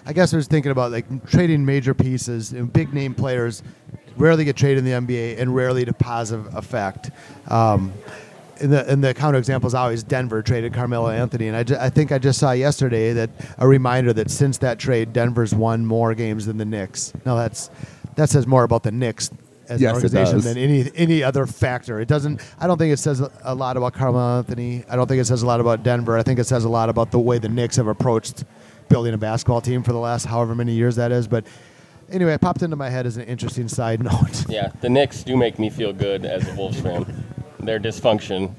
I 0.06 0.14
guess 0.14 0.32
I 0.32 0.36
was 0.36 0.48
thinking 0.48 0.72
about 0.72 0.92
like 0.92 1.26
trading 1.26 1.64
major 1.66 1.92
pieces 1.92 2.52
and 2.52 2.72
big 2.72 2.94
name 2.94 3.14
players 3.14 3.62
rarely 4.16 4.44
get 4.44 4.56
traded 4.56 4.78
in 4.78 4.84
the 4.84 4.92
NBA 4.92 5.38
and 5.38 5.54
rarely 5.54 5.84
to 5.84 5.92
positive 5.92 6.54
effect. 6.54 7.10
Um, 7.48 7.92
and 8.60 8.72
the, 8.72 8.88
and 8.90 9.02
the 9.02 9.14
counter 9.14 9.38
example 9.38 9.66
is 9.66 9.74
always 9.74 10.02
Denver 10.02 10.42
traded 10.42 10.72
Carmelo 10.72 11.08
Anthony. 11.10 11.48
And 11.48 11.56
I, 11.56 11.62
ju- 11.62 11.76
I 11.78 11.90
think 11.90 12.12
I 12.12 12.18
just 12.18 12.38
saw 12.38 12.52
yesterday 12.52 13.12
that 13.12 13.30
a 13.58 13.66
reminder 13.66 14.12
that 14.12 14.30
since 14.30 14.58
that 14.58 14.78
trade, 14.78 15.12
Denver's 15.12 15.54
won 15.54 15.86
more 15.86 16.14
games 16.14 16.46
than 16.46 16.58
the 16.58 16.64
Knicks. 16.64 17.12
Now 17.24 17.36
that's 17.36 17.70
that 18.16 18.30
says 18.30 18.46
more 18.46 18.64
about 18.64 18.82
the 18.82 18.92
Knicks 18.92 19.30
as 19.68 19.80
Yes, 19.80 19.90
an 19.90 19.94
organization 20.04 20.40
than 20.40 20.58
any 20.58 20.90
any 20.94 21.22
other 21.22 21.46
factor. 21.46 22.00
It 22.00 22.08
doesn't. 22.08 22.40
I 22.58 22.66
don't 22.66 22.78
think 22.78 22.92
it 22.92 22.98
says 22.98 23.22
a 23.42 23.54
lot 23.54 23.76
about 23.76 23.94
Carmelo 23.94 24.38
Anthony. 24.38 24.84
I 24.88 24.96
don't 24.96 25.06
think 25.06 25.20
it 25.20 25.24
says 25.26 25.42
a 25.42 25.46
lot 25.46 25.60
about 25.60 25.82
Denver. 25.82 26.16
I 26.18 26.22
think 26.22 26.38
it 26.38 26.44
says 26.44 26.64
a 26.64 26.68
lot 26.68 26.88
about 26.88 27.10
the 27.10 27.18
way 27.18 27.38
the 27.38 27.48
Knicks 27.48 27.76
have 27.76 27.86
approached 27.88 28.44
building 28.88 29.14
a 29.14 29.18
basketball 29.18 29.60
team 29.60 29.82
for 29.82 29.92
the 29.92 29.98
last 29.98 30.26
however 30.26 30.54
many 30.54 30.72
years 30.72 30.96
that 30.96 31.10
is. 31.12 31.26
But 31.26 31.46
anyway, 32.10 32.34
it 32.34 32.40
popped 32.40 32.62
into 32.62 32.76
my 32.76 32.90
head 32.90 33.06
as 33.06 33.16
an 33.16 33.24
interesting 33.24 33.68
side 33.68 34.02
note. 34.04 34.44
Yeah, 34.48 34.70
the 34.80 34.90
Knicks 34.90 35.22
do 35.24 35.36
make 35.36 35.58
me 35.58 35.70
feel 35.70 35.92
good 35.92 36.24
as 36.24 36.46
a 36.48 36.54
Wolves 36.54 36.80
fan. 36.80 37.24
Their 37.64 37.80
dysfunction, 37.80 38.50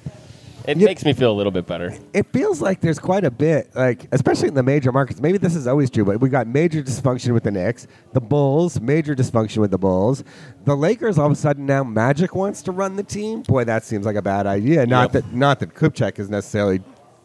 it 0.67 0.77
You- 0.77 0.85
makes 0.85 1.05
me 1.05 1.13
feel 1.13 1.31
a 1.31 1.37
little 1.37 1.51
bit 1.51 1.67
better. 1.67 1.93
it 2.13 2.25
feels 2.33 2.59
like 2.61 2.81
there's 2.81 2.97
quite 2.99 3.23
a 3.23 3.29
bit, 3.31 3.69
like 3.75 4.07
especially 4.11 4.47
in 4.47 4.53
the 4.55 4.63
major 4.63 4.91
markets. 4.91 5.21
Maybe 5.21 5.37
this 5.37 5.55
is 5.55 5.67
always 5.67 5.89
true, 5.89 6.03
but 6.05 6.19
we 6.19 6.29
got 6.29 6.47
major 6.47 6.81
dysfunction 6.81 7.33
with 7.33 7.43
the 7.43 7.51
Knicks, 7.51 7.85
the 8.13 8.21
Bulls, 8.21 8.81
major 8.81 9.15
dysfunction 9.15 9.57
with 9.57 9.71
the 9.71 9.77
Bulls, 9.77 10.23
the 10.65 10.75
Lakers. 10.75 11.17
All 11.19 11.27
of 11.27 11.31
a 11.31 11.35
sudden 11.35 11.65
now, 11.65 11.83
Magic 11.83 12.33
wants 12.35 12.61
to 12.63 12.71
run 12.71 12.95
the 12.95 13.03
team. 13.03 13.41
Boy, 13.43 13.63
that 13.65 13.83
seems 13.83 14.05
like 14.05 14.15
a 14.15 14.21
bad 14.23 14.47
idea. 14.47 14.85
Not 14.87 15.13
Yep. 15.13 15.23
that 15.23 15.33
not 15.35 15.59
that 15.59 15.75
Kupchak 15.75 16.17
has 16.17 16.29
necessarily 16.29 16.81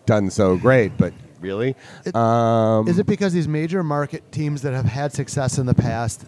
done 0.07 0.29
so 0.31 0.57
great, 0.57 0.93
but 0.99 1.13
really, 1.41 1.75
um, 2.15 2.87
Is 2.89 2.99
it 2.99 3.07
because 3.07 3.33
these 3.33 3.49
major 3.49 3.83
market 3.83 4.31
teams 4.33 4.61
that 4.63 4.75
have 4.75 4.85
had 4.85 5.13
success 5.15 5.57
in 5.57 5.65
the 5.67 5.75
past 5.75 6.25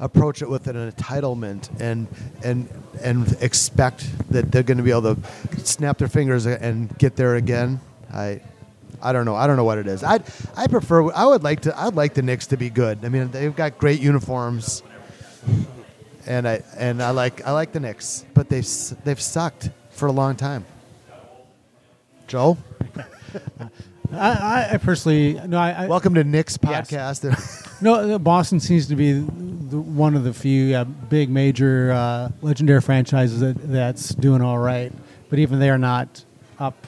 approach 0.00 0.42
it 0.42 0.48
with 0.48 0.66
an 0.68 0.76
entitlement 0.92 1.68
and 1.80 2.06
and 2.42 2.68
and 3.02 3.36
expect 3.40 4.06
that 4.30 4.50
they're 4.52 4.62
going 4.62 4.78
to 4.78 4.84
be 4.84 4.90
able 4.90 5.14
to 5.14 5.20
snap 5.64 5.98
their 5.98 6.08
fingers 6.08 6.46
and 6.46 6.96
get 6.98 7.16
there 7.16 7.36
again? 7.36 7.80
I 8.12 8.40
I 9.02 9.12
don't 9.12 9.24
know. 9.26 9.34
I 9.34 9.46
don't 9.46 9.56
know 9.56 9.64
what 9.64 9.78
it 9.78 9.86
is. 9.86 10.02
I 10.02 10.20
I 10.56 10.66
prefer. 10.66 11.12
I 11.12 11.26
would 11.26 11.42
like 11.42 11.60
to. 11.62 11.78
I'd 11.78 11.94
like 11.94 12.14
the 12.14 12.22
Knicks 12.22 12.46
to 12.48 12.56
be 12.56 12.70
good. 12.70 13.04
I 13.04 13.08
mean, 13.10 13.30
they've 13.30 13.54
got 13.54 13.76
great 13.78 14.00
uniforms, 14.00 14.82
and 16.26 16.48
I 16.48 16.62
and 16.76 17.02
I 17.02 17.10
like 17.10 17.46
I 17.46 17.50
like 17.52 17.72
the 17.72 17.80
Knicks, 17.80 18.24
but 18.32 18.48
they've 18.48 18.66
they've 19.04 19.20
sucked 19.20 19.70
for 19.90 20.06
a 20.06 20.12
long 20.12 20.36
time. 20.36 20.64
Joe, 22.26 22.56
I, 24.12 24.70
I, 24.72 24.78
personally 24.78 25.34
no. 25.46 25.58
I, 25.58 25.84
I 25.84 25.86
welcome 25.86 26.14
to 26.14 26.24
Knicks 26.24 26.58
Yes. 26.62 26.90
podcast. 26.90 27.24
no. 27.24 27.36
no, 27.84 28.18
Boston 28.18 28.60
seems 28.60 28.86
to 28.88 28.96
be 28.96 29.12
the, 29.12 29.78
one 29.78 30.14
of 30.16 30.24
the 30.24 30.32
few 30.32 30.74
uh, 30.74 30.84
big 30.84 31.30
major 31.30 31.92
uh, 31.92 32.30
legendary 32.42 32.80
franchises 32.80 33.40
that, 33.40 33.54
that's 33.70 34.14
doing 34.14 34.42
all 34.42 34.58
right. 34.58 34.92
But 35.30 35.38
even 35.38 35.58
they 35.58 35.70
are 35.70 35.78
not 35.78 36.24
up 36.58 36.86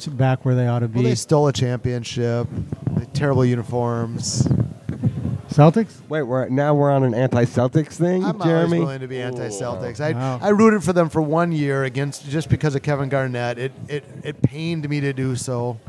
to 0.00 0.10
back 0.10 0.44
where 0.44 0.54
they 0.54 0.66
ought 0.66 0.80
to 0.80 0.88
be. 0.88 0.96
Well, 1.00 1.04
they 1.04 1.14
stole 1.14 1.48
a 1.48 1.52
championship. 1.52 2.46
Terrible 3.14 3.44
uniforms. 3.44 4.46
Celtics. 5.48 6.00
wait, 6.08 6.22
we're 6.22 6.48
now 6.50 6.74
we're 6.74 6.90
on 6.90 7.02
an 7.04 7.14
anti-Celtics 7.14 7.94
thing, 7.94 8.22
I'm 8.22 8.38
Jeremy. 8.40 8.54
always 8.76 8.80
willing 8.80 9.00
to 9.00 9.08
be 9.08 9.20
anti-Celtics. 9.20 9.98
I, 9.98 10.12
Wow. 10.12 10.38
I 10.42 10.50
rooted 10.50 10.84
for 10.84 10.92
them 10.92 11.08
for 11.08 11.22
one 11.22 11.52
year 11.52 11.84
against 11.84 12.28
just 12.28 12.48
because 12.50 12.74
of 12.74 12.82
Kevin 12.82 13.08
Garnett. 13.08 13.58
It 13.58 13.72
it, 13.88 14.04
it 14.22 14.42
pained 14.42 14.88
me 14.88 15.00
to 15.00 15.12
do 15.12 15.34
so. 15.36 15.80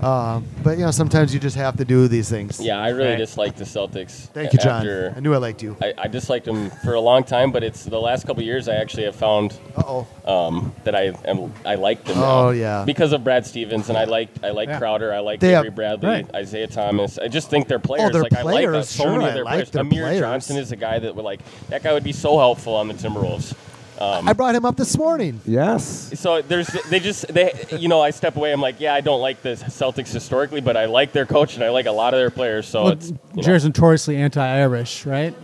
Uh, 0.00 0.40
but 0.62 0.78
you 0.78 0.84
know, 0.84 0.90
sometimes 0.90 1.34
you 1.34 1.40
just 1.40 1.56
have 1.56 1.76
to 1.76 1.84
do 1.84 2.08
these 2.08 2.28
things. 2.30 2.58
Yeah, 2.58 2.78
I 2.80 2.88
really 2.88 3.10
Right. 3.10 3.18
dislike 3.18 3.56
the 3.56 3.64
Celtics. 3.64 4.28
Thank 4.32 4.52
you, 4.54 4.58
John. 4.58 4.78
After- 4.78 5.12
I 5.16 5.20
knew 5.20 5.34
I 5.34 5.36
liked 5.36 5.62
you. 5.62 5.76
I, 5.82 5.92
I 5.98 6.08
disliked 6.08 6.46
them 6.46 6.70
for 6.82 6.94
a 6.94 7.00
long 7.00 7.22
time, 7.22 7.52
but 7.52 7.62
it's 7.62 7.84
the 7.84 8.00
last 8.00 8.26
couple 8.26 8.42
years 8.42 8.66
I 8.68 8.76
actually 8.76 9.04
have 9.04 9.14
found 9.16 9.58
Uh 9.76 9.82
oh. 9.86 10.06
um, 10.48 10.72
that 10.84 10.94
I 10.94 11.12
am 11.26 11.52
I 11.66 11.74
like 11.74 12.04
them. 12.04 12.16
now. 12.18 12.46
Oh, 12.46 12.50
yeah. 12.50 12.84
because 12.86 13.12
of 13.12 13.22
Brad 13.24 13.44
Stevens, 13.46 13.88
and 13.90 13.98
I 13.98 14.04
like 14.04 14.30
I 14.42 14.50
like 14.50 14.68
Yeah. 14.70 14.78
Crowder, 14.78 15.12
I 15.12 15.18
like 15.20 15.40
They 15.40 15.54
Avery 15.54 15.70
Bradley, 15.70 16.08
Right. 16.08 16.34
Isaiah 16.34 16.66
Thomas. 16.66 17.18
I 17.18 17.28
just 17.28 17.50
think 17.50 17.68
they're 17.68 17.78
players. 17.78 18.10
they're 18.12 18.22
like 18.22 18.32
I 18.34 18.42
like 18.42 18.52
players, 18.52 18.88
so 18.88 19.02
sure, 19.04 19.12
many 19.12 19.24
I 19.26 19.28
of 19.28 19.34
their 19.34 19.44
like 19.44 19.52
players. 19.54 19.70
their 19.70 19.82
Amir 19.82 20.02
players. 20.04 20.20
Johnson 20.20 20.56
is 20.56 20.72
a 20.72 20.76
guy 20.76 20.98
that 20.98 21.14
would 21.14 21.24
like 21.24 21.40
that 21.68 21.82
guy 21.82 21.92
would 21.92 22.04
be 22.04 22.12
so 22.12 22.38
helpful 22.38 22.74
on 22.74 22.88
the 22.88 22.94
Timberwolves. 22.94 23.54
I 24.00 24.32
brought 24.32 24.54
him 24.54 24.64
up 24.64 24.76
this 24.76 24.96
morning. 24.96 25.40
Yes. 25.44 26.18
So 26.18 26.40
there's 26.42 26.68
they 26.88 27.00
just 27.00 27.28
they 27.28 27.52
you 27.78 27.88
know 27.88 28.00
I 28.00 28.10
step 28.10 28.36
away. 28.36 28.52
I'm 28.52 28.60
like 28.60 28.80
yeah 28.80 28.94
I 28.94 29.00
don't 29.00 29.20
like 29.20 29.42
the 29.42 29.50
Celtics 29.50 30.12
historically, 30.12 30.60
but 30.60 30.76
I 30.76 30.86
like 30.86 31.12
their 31.12 31.26
coach 31.26 31.54
and 31.56 31.62
I 31.64 31.68
like 31.70 31.86
a 31.86 31.92
lot 31.92 32.14
of 32.14 32.20
their 32.20 32.30
players. 32.30 32.66
So 32.66 32.84
Well, 32.84 32.92
it's 32.92 33.10
you. 33.34 33.42
Jared's 33.42 33.64
notoriously 33.64 34.16
anti-Irish, 34.16 35.04
right? 35.06 35.34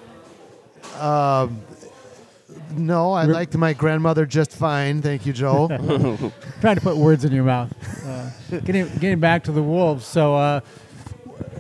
No, 2.77 3.13
I 3.13 3.25
liked 3.25 3.57
my 3.57 3.73
grandmother 3.73 4.27
just 4.27 4.53
fine. 4.53 5.01
Thank 5.01 5.25
you, 5.25 5.33
Joe. 5.33 5.69
trying 6.61 6.75
to 6.77 6.81
put 6.83 6.97
words 6.97 7.25
in 7.25 7.33
your 7.33 7.45
mouth. 7.45 7.73
Uh, 8.07 8.31
getting 8.65 8.89
getting 8.99 9.21
back 9.21 9.45
to 9.45 9.53
the 9.53 9.63
Wolves. 9.63 10.05
So 10.07 10.35
uh, 10.35 10.61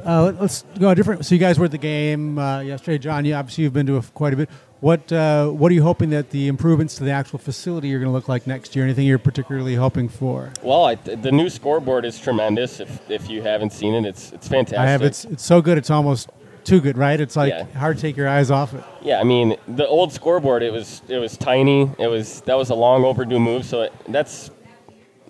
uh, 0.04 0.24
let- 0.24 0.40
let's 0.40 0.64
go 0.78 0.90
a 0.90 0.94
different. 0.94 1.24
So 1.24 1.34
you 1.34 1.38
guys 1.38 1.58
were 1.58 1.66
at 1.66 1.70
the 1.70 1.78
game 1.78 2.38
uh, 2.38 2.60
yesterday, 2.60 2.98
John. 2.98 3.24
You 3.24 3.34
obviously 3.34 3.64
you've 3.64 3.72
been 3.72 3.86
to 3.86 3.96
a, 3.96 4.02
quite 4.02 4.32
a 4.32 4.36
bit. 4.36 4.50
What 4.80 5.10
uh, 5.10 5.48
what 5.48 5.72
are 5.72 5.74
you 5.74 5.82
hoping 5.82 6.10
that 6.10 6.30
the 6.30 6.48
improvements 6.48 6.96
to 6.96 7.04
the 7.04 7.10
actual 7.10 7.38
facility 7.38 7.94
are 7.94 7.98
going 7.98 8.10
to 8.10 8.12
look 8.12 8.28
like 8.28 8.46
next 8.46 8.76
year? 8.76 8.84
Anything 8.84 9.06
you're 9.06 9.18
particularly 9.18 9.74
hoping 9.74 10.08
for? 10.08 10.52
Well, 10.62 10.84
I, 10.84 10.96
the 10.96 11.32
new 11.32 11.48
scoreboard 11.48 12.04
is 12.04 12.18
tremendous. 12.18 12.78
If 12.80 13.10
if 13.10 13.30
you 13.30 13.40
haven't 13.42 13.72
seen 13.72 13.94
it, 13.94 14.04
it's 14.04 14.32
it's 14.32 14.48
fantastic. 14.48 14.78
I 14.78 14.86
have. 14.86 15.02
It's 15.02 15.24
it's 15.24 15.44
so 15.44 15.62
good. 15.62 15.78
It's 15.78 15.88
almost 15.90 16.28
too 16.64 16.80
good, 16.80 16.98
right? 16.98 17.18
It's 17.18 17.36
like 17.36 17.54
Yeah. 17.54 17.64
hard 17.78 17.96
to 17.96 18.02
take 18.02 18.16
your 18.18 18.28
eyes 18.28 18.50
off 18.50 18.74
it. 18.74 18.84
Yeah, 19.00 19.18
I 19.18 19.24
mean 19.24 19.56
the 19.66 19.86
old 19.86 20.12
scoreboard. 20.12 20.62
It 20.62 20.72
was 20.72 21.00
it 21.08 21.18
was 21.18 21.38
tiny. 21.38 21.90
It 21.98 22.08
was 22.08 22.42
that 22.42 22.58
was 22.58 22.68
a 22.68 22.74
long 22.74 23.02
overdue 23.04 23.40
move. 23.40 23.64
So 23.64 23.82
it, 23.82 23.94
that's 24.08 24.50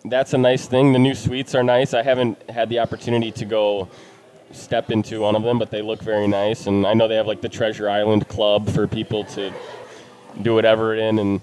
that's 0.05 0.35
a 0.35 0.39
nice 0.39 0.67
thing. 0.67 0.93
The 0.93 0.99
new 0.99 1.15
suites 1.15 1.55
are 1.55 1.63
nice. 1.63 1.95
I 1.95 2.03
haven't 2.03 2.51
had 2.51 2.69
the 2.69 2.81
opportunity 2.81 3.31
to 3.33 3.45
go 3.45 3.89
step 4.53 4.91
into 4.91 5.21
one 5.21 5.37
of 5.37 5.43
them, 5.43 5.59
but 5.59 5.71
they 5.71 5.83
look 5.83 6.01
very 6.01 6.27
nice. 6.27 6.67
And 6.67 6.87
I 6.87 6.95
know 6.95 7.09
they 7.09 7.17
have 7.17 7.27
like 7.27 7.41
the 7.41 7.49
Treasure 7.49 7.89
Island 7.89 8.29
Club 8.29 8.69
for 8.69 8.87
people 8.87 9.25
to 9.25 9.53
do 10.43 10.55
whatever 10.55 10.95
in, 10.95 11.19
and 11.19 11.41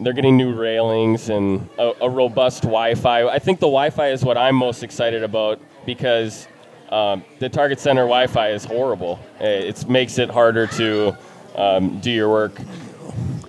they're 0.00 0.12
getting 0.12 0.36
new 0.36 0.54
railings 0.54 1.28
and 1.28 1.68
a, 1.78 1.92
a 2.02 2.10
robust 2.10 2.62
Wi-Fi. 2.62 3.28
I 3.28 3.38
think 3.38 3.60
the 3.60 3.66
Wi-Fi 3.66 4.08
is 4.08 4.24
what 4.24 4.36
I'm 4.36 4.56
most 4.56 4.82
excited 4.82 5.22
about 5.22 5.60
because 5.86 6.48
um, 6.90 7.24
the 7.38 7.48
Target 7.48 7.80
Center 7.80 8.02
Wi-Fi 8.02 8.50
is 8.50 8.64
horrible. 8.64 9.18
It 9.40 9.88
makes 9.88 10.18
it 10.18 10.30
harder 10.30 10.66
to 10.68 11.16
um, 11.56 12.00
do 12.00 12.10
your 12.10 12.28
work. 12.28 12.60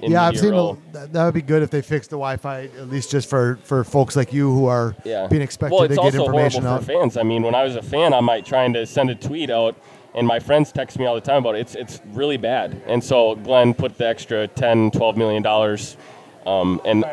In 0.06 0.12
yeah, 0.12 0.24
I've 0.24 0.36
media 0.36 0.50
seen. 0.50 0.54
A, 0.54 0.94
that, 0.94 1.14
that 1.14 1.26
would 1.26 1.34
be 1.34 1.42
good 1.42 1.64
if 1.64 1.72
they 1.72 1.82
fixed 1.82 2.12
the 2.12 2.16
Wi-Fi 2.16 2.64
at 2.64 2.90
least 2.90 3.12
just 3.12 3.30
for 3.30 3.58
for 3.64 3.84
folks 3.84 4.16
like 4.16 4.32
you 4.32 4.52
who 4.54 4.68
are 4.68 4.96
yeah. 5.04 5.28
being 5.28 5.42
expected 5.42 5.76
well, 5.76 5.88
to 5.88 5.94
it's 5.94 5.96
get 5.96 6.06
also 6.06 6.26
information 6.26 6.62
horrible 6.64 6.78
out. 6.78 6.86
for 6.86 7.00
fans. 7.02 7.18
I 7.18 7.24
mean, 7.24 7.44
when 7.44 7.56
I 7.56 7.64
was 7.64 7.76
a 7.76 7.82
fan, 7.82 8.14
I 8.14 8.22
might 8.22 8.46
trying 8.46 8.74
to 8.74 8.86
send 8.86 9.10
a 9.10 9.16
tweet 9.16 9.50
out, 9.50 9.76
and 10.14 10.28
my 10.28 10.40
friends 10.40 10.72
text 10.72 11.00
me 11.00 11.06
all 11.06 11.16
the 11.16 11.22
time 11.22 11.38
about 11.38 11.56
it. 11.56 11.62
It's 11.62 11.76
it's 11.76 12.02
really 12.14 12.38
bad. 12.38 12.82
And 12.86 13.04
so 13.04 13.36
Glen 13.36 13.74
put 13.74 13.98
the 13.98 14.08
extra 14.08 14.48
10, 14.48 14.92
12 14.92 15.18
million 15.18 15.42
dollars, 15.44 15.98
um, 16.46 16.80
and 16.86 17.04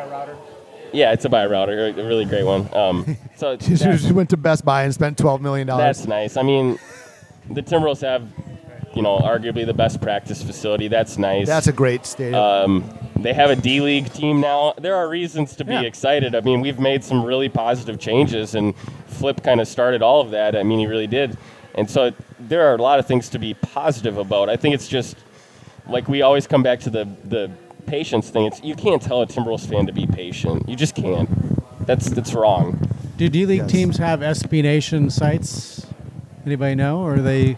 yeah, 0.92 1.12
it's 1.12 1.24
a 1.24 1.28
buy 1.28 1.46
router, 1.46 1.88
a 1.88 1.92
really 1.92 2.24
great 2.24 2.44
one. 2.44 2.72
Um, 2.74 3.16
so 3.36 3.56
She 3.58 4.12
went 4.12 4.30
to 4.30 4.36
Best 4.36 4.64
Buy 4.64 4.84
and 4.84 4.94
spent 4.94 5.18
twelve 5.18 5.40
million 5.40 5.66
dollars. 5.66 5.98
that's 5.98 6.08
nice. 6.08 6.36
I 6.36 6.42
mean, 6.42 6.78
the 7.50 7.62
Timberwolves 7.62 8.02
have, 8.02 8.28
you 8.94 9.02
know, 9.02 9.18
arguably 9.18 9.64
the 9.66 9.74
best 9.74 10.00
practice 10.00 10.42
facility. 10.42 10.88
That's 10.88 11.18
nice. 11.18 11.46
That's 11.46 11.66
a 11.66 11.72
great 11.72 12.04
stadium. 12.06 12.34
Um, 12.34 12.98
they 13.16 13.32
have 13.32 13.50
a 13.50 13.56
D 13.56 13.80
League 13.80 14.12
team 14.12 14.40
now. 14.40 14.74
There 14.78 14.96
are 14.96 15.08
reasons 15.08 15.56
to 15.56 15.64
be 15.64 15.72
Yeah. 15.74 15.82
excited. 15.82 16.34
I 16.34 16.40
mean, 16.40 16.60
we've 16.60 16.78
made 16.80 17.02
some 17.04 17.24
really 17.24 17.48
positive 17.48 17.98
changes, 17.98 18.54
and 18.54 18.74
Flip 19.06 19.42
kind 19.42 19.60
of 19.60 19.68
started 19.68 20.02
all 20.02 20.20
of 20.20 20.30
that. 20.32 20.56
I 20.56 20.62
mean, 20.62 20.78
he 20.78 20.86
really 20.86 21.06
did. 21.06 21.36
And 21.74 21.88
so 21.88 22.12
there 22.38 22.66
are 22.70 22.74
a 22.74 22.82
lot 22.82 22.98
of 22.98 23.06
things 23.06 23.28
to 23.30 23.38
be 23.38 23.54
positive 23.54 24.18
about. 24.18 24.48
I 24.50 24.56
think 24.56 24.74
it's 24.74 24.88
just 24.88 25.16
like 25.88 26.08
we 26.08 26.22
always 26.22 26.46
come 26.46 26.62
back 26.62 26.80
to 26.80 26.90
the 26.90 27.08
the 27.24 27.50
patience 27.86 28.28
thing. 28.30 28.44
It's 28.46 28.62
you 28.62 28.74
can't 28.74 29.00
tell 29.02 29.22
a 29.22 29.26
Timberwolves 29.26 29.66
fan 29.68 29.86
to 29.86 29.92
be 29.92 30.06
patient. 30.06 30.68
You 30.68 30.76
just 30.76 30.94
can't. 30.94 31.28
That's 31.86 32.10
that's 32.10 32.34
wrong. 32.34 32.78
Do 33.16 33.28
D 33.28 33.46
League 33.46 33.60
Yes. 33.62 33.70
teams 33.72 33.96
have 33.98 34.20
SB 34.20 34.62
Nation 34.62 35.08
sites? 35.10 35.86
Anybody 36.44 36.74
know? 36.74 37.00
Or 37.00 37.14
are 37.14 37.18
they? 37.20 37.56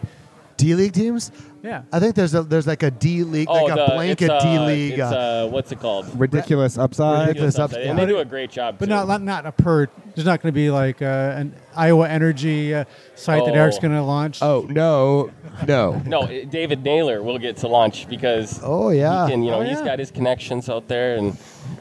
D 0.64 0.74
League 0.74 0.92
teams. 0.92 1.30
Yeah. 1.62 1.82
I 1.92 2.00
think 2.00 2.14
there's 2.14 2.34
a 2.34 2.42
there's 2.42 2.66
like 2.66 2.82
a 2.82 2.90
D 2.90 3.22
League, 3.22 3.48
oh, 3.50 3.64
like 3.64 3.72
a 3.72 3.90
blanket 3.92 4.24
it's, 4.30 4.30
uh, 4.30 4.40
D 4.40 4.58
League. 4.60 4.92
It's, 4.94 5.02
uh, 5.02 5.44
uh, 5.46 5.48
what's 5.50 5.72
it 5.72 5.78
called? 5.80 6.06
Ridiculous 6.18 6.78
upside. 6.78 7.28
Ridiculous 7.28 7.54
Stuff, 7.54 7.72
upside. 7.72 7.86
and 7.86 7.98
they 7.98 8.06
do 8.06 8.18
a 8.18 8.24
great 8.24 8.50
job. 8.50 8.76
But 8.78 8.86
too. 8.86 8.90
not 8.90 9.06
not- 9.08 9.22
not 9.22 9.46
a 9.46 9.52
per. 9.52 9.88
There's 10.14 10.24
not 10.26 10.40
going 10.40 10.52
to 10.52 10.56
be 10.56 10.70
like 10.70 11.02
uh, 11.02 11.34
an 11.36 11.54
Iowa 11.76 12.08
Energy 12.08 12.74
uh, 12.74 12.84
site 13.14 13.44
that 13.44 13.54
Eric's 13.54 13.76
Oh. 13.76 13.80
going 13.80 13.92
to 13.94 14.02
launch. 14.02 14.40
Oh 14.42 14.66
no, 14.70 15.30
no. 15.66 16.00
No, 16.06 16.26
David 16.26 16.82
Naylor 16.82 17.22
will 17.22 17.38
get 17.38 17.58
to 17.58 17.68
launch 17.68 18.08
because 18.08 18.60
Oh, 18.62 18.88
yeah. 18.90 19.26
he 19.26 19.32
can, 19.32 19.42
you 19.42 19.50
know 19.50 19.58
Oh, 19.60 19.62
he's 19.64 19.78
yeah. 19.80 19.84
got 19.84 19.98
his 19.98 20.10
connections 20.10 20.68
out 20.70 20.88
there, 20.88 21.16
and 21.16 21.36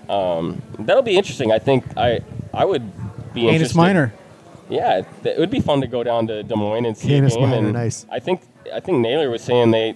um, 0.09 0.61
that'll 0.79 1.03
be 1.03 1.15
interesting. 1.17 1.51
I 1.51 1.59
think 1.59 1.85
I 1.97 2.19
I 2.53 2.65
would 2.65 2.83
be 3.33 3.41
Canis 3.41 3.53
interested. 3.55 3.77
Minor. 3.77 4.13
Yeah, 4.69 5.01
it 5.23 5.37
would 5.39 5.51
be 5.51 5.59
fun 5.59 5.81
to 5.81 5.87
go 5.87 6.03
down 6.03 6.27
to 6.27 6.41
Des 6.41 6.55
Moines 6.55 6.85
and 6.85 6.97
see 6.97 7.09
Canis 7.09 7.35
a 7.35 7.39
game. 7.39 7.49
Minor, 7.49 7.63
and 7.65 7.73
nice. 7.73 8.05
I 8.09 8.19
think 8.19 8.41
I 8.71 8.79
think 8.79 8.99
Naylor 8.99 9.29
was 9.29 9.41
saying 9.41 9.71
they 9.71 9.95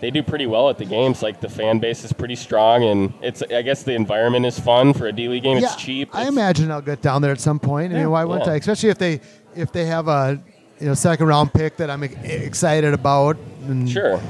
they 0.00 0.10
do 0.10 0.22
pretty 0.22 0.46
well 0.46 0.68
at 0.70 0.78
the 0.78 0.84
games. 0.84 1.22
Like 1.22 1.40
the 1.40 1.48
fan 1.48 1.78
base 1.78 2.04
is 2.04 2.12
pretty 2.12 2.36
strong, 2.36 2.84
and 2.84 3.12
it's 3.22 3.42
I 3.42 3.62
guess 3.62 3.82
the 3.82 3.92
environment 3.94 4.46
is 4.46 4.58
fun 4.58 4.92
for 4.92 5.06
a 5.06 5.12
D 5.12 5.28
League 5.28 5.42
game. 5.42 5.58
yeah, 5.58 5.64
It's 5.72 5.76
cheap. 5.76 6.10
I 6.14 6.20
It's- 6.22 6.32
imagine 6.32 6.70
I'll 6.70 6.80
get 6.80 7.02
down 7.02 7.22
there 7.22 7.32
at 7.32 7.40
some 7.40 7.58
point. 7.58 7.92
I 7.92 7.96
Yeah. 7.96 8.02
mean, 8.02 8.10
why 8.12 8.24
wouldn't 8.24 8.46
Yeah. 8.46 8.52
I? 8.52 8.56
Especially 8.56 8.90
if 8.90 8.98
they 8.98 9.20
if 9.54 9.72
they 9.72 9.86
have 9.86 10.08
a 10.08 10.38
you 10.78 10.86
know 10.86 10.94
second 10.94 11.26
round 11.26 11.52
pick 11.52 11.76
that 11.78 11.90
I'm 11.90 12.02
excited 12.04 12.94
about. 12.94 13.36
And 13.66 13.88
Sure. 13.90 14.20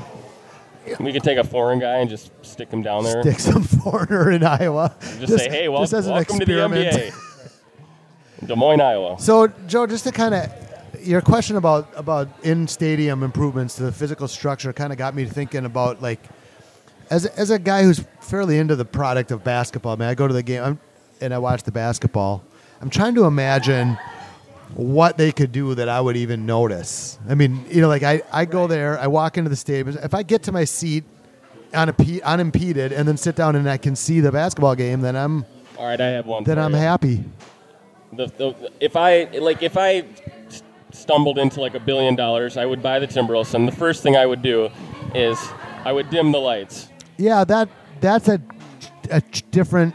We 0.98 1.12
could 1.12 1.22
take 1.22 1.38
a 1.38 1.44
foreign 1.44 1.78
guy 1.78 1.98
and 1.98 2.10
just 2.10 2.32
stick 2.44 2.70
him 2.70 2.82
down 2.82 3.04
there. 3.04 3.22
Stick 3.22 3.38
some 3.38 3.62
foreigner 3.84 4.30
in 4.32 4.42
Iowa. 4.42 4.92
Just, 5.20 5.38
say, 5.38 5.48
hey, 5.48 5.68
wel- 5.68 5.82
just 5.82 5.92
as 5.92 6.06
an 6.08 6.14
welcome 6.14 6.40
to 6.40 6.44
the 6.46 6.52
experiment. 6.64 6.96
NBA. 6.96 7.12
Des 8.46 8.56
Moines, 8.56 8.80
Iowa. 8.80 9.16
So, 9.20 9.46
Joe, 9.68 9.86
just 9.86 10.02
to 10.04 10.10
kind 10.12 10.34
of, 10.34 10.50
your 11.02 11.20
question 11.20 11.56
about 11.56 11.88
about 11.96 12.28
in 12.42 12.66
stadium 12.68 13.22
improvements 13.22 13.76
to 13.76 13.82
the 13.84 13.92
physical 13.92 14.28
structure 14.28 14.72
kind 14.72 14.92
of 14.92 14.98
got 14.98 15.14
me 15.14 15.24
thinking 15.24 15.64
about 15.64 16.00
like 16.02 16.20
as 17.10 17.26
as 17.26 17.50
a 17.50 17.58
guy 17.58 17.82
who's 17.82 18.04
fairly 18.20 18.58
into 18.58 18.76
the 18.76 18.84
product 18.84 19.30
of 19.30 19.42
basketball. 19.44 19.92
I 19.92 19.96
mean, 19.96 20.08
I 20.08 20.14
go 20.14 20.28
to 20.28 20.34
the 20.34 20.42
game 20.42 20.62
I'm, 20.62 20.78
and 21.20 21.34
I 21.34 21.38
watch 21.38 21.62
the 21.62 21.72
basketball. 21.72 22.42
I'm 22.80 22.90
trying 22.90 23.14
to 23.16 23.24
imagine 23.24 23.98
what 24.74 25.18
they 25.18 25.32
could 25.32 25.52
do 25.52 25.74
that 25.74 25.88
I 25.88 26.00
would 26.00 26.16
even 26.16 26.46
notice. 26.46 27.18
I 27.28 27.34
mean, 27.34 27.64
you 27.68 27.80
know, 27.80 27.88
like 27.88 28.02
I, 28.04 28.22
I 28.32 28.44
go 28.44 28.66
there, 28.68 28.98
I 28.98 29.08
walk 29.08 29.36
into 29.36 29.50
the 29.50 29.56
stadium. 29.56 29.98
If 30.02 30.14
I 30.14 30.22
get 30.22 30.44
to 30.44 30.52
my 30.52 30.64
seat 30.64 31.04
unimpeded, 31.74 32.22
unimpeded 32.22 32.92
and 32.92 33.06
then 33.06 33.16
sit 33.16 33.34
down 33.36 33.56
and 33.56 33.68
I 33.68 33.76
can 33.76 33.96
see 33.96 34.20
the 34.20 34.30
basketball 34.32 34.74
game, 34.76 35.00
then 35.00 35.16
I'm 35.16 35.44
All 35.76 35.86
right, 35.86 36.00
I 36.00 36.06
have 36.06 36.26
one. 36.26 36.44
then 36.44 36.58
I'm 36.58 36.72
you. 36.72 36.78
happy. 36.78 37.24
The, 38.12 38.26
the, 38.26 38.72
if 38.80 38.96
I 38.96 39.24
like, 39.24 39.62
if 39.62 39.76
I 39.76 40.04
s- 40.48 40.62
stumbled 41.00 41.38
into 41.38 41.60
like 41.60 41.74
a 41.74 41.80
billion 41.80 42.14
dollars, 42.14 42.56
I 42.56 42.66
would 42.66 42.82
buy 42.82 42.98
the 42.98 43.06
Timberwolves, 43.06 43.54
and 43.54 43.66
the 43.66 43.72
first 43.72 44.02
thing 44.02 44.16
I 44.16 44.26
would 44.26 44.42
do 44.42 44.70
is 45.14 45.38
I 45.84 45.92
would 45.92 46.10
dim 46.10 46.32
the 46.32 46.38
lights. 46.38 46.88
Yeah, 47.16 47.44
that 47.44 47.68
that's 48.00 48.28
a, 48.28 48.40
a 49.10 49.20
different 49.50 49.94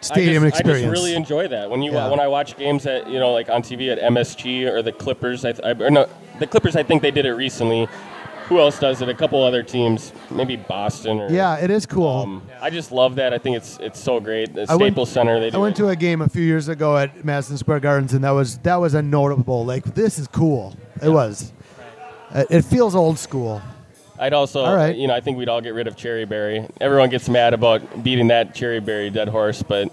stadium 0.00 0.42
I 0.42 0.48
just, 0.48 0.60
experience. 0.60 0.86
I 0.86 0.90
just 0.90 1.00
really 1.02 1.14
enjoy 1.14 1.48
that 1.48 1.70
when 1.70 1.82
you 1.82 1.92
Yeah. 1.92 2.08
when 2.10 2.20
I 2.20 2.28
watch 2.28 2.56
games 2.56 2.86
at 2.86 3.08
you 3.08 3.18
know 3.18 3.32
like 3.32 3.48
on 3.48 3.62
TV 3.62 3.90
at 3.92 3.98
MSG 3.98 4.66
or 4.70 4.82
the 4.82 4.92
Clippers. 4.92 5.44
I, 5.44 5.54
I 5.64 5.70
or 5.72 5.90
no, 5.90 6.08
the 6.38 6.46
Clippers. 6.46 6.76
I 6.76 6.82
think 6.82 7.02
they 7.02 7.10
did 7.10 7.26
it 7.26 7.32
recently. 7.34 7.88
Who 8.52 8.60
else 8.60 8.78
does 8.78 9.00
it? 9.00 9.08
A 9.08 9.14
couple 9.14 9.42
other 9.42 9.62
teams, 9.62 10.12
maybe 10.30 10.56
Boston 10.56 11.18
or 11.20 11.30
yeah, 11.32 11.56
it 11.56 11.70
is 11.70 11.86
cool. 11.86 12.18
Um, 12.24 12.42
I 12.60 12.68
just 12.68 12.92
love 12.92 13.14
that. 13.14 13.32
I 13.32 13.38
think 13.38 13.56
it's 13.56 13.78
it's 13.80 13.98
so 13.98 14.20
great. 14.20 14.52
The 14.52 14.66
I 14.68 14.74
went- 14.76 14.92
Staples 14.92 15.10
Center. 15.10 15.40
They 15.40 15.50
I 15.50 15.56
went 15.58 15.74
it. 15.74 15.82
to 15.82 15.88
a 15.88 15.96
game 15.96 16.20
a 16.20 16.28
few 16.28 16.42
years 16.42 16.68
ago 16.68 16.98
at 16.98 17.24
Madison 17.24 17.56
Square 17.56 17.80
Gardens, 17.80 18.12
and 18.12 18.22
that 18.24 18.32
was 18.32 18.58
that 18.58 18.76
was 18.76 18.92
a 18.92 19.00
notable. 19.00 19.64
Like 19.64 19.84
this 19.94 20.18
is 20.18 20.28
cool. 20.28 20.76
It 21.02 21.08
was. 21.08 21.50
It 22.34 22.46
it 22.50 22.62
feels 22.66 22.94
old 22.94 23.18
school. 23.18 23.62
I'd 24.18 24.34
also, 24.34 24.60
All 24.64 24.76
right. 24.76 24.94
you 24.94 25.08
know, 25.08 25.14
I 25.14 25.20
think 25.20 25.38
we'd 25.38 25.48
all 25.48 25.62
get 25.62 25.72
rid 25.72 25.86
of 25.88 25.96
Cherry 25.96 26.26
Berry. 26.26 26.68
Everyone 26.80 27.08
gets 27.08 27.28
mad 27.30 27.54
about 27.54 28.04
beating 28.04 28.28
that 28.28 28.54
Cherry 28.54 28.78
Berry 28.80 29.08
dead 29.08 29.28
horse, 29.28 29.62
but 29.62 29.90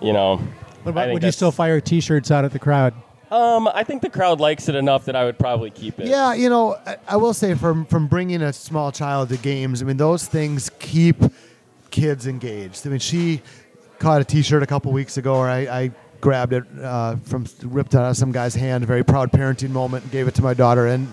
you 0.00 0.14
know, 0.14 0.38
What 0.82 0.92
about 0.92 1.12
would 1.12 1.22
you 1.22 1.30
still 1.30 1.52
fire 1.52 1.78
T-shirts 1.80 2.30
out 2.30 2.46
at 2.46 2.52
the 2.52 2.58
crowd? 2.58 2.94
Um, 3.30 3.68
I 3.68 3.84
think 3.84 4.00
the 4.00 4.08
crowd 4.08 4.40
likes 4.40 4.68
it 4.68 4.74
enough 4.74 5.04
that 5.04 5.14
I 5.14 5.24
would 5.24 5.38
probably 5.38 5.70
keep 5.70 6.00
it. 6.00 6.06
Yeah, 6.06 6.32
you 6.32 6.48
know, 6.48 6.76
I, 6.86 6.96
I 7.06 7.16
will 7.16 7.34
say 7.34 7.54
from 7.54 7.84
from 7.84 8.06
bringing 8.06 8.40
a 8.40 8.52
small 8.52 8.90
child 8.90 9.28
to 9.28 9.36
games, 9.36 9.82
I 9.82 9.84
mean 9.84 9.98
those 9.98 10.26
things 10.26 10.70
keep 10.78 11.16
kids 11.90 12.26
engaged. 12.26 12.86
I 12.86 12.90
mean, 12.90 13.00
she 13.00 13.42
caught 13.98 14.20
a 14.20 14.24
T-shirt 14.24 14.62
a 14.62 14.66
couple 14.66 14.92
weeks 14.92 15.18
ago, 15.18 15.34
or 15.34 15.48
I, 15.48 15.58
I 15.58 15.90
grabbed 16.20 16.52
it 16.54 16.64
uh, 16.82 17.16
from 17.16 17.44
ripped 17.64 17.94
out 17.94 18.10
of 18.10 18.16
some 18.16 18.32
guy's 18.32 18.54
hand. 18.54 18.86
Very 18.86 19.04
proud 19.04 19.30
parenting 19.30 19.70
moment, 19.70 20.04
and 20.04 20.12
gave 20.12 20.26
it 20.26 20.34
to 20.36 20.42
my 20.42 20.54
daughter, 20.54 20.86
and 20.86 21.12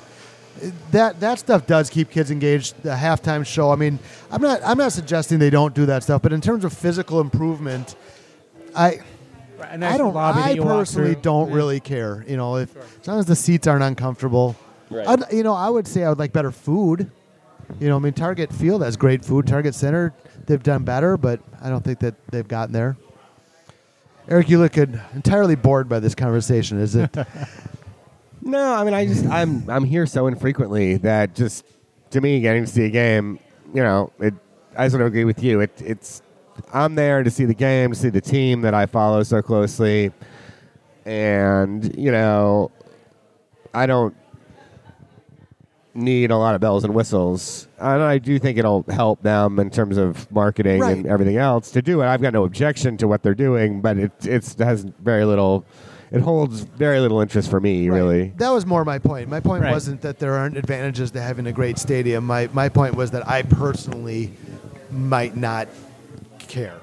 that 0.91 1.19
that 1.19 1.39
stuff 1.39 1.67
does 1.67 1.89
keep 1.89 2.11
kids 2.11 2.31
engaged. 2.31 2.81
The 2.81 2.91
halftime 2.91 3.45
show. 3.45 3.71
I 3.71 3.75
mean, 3.75 3.99
I'm 4.31 4.41
not 4.41 4.61
I'm 4.63 4.77
not 4.77 4.93
suggesting 4.93 5.39
they 5.39 5.49
don't 5.49 5.73
do 5.75 5.85
that 5.87 6.03
stuff, 6.03 6.21
but 6.21 6.31
in 6.31 6.39
terms 6.39 6.63
of 6.63 6.71
physical 6.71 7.19
improvement, 7.19 7.95
I. 8.73 8.99
I 9.61 9.97
don't. 9.97 10.15
I 10.15 10.55
personally 10.57 11.15
don't 11.15 11.51
really 11.51 11.79
care. 11.79 12.23
You 12.27 12.37
know, 12.37 12.57
if 12.57 12.75
as 13.01 13.07
long 13.07 13.19
as 13.19 13.25
the 13.25 13.35
seats 13.35 13.67
aren't 13.67 13.83
uncomfortable. 13.83 14.55
Right. 14.89 15.07
I'd, 15.07 15.33
you 15.33 15.43
know, 15.43 15.53
I 15.53 15.69
would 15.69 15.87
say 15.87 16.03
I 16.03 16.09
would 16.09 16.19
like 16.19 16.31
better 16.31 16.51
food. 16.51 17.09
You 17.79 17.89
know, 17.89 17.95
I 17.95 17.99
mean, 17.99 18.13
Target 18.13 18.53
Field 18.53 18.83
has 18.83 18.95
great 18.95 19.25
food. 19.25 19.47
Target 19.47 19.73
Center, 19.73 20.13
they've 20.45 20.61
done 20.61 20.83
better, 20.83 21.17
but 21.17 21.39
I 21.61 21.69
don't 21.69 21.83
think 21.83 21.99
that 21.99 22.13
they've 22.27 22.47
gotten 22.47 22.71
there. 22.73 22.95
Eric, 24.27 24.49
you 24.49 24.59
look 24.59 24.77
entirely 24.77 25.55
bored 25.55 25.89
by 25.89 25.99
this 25.99 26.13
conversation. 26.13 26.79
Is 26.79 26.95
it? 26.95 27.15
No, 28.45 28.75
I 28.75 28.83
mean 28.83 28.93
I 28.93 29.07
just 29.07 29.25
I'm 29.25 29.67
I'm 29.67 29.83
here 29.83 30.05
so 30.05 30.27
infrequently 30.27 30.97
that 30.97 31.33
just 31.33 31.65
to 32.11 32.21
me 32.21 32.39
getting 32.41 32.63
to 32.63 32.71
see 32.71 32.85
a 32.85 32.91
game, 32.91 33.39
you 33.73 33.81
know, 33.81 34.11
it 34.19 34.35
I 34.77 34.87
sort 34.87 35.01
of 35.01 35.07
agree 35.07 35.23
with 35.25 35.41
you. 35.41 35.61
It 35.61 35.81
it's 35.81 36.21
I'm 36.73 36.95
there 36.95 37.23
to 37.23 37.29
see 37.29 37.45
the 37.45 37.53
game, 37.53 37.91
to 37.91 37.95
see 37.97 38.09
the 38.09 38.21
team 38.21 38.61
that 38.61 38.73
I 38.73 38.85
follow 38.85 39.23
so 39.23 39.41
closely, 39.41 40.11
and 41.05 41.95
you 41.97 42.11
know, 42.11 42.71
I 43.73 43.85
don't 43.85 44.15
need 45.93 46.29
a 46.29 46.37
lot 46.37 46.55
of 46.55 46.61
bells 46.61 46.83
and 46.83 46.93
whistles. 46.93 47.67
And 47.79 48.01
I 48.01 48.17
do 48.17 48.37
think 48.37 48.57
it'll 48.57 48.83
help 48.89 49.21
them 49.21 49.59
in 49.59 49.69
terms 49.69 49.97
of 49.97 50.29
marketing 50.31 50.81
Right. 50.81 50.97
and 50.97 51.05
everything 51.07 51.37
else 51.37 51.71
to 51.71 51.81
do 51.81 52.01
it. 52.01 52.05
I've 52.07 52.21
got 52.21 52.33
no 52.33 52.43
objection 52.43 52.97
to 52.97 53.07
what 53.07 53.23
they're 53.23 53.33
doing, 53.35 53.79
but 53.81 53.97
it 53.97 54.11
it's, 54.23 54.55
it 54.55 54.59
has 54.63 54.83
very 54.83 55.23
little. 55.25 55.63
It 56.11 56.21
holds 56.21 56.61
very 56.61 56.99
little 56.99 57.19
interest 57.19 57.49
for 57.49 57.59
me, 57.59 57.89
really. 57.89 58.33
That 58.37 58.51
was 58.51 58.65
more 58.65 58.85
my 58.85 58.99
point. 58.99 59.27
My 59.27 59.39
point 59.39 59.63
Right. 59.63 59.71
wasn't 59.71 60.01
that 60.01 60.19
there 60.19 60.33
aren't 60.35 60.55
advantages 60.57 61.11
to 61.11 61.21
having 61.21 61.47
a 61.47 61.51
great 61.51 61.77
stadium. 61.77 62.25
My 62.25 62.49
my 62.53 62.69
point 62.69 62.95
was 62.95 63.11
that 63.11 63.27
I 63.27 63.41
personally 63.43 64.31
might 64.91 65.35
not 65.35 65.67
care. 66.47 66.79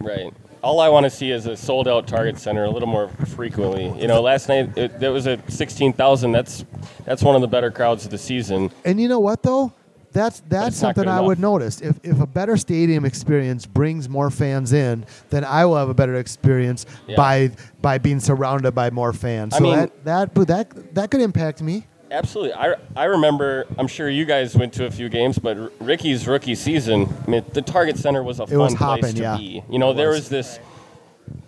Right. 0.00 0.32
All 0.62 0.80
I 0.80 0.88
want 0.88 1.04
to 1.04 1.10
see 1.10 1.30
is 1.30 1.46
a 1.46 1.56
sold 1.56 1.88
out 1.88 2.06
Target 2.06 2.38
Center 2.38 2.64
a 2.64 2.70
little 2.70 2.88
more 2.88 3.08
frequently. 3.34 3.86
You 4.00 4.06
know, 4.08 4.20
last 4.20 4.48
night 4.48 4.76
it, 4.76 5.00
there 5.00 5.10
was 5.12 5.26
a 5.26 5.38
sixteen 5.48 5.92
thousand. 5.92 6.32
That's 6.32 6.64
that's 7.04 7.22
one 7.22 7.34
of 7.34 7.40
the 7.40 7.48
better 7.48 7.70
crowds 7.70 8.04
of 8.04 8.10
the 8.10 8.18
season. 8.18 8.70
And 8.84 9.00
you 9.00 9.08
know 9.08 9.20
what 9.20 9.42
though? 9.42 9.72
That's 10.12 10.40
that's 10.48 10.76
something 10.76 11.06
I 11.08 11.14
enough. 11.18 11.26
would 11.26 11.38
notice. 11.38 11.80
If 11.80 11.98
if 12.02 12.20
a 12.20 12.26
better 12.26 12.56
stadium 12.58 13.04
experience 13.06 13.64
brings 13.64 14.08
more 14.08 14.28
fans 14.28 14.72
in, 14.74 15.06
then 15.30 15.44
I 15.44 15.64
will 15.64 15.76
have 15.76 15.88
a 15.88 15.94
better 15.94 16.16
experience 16.16 16.84
Yeah. 17.06 17.16
by 17.16 17.52
by 17.80 17.96
being 17.98 18.20
surrounded 18.20 18.74
by 18.74 18.90
more 18.90 19.12
fans. 19.14 19.54
I 19.54 19.58
So 19.58 19.64
mean- 19.64 19.76
that 19.76 20.04
that 20.04 20.34
that 20.46 20.94
that 20.94 21.10
could 21.10 21.20
impact 21.22 21.62
me. 21.62 21.86
Absolutely. 22.10 22.54
I, 22.54 22.74
I 22.96 23.04
remember, 23.04 23.66
I'm 23.78 23.86
sure 23.86 24.08
you 24.08 24.24
guys 24.24 24.56
went 24.56 24.72
to 24.74 24.86
a 24.86 24.90
few 24.90 25.08
games, 25.08 25.38
but 25.38 25.56
Ricky's 25.80 26.26
rookie 26.26 26.54
season, 26.54 27.08
I 27.26 27.30
mean, 27.30 27.44
the 27.52 27.62
Target 27.62 27.98
Center 27.98 28.22
was 28.22 28.40
a 28.40 28.46
fun 28.46 28.58
was 28.58 28.74
place 28.74 28.78
hopping, 28.78 29.14
to 29.14 29.22
yeah. 29.22 29.36
be. 29.36 29.62
You 29.70 29.78
know, 29.78 29.92
It 29.92 29.94
there 29.94 30.10
was. 30.10 30.28
this, 30.28 30.58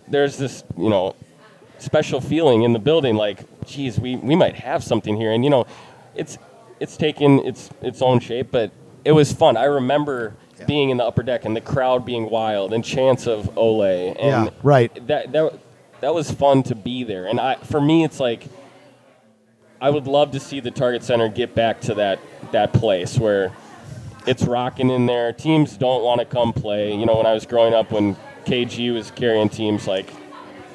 there's 0.09 0.37
this, 0.39 0.63
you 0.77 0.89
know, 0.89 1.17
special 1.79 2.21
feeling 2.21 2.63
in 2.63 2.73
the 2.73 2.79
building 2.79 3.17
like, 3.17 3.41
geez, 3.67 3.99
we, 3.99 4.17
we 4.17 4.37
might 4.37 4.55
have 4.55 4.85
something 4.85 5.17
here. 5.17 5.33
And, 5.33 5.43
you 5.43 5.51
know, 5.51 5.67
it's, 6.15 6.39
it's 6.79 6.97
taken 6.97 7.41
its, 7.41 7.71
its 7.81 8.01
own 8.01 8.21
shape, 8.21 8.49
but 8.53 8.71
it 9.05 9.13
was 9.13 9.33
fun. 9.33 9.57
I 9.57 9.65
remember 9.65 10.37
being 10.69 10.91
in 10.91 10.97
the 10.97 11.05
upper 11.05 11.25
deck 11.25 11.45
and 11.45 11.57
the 11.57 11.61
crowd 11.61 12.07
being 12.07 12.31
wild 12.31 12.73
and 12.73 12.85
chants 12.85 13.27
of 13.27 13.59
Ole. 13.59 13.83
And 13.83 14.17
Yeah, 14.47 14.51
right. 14.63 15.07
That, 15.09 15.33
that, 15.33 15.59
that 16.01 16.15
was 16.15 16.31
fun 16.31 16.63
to 16.65 16.77
be 16.77 17.03
there. 17.03 17.27
And 17.27 17.41
I, 17.41 17.57
for 17.57 17.81
me, 17.81 18.05
it's 18.05 18.21
like, 18.21 18.47
I 19.83 19.91
would 19.91 20.07
love 20.07 20.31
to 20.31 20.41
see 20.41 20.61
the 20.61 20.71
Target 20.71 21.03
Center 21.03 21.29
get 21.29 21.57
back 21.57 21.81
to 21.83 21.95
that 21.95 22.21
that 22.53 22.73
place 22.73 23.19
where 23.19 23.53
it's 24.29 24.45
rocking 24.45 24.91
in 24.91 25.07
there. 25.07 25.33
Teams 25.33 25.77
don't 25.77 26.05
want 26.05 26.21
to 26.21 26.25
come 26.25 26.53
play. 26.53 26.95
You 26.95 27.05
know, 27.05 27.17
when 27.17 27.27
I 27.27 27.33
was 27.33 27.47
growing 27.47 27.75
up, 27.75 27.91
when 27.91 28.17
KG 28.45 28.95
was 28.95 29.11
carrying 29.11 29.49
teams, 29.49 29.89
like 29.89 30.09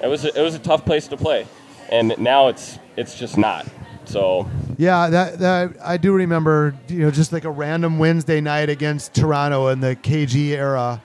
it 0.04 0.08
was 0.08 0.26
a, 0.26 0.38
it 0.38 0.44
was 0.44 0.56
a 0.56 0.60
tough 0.60 0.84
place 0.86 1.08
to 1.08 1.16
play, 1.16 1.48
and 1.90 2.16
now 2.18 2.50
it's 2.50 2.80
it's 2.98 3.18
just 3.18 3.38
not. 3.38 3.66
So 4.04 4.46
Yeah, 4.78 5.10
that, 5.10 5.40
that 5.40 5.78
I 5.82 5.96
do 5.96 6.12
remember. 6.12 6.76
You 6.90 7.00
know, 7.00 7.12
just 7.12 7.32
like 7.32 7.46
a 7.46 7.50
random 7.50 8.00
Wednesday 8.00 8.42
night 8.42 8.70
against 8.70 9.14
Toronto 9.14 9.68
in 9.68 9.80
the 9.80 9.96
KG 9.96 10.50
era 10.50 11.02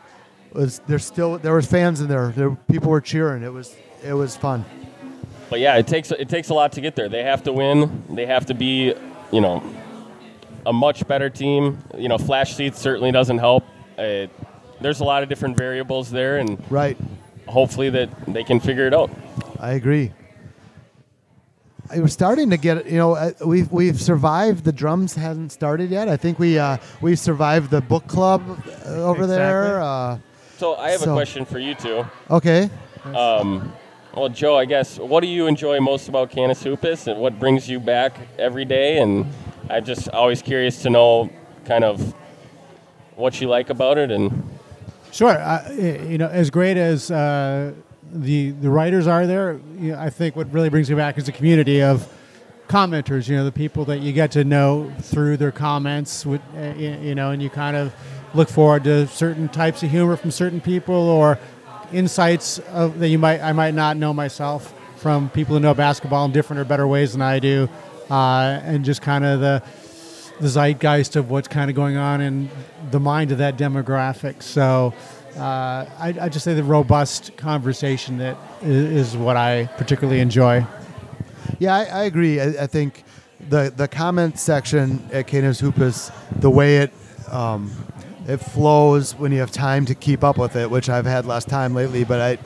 was 0.52 0.80
there's 0.88 1.04
still 1.04 1.38
there 1.38 1.54
was 1.54 1.66
fans 1.66 2.00
in 2.00 2.08
there. 2.08 2.32
There 2.34 2.50
people 2.68 2.90
were 2.90 3.00
cheering. 3.00 3.44
It 3.44 3.52
was 3.52 3.76
it 4.04 4.14
was 4.14 4.36
fun. 4.36 4.64
But 5.52 5.60
yeah, 5.60 5.76
it 5.76 5.86
takes 5.86 6.10
it 6.10 6.30
takes 6.30 6.48
a 6.48 6.54
lot 6.54 6.72
to 6.72 6.80
get 6.80 6.96
there. 6.96 7.10
They 7.10 7.24
have 7.24 7.42
to 7.42 7.52
win. 7.52 8.04
They 8.08 8.24
have 8.24 8.46
to 8.46 8.54
be, 8.54 8.94
you 9.30 9.40
know, 9.42 9.62
a 10.64 10.72
much 10.72 11.06
better 11.06 11.28
team. 11.28 11.84
You 11.94 12.08
know, 12.08 12.16
flash 12.16 12.54
seats 12.56 12.78
certainly 12.80 13.12
doesn't 13.12 13.36
help. 13.36 13.62
Uh, 13.98 14.28
there's 14.80 15.00
a 15.00 15.04
lot 15.04 15.22
of 15.22 15.28
different 15.28 15.58
variables 15.58 16.10
there, 16.10 16.38
and 16.38 16.56
Right. 16.70 16.96
hopefully 17.46 17.90
that 17.90 18.08
they 18.26 18.44
can 18.44 18.60
figure 18.60 18.86
it 18.86 18.94
out. 18.94 19.10
I 19.60 19.72
agree. 19.72 20.12
We're 21.94 22.08
starting 22.08 22.48
to 22.48 22.56
get 22.56 22.86
you 22.86 22.96
know 22.96 23.12
uh, 23.12 23.32
we've 23.44 23.70
we've 23.70 24.00
survived 24.00 24.64
the 24.64 24.72
drums 24.72 25.14
hasn't 25.16 25.52
started 25.52 25.90
yet. 25.90 26.08
I 26.08 26.16
think 26.16 26.38
we 26.38 26.58
uh, 26.58 26.78
we 27.02 27.14
survived 27.14 27.70
the 27.70 27.82
book 27.82 28.06
club 28.06 28.40
uh, 28.86 29.04
over 29.04 29.26
there. 29.26 29.82
Uh, 29.82 30.16
So 30.56 30.76
I 30.76 30.92
have 30.92 31.00
So- 31.00 31.10
a 31.10 31.14
question 31.14 31.44
for 31.44 31.58
you 31.58 31.74
two. 31.74 32.06
okay, 32.30 32.70
Well, 34.14 34.28
Joe, 34.28 34.58
I 34.58 34.66
guess 34.66 34.98
what 34.98 35.20
do 35.20 35.26
you 35.26 35.46
enjoy 35.46 35.80
most 35.80 36.06
about 36.06 36.30
Canis 36.30 36.62
Hoopus, 36.62 37.06
and 37.06 37.18
what 37.18 37.38
brings 37.38 37.66
you 37.66 37.80
back 37.80 38.14
every 38.38 38.66
day? 38.66 38.98
And 38.98 39.26
I'm 39.70 39.86
just 39.86 40.06
always 40.10 40.42
curious 40.42 40.82
to 40.82 40.90
know 40.90 41.30
kind 41.64 41.82
of 41.82 42.14
what 43.16 43.40
you 43.40 43.48
like 43.48 43.70
about 43.70 43.96
it. 43.96 44.10
And 44.10 44.50
Sure. 45.12 45.38
Uh, 45.38 45.70
you 45.72 46.18
know, 46.18 46.28
as 46.28 46.50
great 46.50 46.76
as 46.76 47.10
uh, 47.10 47.72
the 48.12 48.50
the 48.50 48.68
writers 48.68 49.06
are 49.06 49.26
there, 49.26 49.58
you 49.78 49.92
know, 49.92 49.98
I 49.98 50.10
think 50.10 50.36
what 50.36 50.52
really 50.52 50.68
brings 50.68 50.90
me 50.90 50.96
back 50.96 51.16
is 51.16 51.24
the 51.24 51.32
community 51.32 51.82
of 51.82 52.06
commenters. 52.68 53.28
You 53.28 53.36
know, 53.36 53.44
the 53.46 53.52
people 53.52 53.86
that 53.86 54.00
you 54.00 54.12
get 54.12 54.32
to 54.32 54.44
know 54.44 54.92
through 55.00 55.38
their 55.38 55.52
comments. 55.52 56.26
With, 56.26 56.42
uh, 56.54 56.74
you 56.76 57.14
know, 57.14 57.30
and 57.30 57.42
you 57.42 57.48
kind 57.48 57.78
of 57.78 57.94
look 58.34 58.50
forward 58.50 58.84
to 58.84 59.06
certain 59.06 59.48
types 59.48 59.82
of 59.82 59.90
humor 59.90 60.16
from 60.16 60.30
certain 60.30 60.60
people 60.60 60.94
or 60.96 61.38
insights 61.92 62.58
of, 62.70 62.98
that 62.98 63.08
you 63.08 63.18
might 63.18 63.40
I 63.40 63.52
might 63.52 63.74
not 63.74 63.96
know 63.96 64.12
myself 64.12 64.74
from 64.96 65.30
people 65.30 65.54
who 65.56 65.60
know 65.60 65.74
basketball 65.74 66.24
in 66.24 66.32
different 66.32 66.60
or 66.60 66.64
better 66.64 66.86
ways 66.86 67.12
than 67.12 67.22
I 67.22 67.38
do. 67.38 67.68
uh, 68.12 68.60
and 68.64 68.84
just 68.84 69.02
kind 69.02 69.24
of 69.24 69.40
the 69.40 69.62
the 70.40 70.48
zeitgeist 70.48 71.16
of 71.16 71.30
what's 71.30 71.48
kind 71.48 71.70
of 71.70 71.76
going 71.76 71.96
on 71.96 72.20
in 72.20 72.50
the 72.90 72.98
mind 72.98 73.30
of 73.30 73.38
that 73.38 73.56
demographic. 73.56 74.42
So 74.42 74.92
uh, 75.36 75.40
I, 75.40 76.14
I 76.20 76.28
just 76.28 76.44
say 76.44 76.54
the 76.54 76.64
robust 76.64 77.36
conversation 77.36 78.18
that 78.18 78.36
is, 78.60 79.12
is 79.12 79.16
what 79.16 79.36
I 79.36 79.66
particularly 79.76 80.20
enjoy. 80.20 80.66
Yeah, 81.58 81.76
I, 81.76 81.84
I 81.84 82.04
agree. 82.04 82.40
I, 82.40 82.64
I 82.64 82.66
think 82.66 83.04
the 83.48 83.72
the 83.74 83.88
comment 83.88 84.38
section 84.38 85.08
at 85.12 85.26
Canis 85.26 85.60
Hoopus, 85.60 86.10
the 86.36 86.50
way 86.50 86.78
it 86.78 86.92
um, 87.30 87.70
it 88.26 88.38
flows 88.38 89.14
when 89.14 89.32
you 89.32 89.40
have 89.40 89.50
time 89.50 89.84
to 89.86 89.94
keep 89.94 90.22
up 90.22 90.38
with 90.38 90.56
it, 90.56 90.70
which 90.70 90.88
I've 90.88 91.06
had 91.06 91.26
less 91.26 91.44
time 91.44 91.74
lately, 91.74 92.04
but 92.04 92.20
I 92.20 92.38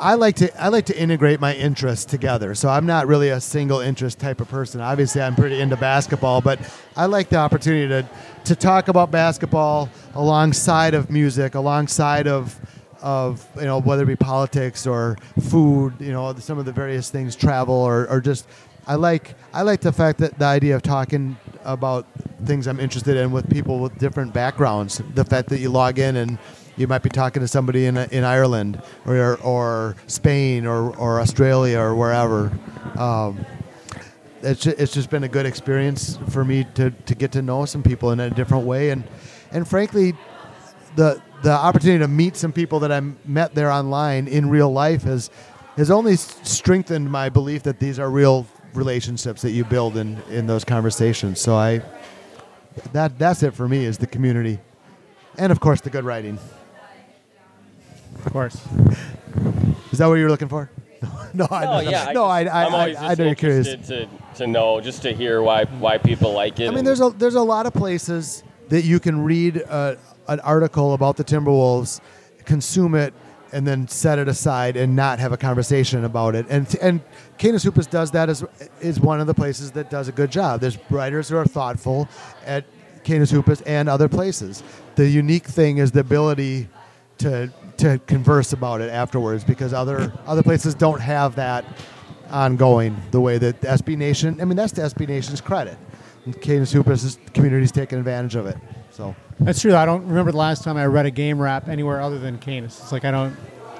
I 0.00 0.14
like 0.14 0.36
to 0.36 0.62
I 0.62 0.68
like 0.68 0.86
to 0.86 0.98
integrate 0.98 1.40
my 1.40 1.54
interests 1.54 2.06
together. 2.06 2.54
So 2.54 2.70
I'm 2.70 2.86
not 2.86 3.06
really 3.06 3.28
a 3.28 3.40
single 3.40 3.80
interest 3.80 4.18
type 4.18 4.40
of 4.40 4.48
person. 4.48 4.80
Obviously, 4.80 5.20
I'm 5.20 5.36
pretty 5.36 5.60
into 5.60 5.76
basketball, 5.76 6.40
but 6.40 6.58
I 6.96 7.04
like 7.04 7.28
the 7.28 7.36
opportunity 7.36 7.88
to 7.88 8.08
to 8.44 8.56
talk 8.56 8.88
about 8.88 9.10
basketball 9.10 9.90
alongside 10.14 10.94
of 10.94 11.10
music, 11.10 11.54
alongside 11.54 12.26
of 12.26 12.58
of 13.02 13.46
you 13.56 13.66
know 13.66 13.80
whether 13.80 14.04
it 14.04 14.06
be 14.06 14.16
politics 14.16 14.86
or 14.86 15.18
food, 15.38 15.94
you 16.00 16.12
know 16.12 16.34
some 16.36 16.58
of 16.58 16.64
the 16.64 16.72
various 16.72 17.10
things, 17.10 17.36
travel 17.36 17.74
or, 17.74 18.08
or 18.08 18.22
just 18.22 18.48
I 18.86 18.94
like 18.94 19.34
I 19.52 19.62
like 19.62 19.82
the 19.82 19.92
fact 19.92 20.18
that 20.20 20.38
the 20.38 20.46
idea 20.46 20.76
of 20.76 20.82
talking 20.82 21.36
about 21.62 22.06
things 22.46 22.66
I'm 22.66 22.80
interested 22.80 23.16
in 23.16 23.30
with 23.30 23.48
people 23.50 23.78
with 23.78 23.98
different 23.98 24.32
backgrounds. 24.32 25.02
The 25.14 25.24
fact 25.24 25.48
that 25.50 25.60
you 25.60 25.70
log 25.70 25.98
in 25.98 26.16
and 26.16 26.38
you 26.76 26.86
might 26.86 27.02
be 27.02 27.10
talking 27.10 27.40
to 27.42 27.48
somebody 27.48 27.86
in, 27.86 27.96
in 27.96 28.24
Ireland 28.24 28.82
or, 29.06 29.36
or 29.38 29.96
Spain 30.06 30.66
or, 30.66 30.96
or 30.96 31.20
Australia 31.20 31.78
or 31.78 31.94
wherever. 31.94 32.50
Um, 32.96 33.44
it's, 34.42 34.62
just, 34.62 34.78
it's 34.78 34.92
just 34.92 35.10
been 35.10 35.24
a 35.24 35.28
good 35.28 35.46
experience 35.46 36.18
for 36.30 36.44
me 36.44 36.64
to, 36.74 36.90
to 36.90 37.14
get 37.14 37.32
to 37.32 37.42
know 37.42 37.66
some 37.66 37.82
people 37.82 38.12
in 38.12 38.20
a 38.20 38.30
different 38.30 38.64
way. 38.64 38.90
And, 38.90 39.04
and 39.50 39.68
frankly, 39.68 40.14
the, 40.96 41.20
the 41.42 41.52
opportunity 41.52 41.98
to 41.98 42.08
meet 42.08 42.36
some 42.36 42.52
people 42.52 42.80
that 42.80 42.92
I 42.92 43.00
met 43.24 43.54
there 43.54 43.70
online 43.70 44.26
in 44.26 44.48
real 44.48 44.72
life 44.72 45.02
has, 45.02 45.30
has 45.76 45.90
only 45.90 46.16
strengthened 46.16 47.10
my 47.10 47.28
belief 47.28 47.62
that 47.64 47.78
these 47.78 47.98
are 47.98 48.10
real 48.10 48.46
relationships 48.74 49.42
that 49.42 49.50
you 49.50 49.64
build 49.64 49.96
in, 49.96 50.18
in 50.30 50.46
those 50.46 50.64
conversations. 50.64 51.40
So 51.40 51.56
I, 51.56 51.82
that, 52.92 53.18
that's 53.18 53.42
it 53.42 53.54
for 53.54 53.68
me 53.68 53.84
is 53.84 53.98
the 53.98 54.06
community. 54.06 54.58
And 55.38 55.52
of 55.52 55.60
course, 55.60 55.80
the 55.80 55.90
good 55.90 56.04
writing. 56.04 56.38
Of 58.24 58.32
course. 58.32 58.60
Is 59.92 59.98
that 59.98 60.06
what 60.06 60.14
you're 60.14 60.28
looking 60.28 60.48
for? 60.48 60.70
no, 61.34 61.46
I, 61.50 61.64
No, 61.64 61.80
yeah. 61.80 62.12
no, 62.12 62.24
I, 62.24 62.40
I, 62.40 62.44
just, 62.44 62.54
I, 62.54 62.64
I'm 62.64 62.74
always 62.74 62.96
I, 62.96 63.00
just 63.00 63.20
I 63.20 63.22
know 63.22 63.26
you're 63.28 63.34
curious. 63.34 63.66
interested 63.68 64.08
to, 64.10 64.36
to 64.44 64.46
know, 64.46 64.80
just 64.80 65.02
to 65.02 65.12
hear 65.12 65.42
why 65.42 65.64
why 65.64 65.98
people 65.98 66.32
like 66.32 66.60
it. 66.60 66.68
I 66.68 66.74
mean, 66.74 66.84
there's 66.84 67.00
a 67.00 67.10
there's 67.10 67.36
a 67.36 67.42
lot 67.42 67.66
of 67.66 67.72
places 67.72 68.42
that 68.68 68.82
you 68.82 69.00
can 69.00 69.24
read 69.24 69.62
uh, 69.68 69.96
an 70.28 70.40
article 70.40 70.92
about 70.94 71.16
the 71.16 71.24
Timberwolves, 71.24 72.00
consume 72.44 72.94
it, 72.94 73.14
and 73.52 73.66
then 73.66 73.88
set 73.88 74.18
it 74.18 74.28
aside 74.28 74.76
and 74.76 74.94
not 74.94 75.18
have 75.18 75.32
a 75.32 75.36
conversation 75.36 76.04
about 76.04 76.34
it. 76.34 76.46
And 76.48 76.74
and 76.82 77.00
Canis 77.40 77.64
Hoopus 77.64 77.86
does 77.86 78.10
that 78.10 78.28
as 78.28 78.44
is 78.82 79.00
one 79.00 79.18
of 79.18 79.26
the 79.26 79.32
places 79.32 79.70
that 79.70 79.88
does 79.88 80.08
a 80.08 80.12
good 80.12 80.30
job. 80.30 80.60
There's 80.60 80.76
writers 80.90 81.30
who 81.30 81.38
are 81.38 81.46
thoughtful 81.46 82.06
at 82.44 82.66
Canis 83.02 83.30
Hoopus 83.30 83.62
and 83.62 83.88
other 83.88 84.10
places. 84.10 84.62
The 84.96 85.08
unique 85.08 85.46
thing 85.46 85.78
is 85.78 85.90
the 85.90 86.00
ability 86.00 86.68
to 87.18 87.50
to 87.78 87.98
converse 88.06 88.52
about 88.52 88.82
it 88.82 88.90
afterwards 88.90 89.42
because 89.42 89.72
other 89.72 90.12
other 90.26 90.42
places 90.42 90.74
don't 90.74 91.00
have 91.00 91.34
that 91.36 91.64
ongoing 92.28 92.94
the 93.10 93.22
way 93.22 93.38
that 93.38 93.58
SB 93.62 93.96
Nation. 93.96 94.38
I 94.38 94.44
mean, 94.44 94.56
that's 94.56 94.74
the 94.74 94.82
SB 94.82 95.08
Nation's 95.08 95.40
credit. 95.40 95.78
Canis 96.42 96.70
Hoopus' 96.72 97.16
community's 97.32 97.72
taking 97.72 97.98
advantage 97.98 98.34
of 98.34 98.44
it. 98.44 98.58
So 98.90 99.16
That's 99.40 99.62
true. 99.62 99.74
I 99.74 99.86
don't 99.86 100.06
remember 100.06 100.30
the 100.30 100.36
last 100.36 100.62
time 100.62 100.76
I 100.76 100.84
read 100.84 101.06
a 101.06 101.10
game 101.10 101.40
wrap 101.40 101.68
anywhere 101.68 102.02
other 102.02 102.18
than 102.18 102.36
Canis. 102.36 102.78
It's 102.78 102.92
like 102.92 103.06
I 103.06 103.10
don't 103.10 103.34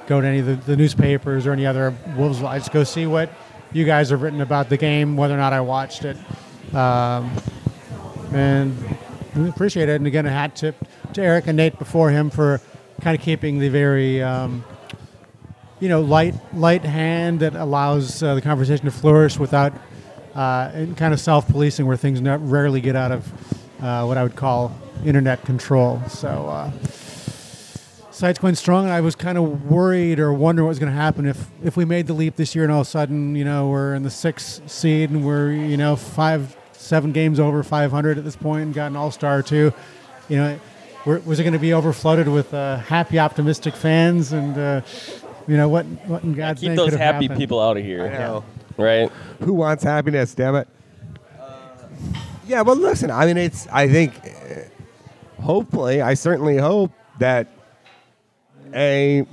go 0.07 0.19
to 0.19 0.25
any 0.25 0.39
of 0.39 0.47
the, 0.47 0.55
the 0.55 0.75
newspapers 0.75 1.45
or 1.45 1.51
any 1.51 1.67
other 1.67 1.95
Wolves. 2.17 2.41
I 2.41 2.57
just 2.57 2.71
go 2.71 2.83
see 2.83 3.05
what 3.05 3.29
you 3.73 3.85
guys 3.85 4.09
have 4.09 4.21
written 4.21 4.41
about 4.41 4.69
the 4.69 4.77
game, 4.77 5.15
whether 5.17 5.33
or 5.33 5.37
not 5.37 5.53
I 5.53 5.61
watched 5.61 6.05
it. 6.05 6.17
Um, 6.73 7.31
and 8.33 8.77
we 9.35 9.49
appreciate 9.49 9.89
it. 9.89 9.95
And 9.95 10.07
again, 10.07 10.25
a 10.25 10.29
hat 10.29 10.55
tip 10.55 10.75
to 11.13 11.21
Eric 11.21 11.47
and 11.47 11.57
Nate 11.57 11.77
before 11.79 12.09
him 12.09 12.29
for 12.29 12.61
kind 13.01 13.17
of 13.17 13.23
keeping 13.23 13.59
the 13.59 13.69
very, 13.69 14.21
um, 14.21 14.63
you 15.79 15.89
know, 15.89 16.01
light 16.01 16.35
light 16.53 16.83
hand 16.83 17.39
that 17.39 17.55
allows 17.55 18.21
uh, 18.21 18.35
the 18.35 18.41
conversation 18.41 18.85
to 18.85 18.91
flourish 18.91 19.39
without 19.39 19.73
uh, 20.35 20.71
and 20.73 20.95
kind 20.95 21.13
of 21.13 21.19
self-policing 21.19 21.85
where 21.85 21.97
things 21.97 22.21
not, 22.21 22.47
rarely 22.47 22.81
get 22.81 22.95
out 22.95 23.11
of 23.11 23.81
uh, 23.81 24.05
what 24.05 24.17
I 24.17 24.23
would 24.23 24.35
call 24.35 24.77
internet 25.05 25.43
control. 25.43 26.01
So. 26.07 26.71
Uh, 28.21 28.27
Site's 28.27 28.39
going 28.39 28.55
strong, 28.55 28.85
and 28.85 28.93
I 28.93 29.01
was 29.01 29.15
kind 29.15 29.37
of 29.37 29.71
worried 29.71 30.19
or 30.19 30.31
wondering 30.31 30.65
what 30.65 30.69
was 30.69 30.79
going 30.79 30.91
to 30.91 30.97
happen 30.97 31.25
if, 31.25 31.47
if 31.63 31.75
we 31.75 31.85
made 31.85 32.05
the 32.05 32.13
leap 32.13 32.35
this 32.35 32.53
year 32.53 32.63
and 32.63 32.71
all 32.71 32.81
of 32.81 32.87
a 32.87 32.89
sudden, 32.89 33.35
you 33.35 33.43
know, 33.43 33.69
we're 33.69 33.95
in 33.95 34.03
the 34.03 34.11
sixth 34.11 34.69
seed 34.69 35.09
and 35.09 35.25
we're, 35.25 35.51
you 35.51 35.75
know, 35.75 35.95
five, 35.95 36.55
seven 36.71 37.11
games 37.11 37.39
over 37.39 37.63
500 37.63 38.19
at 38.19 38.23
this 38.23 38.35
point 38.35 38.63
and 38.63 38.73
got 38.75 38.91
an 38.91 38.95
all 38.95 39.09
star 39.09 39.41
too. 39.41 39.73
You 40.29 40.37
know, 40.37 40.59
were, 41.03 41.19
was 41.21 41.39
it 41.39 41.43
going 41.43 41.53
to 41.53 41.59
be 41.59 41.69
overflooded 41.69 42.31
with 42.31 42.53
uh, 42.53 42.77
happy, 42.77 43.17
optimistic 43.17 43.75
fans? 43.75 44.33
And, 44.33 44.55
uh, 44.55 44.81
you 45.47 45.57
know, 45.57 45.67
what, 45.67 45.85
what 46.05 46.23
in 46.23 46.33
God's 46.33 46.61
keep 46.61 46.69
name 46.69 46.77
those 46.77 46.93
happy 46.93 47.25
happened? 47.25 47.39
people 47.39 47.59
out 47.59 47.77
of 47.77 47.83
here, 47.83 48.05
I 48.05 48.09
know. 48.09 48.43
right? 48.77 49.11
Who 49.39 49.53
wants 49.53 49.83
happiness? 49.83 50.35
Damn 50.35 50.55
it. 50.55 50.67
yeah, 52.45 52.61
well, 52.61 52.75
listen, 52.75 53.09
I 53.09 53.25
mean, 53.25 53.37
it's. 53.37 53.67
I 53.67 53.87
think, 53.87 54.13
uh, 54.23 55.41
hopefully, 55.41 56.01
I 56.01 56.13
certainly 56.13 56.57
hope 56.57 56.91
that 57.17 57.47
a 58.73 59.25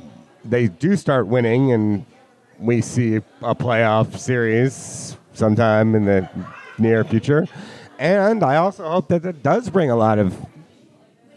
they 0.44 0.68
do 0.68 0.96
start 0.96 1.26
winning 1.26 1.72
and 1.72 2.06
we 2.58 2.80
see 2.80 3.16
a 3.16 3.54
playoff 3.54 4.18
series 4.18 5.16
sometime 5.32 5.94
in 5.94 6.04
the 6.04 6.28
near 6.78 7.04
future. 7.04 7.46
And 7.98 8.42
I 8.42 8.56
also 8.56 8.88
hope 8.88 9.08
that 9.08 9.24
it 9.24 9.42
does 9.42 9.70
bring 9.70 9.90
a 9.90 9.96
lot 9.96 10.18
of 10.18 10.36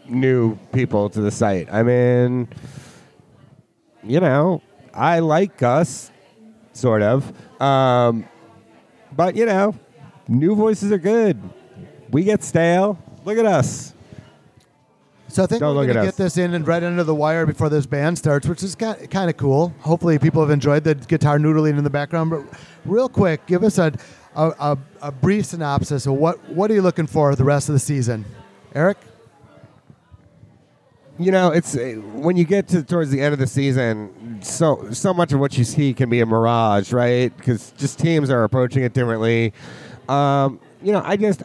new 0.08 0.56
people 0.72 1.10
to 1.10 1.20
the 1.20 1.30
site. 1.30 1.72
I 1.72 1.82
mean, 1.82 2.48
you 4.02 4.20
know, 4.20 4.62
I 4.94 5.20
like 5.20 5.56
Gus, 5.56 6.10
sort 6.72 7.02
of. 7.02 7.32
Um, 7.60 8.28
but, 9.14 9.36
you 9.36 9.46
know, 9.46 9.74
new 10.28 10.54
voices 10.54 10.92
are 10.92 10.98
good. 10.98 11.40
We 12.10 12.24
get 12.24 12.42
stale. 12.42 12.98
Look 13.24 13.38
at 13.38 13.46
us. 13.46 13.91
So 15.32 15.42
I 15.42 15.46
think 15.46 15.60
Don't 15.60 15.74
we're 15.74 15.86
going 15.86 15.96
to 15.96 16.04
get 16.04 16.16
this 16.16 16.36
in 16.36 16.52
and 16.52 16.68
right 16.68 16.82
under 16.82 17.02
the 17.04 17.14
wire 17.14 17.46
before 17.46 17.70
this 17.70 17.86
band 17.86 18.18
starts, 18.18 18.46
which 18.46 18.62
is 18.62 18.74
kind 18.74 19.00
of 19.14 19.36
cool. 19.38 19.74
Hopefully, 19.80 20.18
people 20.18 20.42
have 20.42 20.50
enjoyed 20.50 20.84
the 20.84 20.94
guitar 20.94 21.38
noodling 21.38 21.78
in 21.78 21.84
the 21.84 21.90
background. 21.90 22.28
But 22.30 22.44
real 22.84 23.08
quick, 23.08 23.46
give 23.46 23.64
us 23.64 23.78
a 23.78 23.94
a, 24.34 24.48
a, 24.60 24.78
a 25.00 25.10
brief 25.10 25.46
synopsis 25.46 26.04
of 26.04 26.12
what 26.14 26.38
what 26.50 26.70
are 26.70 26.74
you 26.74 26.82
looking 26.82 27.06
for 27.06 27.34
the 27.34 27.44
rest 27.44 27.70
of 27.70 27.72
the 27.72 27.78
season, 27.78 28.26
Eric? 28.74 28.98
you 31.18 31.30
know, 31.30 31.50
it's 31.50 31.76
uh, 31.76 31.94
when 32.14 32.36
you 32.36 32.44
get 32.44 32.68
to 32.68 32.82
towards 32.82 33.10
the 33.10 33.20
end 33.20 33.32
of 33.32 33.38
the 33.38 33.46
season, 33.46 34.40
so 34.42 34.90
so 34.92 35.14
much 35.14 35.32
of 35.32 35.40
what 35.40 35.56
you 35.56 35.64
see 35.64 35.94
can 35.94 36.10
be 36.10 36.20
a 36.20 36.26
mirage, 36.26 36.92
right? 36.92 37.34
Because 37.36 37.72
just 37.72 37.98
teams 37.98 38.28
are 38.28 38.44
approaching 38.44 38.82
it 38.82 38.92
differently. 38.92 39.52
Um, 40.08 40.60
you 40.82 40.92
know, 40.92 41.02
I 41.04 41.16
just 41.16 41.42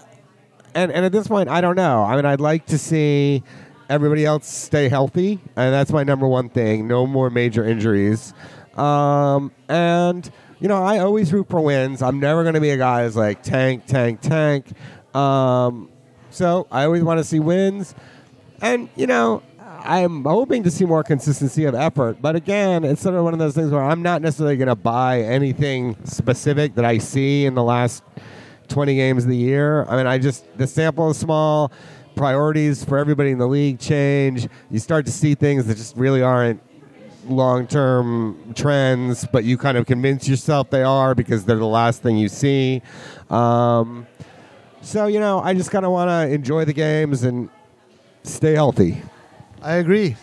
and 0.74 0.92
and 0.92 1.06
at 1.06 1.12
this 1.12 1.28
point, 1.28 1.50
I 1.50 1.62
don't 1.62 1.76
know. 1.76 2.04
I 2.04 2.16
mean, 2.16 2.26
I'd 2.26 2.42
like 2.42 2.66
to 2.68 2.78
see 2.78 3.44
everybody 3.90 4.26
else 4.26 4.48
stay 4.48 4.90
healthy, 4.90 5.40
and 5.56 5.74
that's 5.74 5.92
my 5.92 6.04
number 6.04 6.28
one 6.28 6.50
thing. 6.50 6.88
No 6.88 7.08
more 7.08 7.30
major 7.30 7.64
injuries, 7.64 8.34
um, 8.76 9.52
and 9.68 10.30
you 10.60 10.68
know, 10.68 10.84
I 10.84 11.00
always 11.00 11.32
root 11.32 11.50
for 11.50 11.62
wins. 11.62 12.02
I'm 12.02 12.20
never 12.20 12.44
going 12.44 12.56
to 12.56 12.62
be 12.62 12.72
a 12.72 12.78
guy 12.78 13.04
who's 13.04 13.16
like 13.16 13.44
tank, 13.44 13.86
tank, 13.86 14.22
tank. 14.22 14.66
Um, 15.16 15.90
so 16.32 16.68
I 16.72 16.84
always 16.84 17.04
want 17.04 17.20
to 17.20 17.24
see 17.24 17.40
wins. 17.40 17.94
And, 18.62 18.90
you 18.96 19.06
know, 19.06 19.44
I'm 19.60 20.24
hoping 20.24 20.64
to 20.64 20.72
see 20.72 20.86
more 20.86 21.04
consistency 21.04 21.66
of 21.66 21.76
effort. 21.76 22.22
But 22.22 22.36
again, 22.36 22.84
it's 22.84 23.02
sort 23.02 23.16
of 23.16 23.24
one 23.24 23.34
of 23.34 23.40
those 23.40 23.54
things 23.54 23.72
where 23.72 23.84
I'm 23.84 24.02
not 24.02 24.22
necessarily 24.22 24.58
going 24.58 24.68
to 24.68 24.76
buy 24.76 25.22
anything 25.22 25.96
specific 26.06 26.76
that 26.76 26.86
I 26.86 26.98
see 26.98 27.46
in 27.46 27.54
the 27.54 27.64
last 27.64 28.04
20 28.70 28.96
games 28.96 29.24
of 29.24 29.30
the 29.30 29.38
year. 29.38 29.86
I 29.86 29.96
mean, 29.96 30.08
I 30.08 30.18
just, 30.18 30.46
the 30.58 30.66
sample 30.66 31.12
is 31.12 31.18
small. 31.18 31.72
Priorities 32.18 32.84
for 32.84 32.98
everybody 32.98 33.30
in 33.30 33.38
the 33.38 33.48
league 33.48 33.80
change. 33.80 34.48
You 34.72 34.80
start 34.80 35.06
to 35.06 35.12
see 35.12 35.36
things 35.36 35.68
that 35.68 35.78
just 35.78 35.96
really 35.96 36.24
aren't 36.24 36.60
long 37.28 37.68
term 37.68 38.54
trends, 38.56 39.28
but 39.32 39.44
you 39.44 39.56
kind 39.56 39.78
of 39.78 39.86
convince 39.86 40.28
yourself 40.28 40.72
they 40.72 40.82
are 40.82 41.14
because 41.14 41.46
they're 41.46 41.58
the 41.58 41.66
last 41.68 42.02
thing 42.02 42.18
you 42.18 42.28
see. 42.28 42.82
Um, 43.30 44.08
so, 44.82 45.06
you 45.06 45.20
know, 45.20 45.40
I 45.42 45.54
just 45.54 45.70
kind 45.70 45.86
of 45.86 45.92
want 45.92 46.10
to 46.10 46.34
enjoy 46.34 46.66
the 46.66 46.74
games 46.74 47.22
and 47.22 47.50
stay 48.24 48.54
healthy. 48.54 49.00
I 49.62 49.74
agree. 49.76 50.16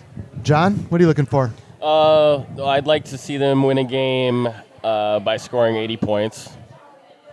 John, 0.43 0.75
what 0.89 1.01
are 1.01 1.05
you 1.05 1.09
looking 1.09 1.27
for? 1.27 1.53
Uh, 1.81 2.39
I'd 2.65 2.87
like 2.89 3.05
to 3.07 3.19
see 3.19 3.37
them 3.37 3.63
win 3.63 3.79
a 3.79 3.85
game 3.85 4.49
uh, 4.83 5.21
by 5.21 5.37
scoring 5.37 5.77
80 5.77 5.97
points. 5.99 6.49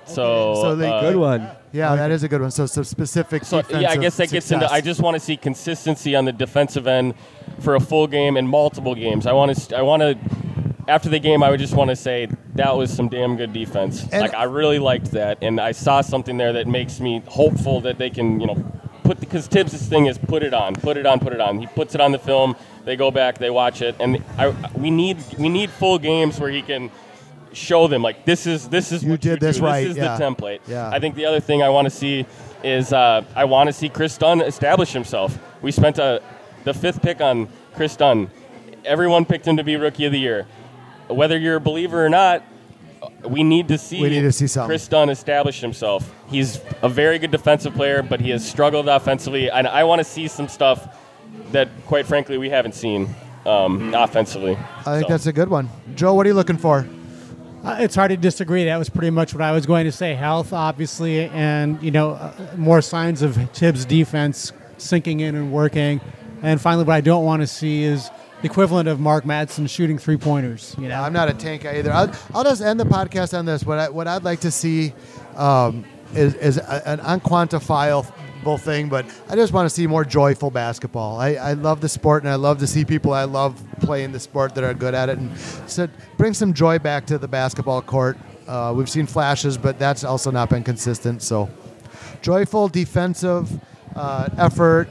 So, 0.05 0.53
So 0.61 0.75
they- 0.75 0.87
uh, 0.87 1.01
Good 1.01 1.15
one. 1.15 1.49
Yeah, 1.73 1.95
that 1.95 2.11
is 2.11 2.23
a 2.23 2.27
good 2.27 2.41
one. 2.41 2.51
So 2.51 2.65
some 2.65 2.83
specific. 2.83 3.45
So 3.45 3.61
yeah, 3.69 3.91
I 3.91 3.97
guess 3.97 4.17
that 4.17 4.29
gets 4.29 4.51
into. 4.51 4.71
I 4.71 4.81
just 4.81 4.99
want 5.01 5.15
to 5.15 5.19
see 5.19 5.37
consistency 5.37 6.15
on 6.15 6.25
the 6.25 6.33
defensive 6.33 6.87
end 6.87 7.15
for 7.59 7.75
a 7.75 7.79
full 7.79 8.07
game 8.07 8.35
and 8.37 8.47
multiple 8.47 8.95
games. 8.95 9.25
I 9.25 9.31
want 9.33 9.55
to. 9.55 9.77
I 9.77 9.81
want 9.81 10.01
to. 10.01 10.17
After 10.87 11.09
the 11.09 11.19
game, 11.19 11.43
I 11.43 11.49
would 11.51 11.59
just 11.59 11.75
want 11.75 11.89
to 11.91 11.95
say 11.95 12.27
that 12.55 12.75
was 12.75 12.91
some 12.91 13.07
damn 13.07 13.37
good 13.37 13.53
defense. 13.53 14.01
And- 14.11 14.21
like 14.21 14.33
I 14.33 14.43
really 14.43 14.79
liked 14.79 15.11
that, 15.11 15.37
and 15.41 15.59
I 15.61 15.71
saw 15.71 16.01
something 16.01 16.37
there 16.37 16.53
that 16.53 16.67
makes 16.67 16.99
me 16.99 17.21
hopeful 17.27 17.81
that 17.81 17.97
they 17.97 18.09
can, 18.09 18.41
you 18.41 18.47
know, 18.47 18.55
put 19.03 19.19
because 19.19 19.47
Thibs' 19.47 19.87
thing 19.87 20.07
is 20.07 20.17
put 20.17 20.43
it 20.43 20.53
on, 20.53 20.75
put 20.75 20.97
it 20.97 21.05
on, 21.05 21.19
put 21.19 21.33
it 21.33 21.39
on. 21.39 21.59
He 21.59 21.67
puts 21.67 21.95
it 21.95 22.01
on 22.01 22.11
the 22.11 22.19
film. 22.19 22.55
They 22.83 22.95
go 22.95 23.11
back, 23.11 23.37
they 23.37 23.51
watch 23.51 23.81
it, 23.83 23.95
and 23.99 24.23
I, 24.37 24.49
we 24.75 24.89
need 24.89 25.17
we 25.37 25.49
need 25.49 25.69
full 25.69 25.99
games 25.99 26.39
where 26.39 26.49
he 26.49 26.63
can 26.63 26.89
show 27.53 27.87
them 27.87 28.01
like 28.01 28.25
this 28.25 28.47
is 28.47 28.69
this 28.69 28.91
is 28.91 29.03
You 29.03 29.17
did 29.17 29.39
this 29.39 29.57
do. 29.57 29.63
right, 29.63 29.81
This 29.81 29.91
is 29.91 29.97
yeah. 29.97 30.17
the 30.17 30.23
template. 30.23 30.59
Yeah. 30.67 30.89
I 30.89 30.99
think 30.99 31.15
the 31.15 31.25
other 31.25 31.39
thing 31.39 31.61
I 31.61 31.69
want 31.69 31.85
to 31.85 31.89
see 31.89 32.25
is 32.63 32.93
uh, 32.93 33.23
I 33.35 33.45
want 33.45 33.67
to 33.67 33.73
see 33.73 33.89
Kris 33.89 34.17
Dunn 34.17 34.41
establish 34.41 34.91
himself. 34.93 35.37
We 35.61 35.71
spent 35.71 35.97
a, 35.97 36.21
the 36.63 36.73
fifth 36.73 37.01
pick 37.01 37.21
on 37.21 37.47
Kris 37.75 37.95
Dunn. 37.95 38.29
Everyone 38.85 39.25
picked 39.25 39.47
him 39.47 39.57
to 39.57 39.63
be 39.63 39.75
rookie 39.75 40.05
of 40.05 40.11
the 40.11 40.19
year. 40.19 40.45
Whether 41.07 41.37
you're 41.37 41.55
a 41.57 41.61
believer 41.61 42.05
or 42.05 42.09
not, 42.09 42.43
we 43.27 43.43
need 43.43 43.67
to 43.69 43.77
see 43.77 44.01
We 44.01 44.09
need 44.09 44.21
to 44.21 44.31
see 44.31 44.47
something. 44.47 44.69
Kris 44.69 44.87
Dunn 44.87 45.09
establish 45.09 45.59
himself. 45.59 46.13
He's 46.29 46.59
a 46.81 46.89
very 46.89 47.19
good 47.19 47.31
defensive 47.31 47.73
player, 47.73 48.01
but 48.03 48.21
he 48.21 48.29
has 48.29 48.47
struggled 48.47 48.87
offensively, 48.87 49.49
and 49.51 49.67
I 49.67 49.83
want 49.83 49.99
to 49.99 50.03
see 50.05 50.27
some 50.27 50.47
stuff 50.47 50.97
that, 51.51 51.67
quite 51.87 52.05
frankly, 52.05 52.37
we 52.37 52.49
haven't 52.49 52.75
seen 52.75 53.13
um, 53.45 53.93
offensively. 53.93 54.55
I 54.85 54.97
think 54.99 55.07
So. 55.07 55.13
that's 55.13 55.25
a 55.27 55.33
good 55.33 55.49
one. 55.49 55.69
Joe, 55.95 56.13
what 56.13 56.25
are 56.25 56.29
you 56.29 56.35
looking 56.35 56.57
for? 56.57 56.87
Uh, 57.63 57.77
it's 57.79 57.93
hard 57.93 58.09
to 58.09 58.17
disagree. 58.17 58.65
That 58.65 58.77
was 58.77 58.89
pretty 58.89 59.11
much 59.11 59.33
what 59.33 59.41
I 59.41 59.51
was 59.51 59.67
going 59.67 59.85
to 59.85 59.91
say. 59.91 60.15
Health, 60.15 60.51
obviously, 60.51 61.29
and 61.29 61.81
you 61.81 61.91
know, 61.91 62.11
uh, 62.11 62.33
more 62.57 62.81
signs 62.81 63.21
of 63.21 63.35
Thibs' 63.51 63.85
defense 63.85 64.51
sinking 64.77 65.19
in 65.19 65.35
and 65.35 65.51
working. 65.51 66.01
And 66.41 66.59
finally, 66.59 66.85
what 66.85 66.95
I 66.95 67.01
don't 67.01 67.23
want 67.23 67.43
to 67.43 67.47
see 67.47 67.83
is 67.83 68.09
the 68.41 68.47
equivalent 68.47 68.89
of 68.89 68.99
Mark 68.99 69.25
Madsen 69.25 69.69
shooting 69.69 69.99
three 69.99 70.17
pointers. 70.17 70.75
You 70.79 70.87
know, 70.87 71.01
I'm 71.01 71.13
not 71.13 71.29
a 71.29 71.35
tank 71.35 71.61
guy 71.61 71.77
either. 71.77 71.91
I'll, 71.91 72.11
I'll 72.33 72.43
just 72.43 72.63
end 72.63 72.79
the 72.79 72.85
podcast 72.85 73.37
on 73.37 73.45
this. 73.45 73.63
What 73.63 73.77
I, 73.77 73.89
what 73.89 74.07
I'd 74.07 74.23
like 74.23 74.39
to 74.39 74.49
see 74.49 74.93
um, 75.35 75.85
is, 76.15 76.33
is 76.33 76.57
a, 76.57 76.87
an 76.87 76.99
unquantifiable 76.99 78.11
thing, 78.41 78.89
but 78.89 79.05
I 79.29 79.35
just 79.35 79.53
want 79.53 79.67
to 79.67 79.69
see 79.73 79.87
more 79.87 80.03
joyful 80.03 80.51
basketball. 80.51 81.19
I, 81.19 81.35
I 81.35 81.53
love 81.53 81.81
the 81.81 81.89
sport, 81.89 82.23
and 82.23 82.31
I 82.31 82.35
love 82.35 82.59
to 82.59 82.67
see 82.67 82.83
people 82.83 83.13
I 83.13 83.23
love 83.23 83.61
playing 83.79 84.11
the 84.11 84.19
sport 84.19 84.55
that 84.55 84.63
are 84.63 84.73
good 84.73 84.93
at 84.93 85.09
it, 85.09 85.17
and 85.17 85.37
so 85.67 85.87
bring 86.17 86.33
some 86.33 86.53
joy 86.53 86.79
back 86.79 87.05
to 87.07 87.17
the 87.17 87.27
basketball 87.27 87.81
court. 87.81 88.17
Uh, 88.47 88.73
we've 88.75 88.89
seen 88.89 89.05
flashes, 89.05 89.57
but 89.57 89.79
that's 89.79 90.03
also 90.03 90.31
not 90.31 90.49
been 90.49 90.63
consistent. 90.63 91.21
So, 91.21 91.49
joyful 92.21 92.67
defensive 92.67 93.49
uh, 93.95 94.29
effort, 94.37 94.89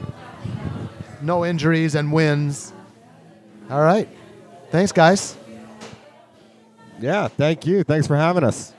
no 1.21 1.45
injuries, 1.45 1.95
and 1.95 2.11
wins. 2.11 2.73
All 3.69 3.81
right. 3.81 4.07
Thanks, 4.71 4.91
guys. 4.91 5.35
Yeah, 6.99 7.27
thank 7.27 7.65
you. 7.65 7.83
Thanks 7.83 8.07
for 8.07 8.15
having 8.15 8.43
us. 8.43 8.73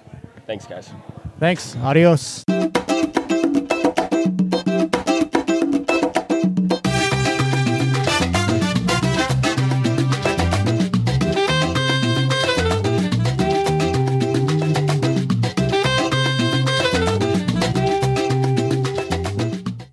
Thanks, 0.46 0.66
guys. 0.66 0.90
thanks. 1.38 1.76
Adios. 1.76 2.44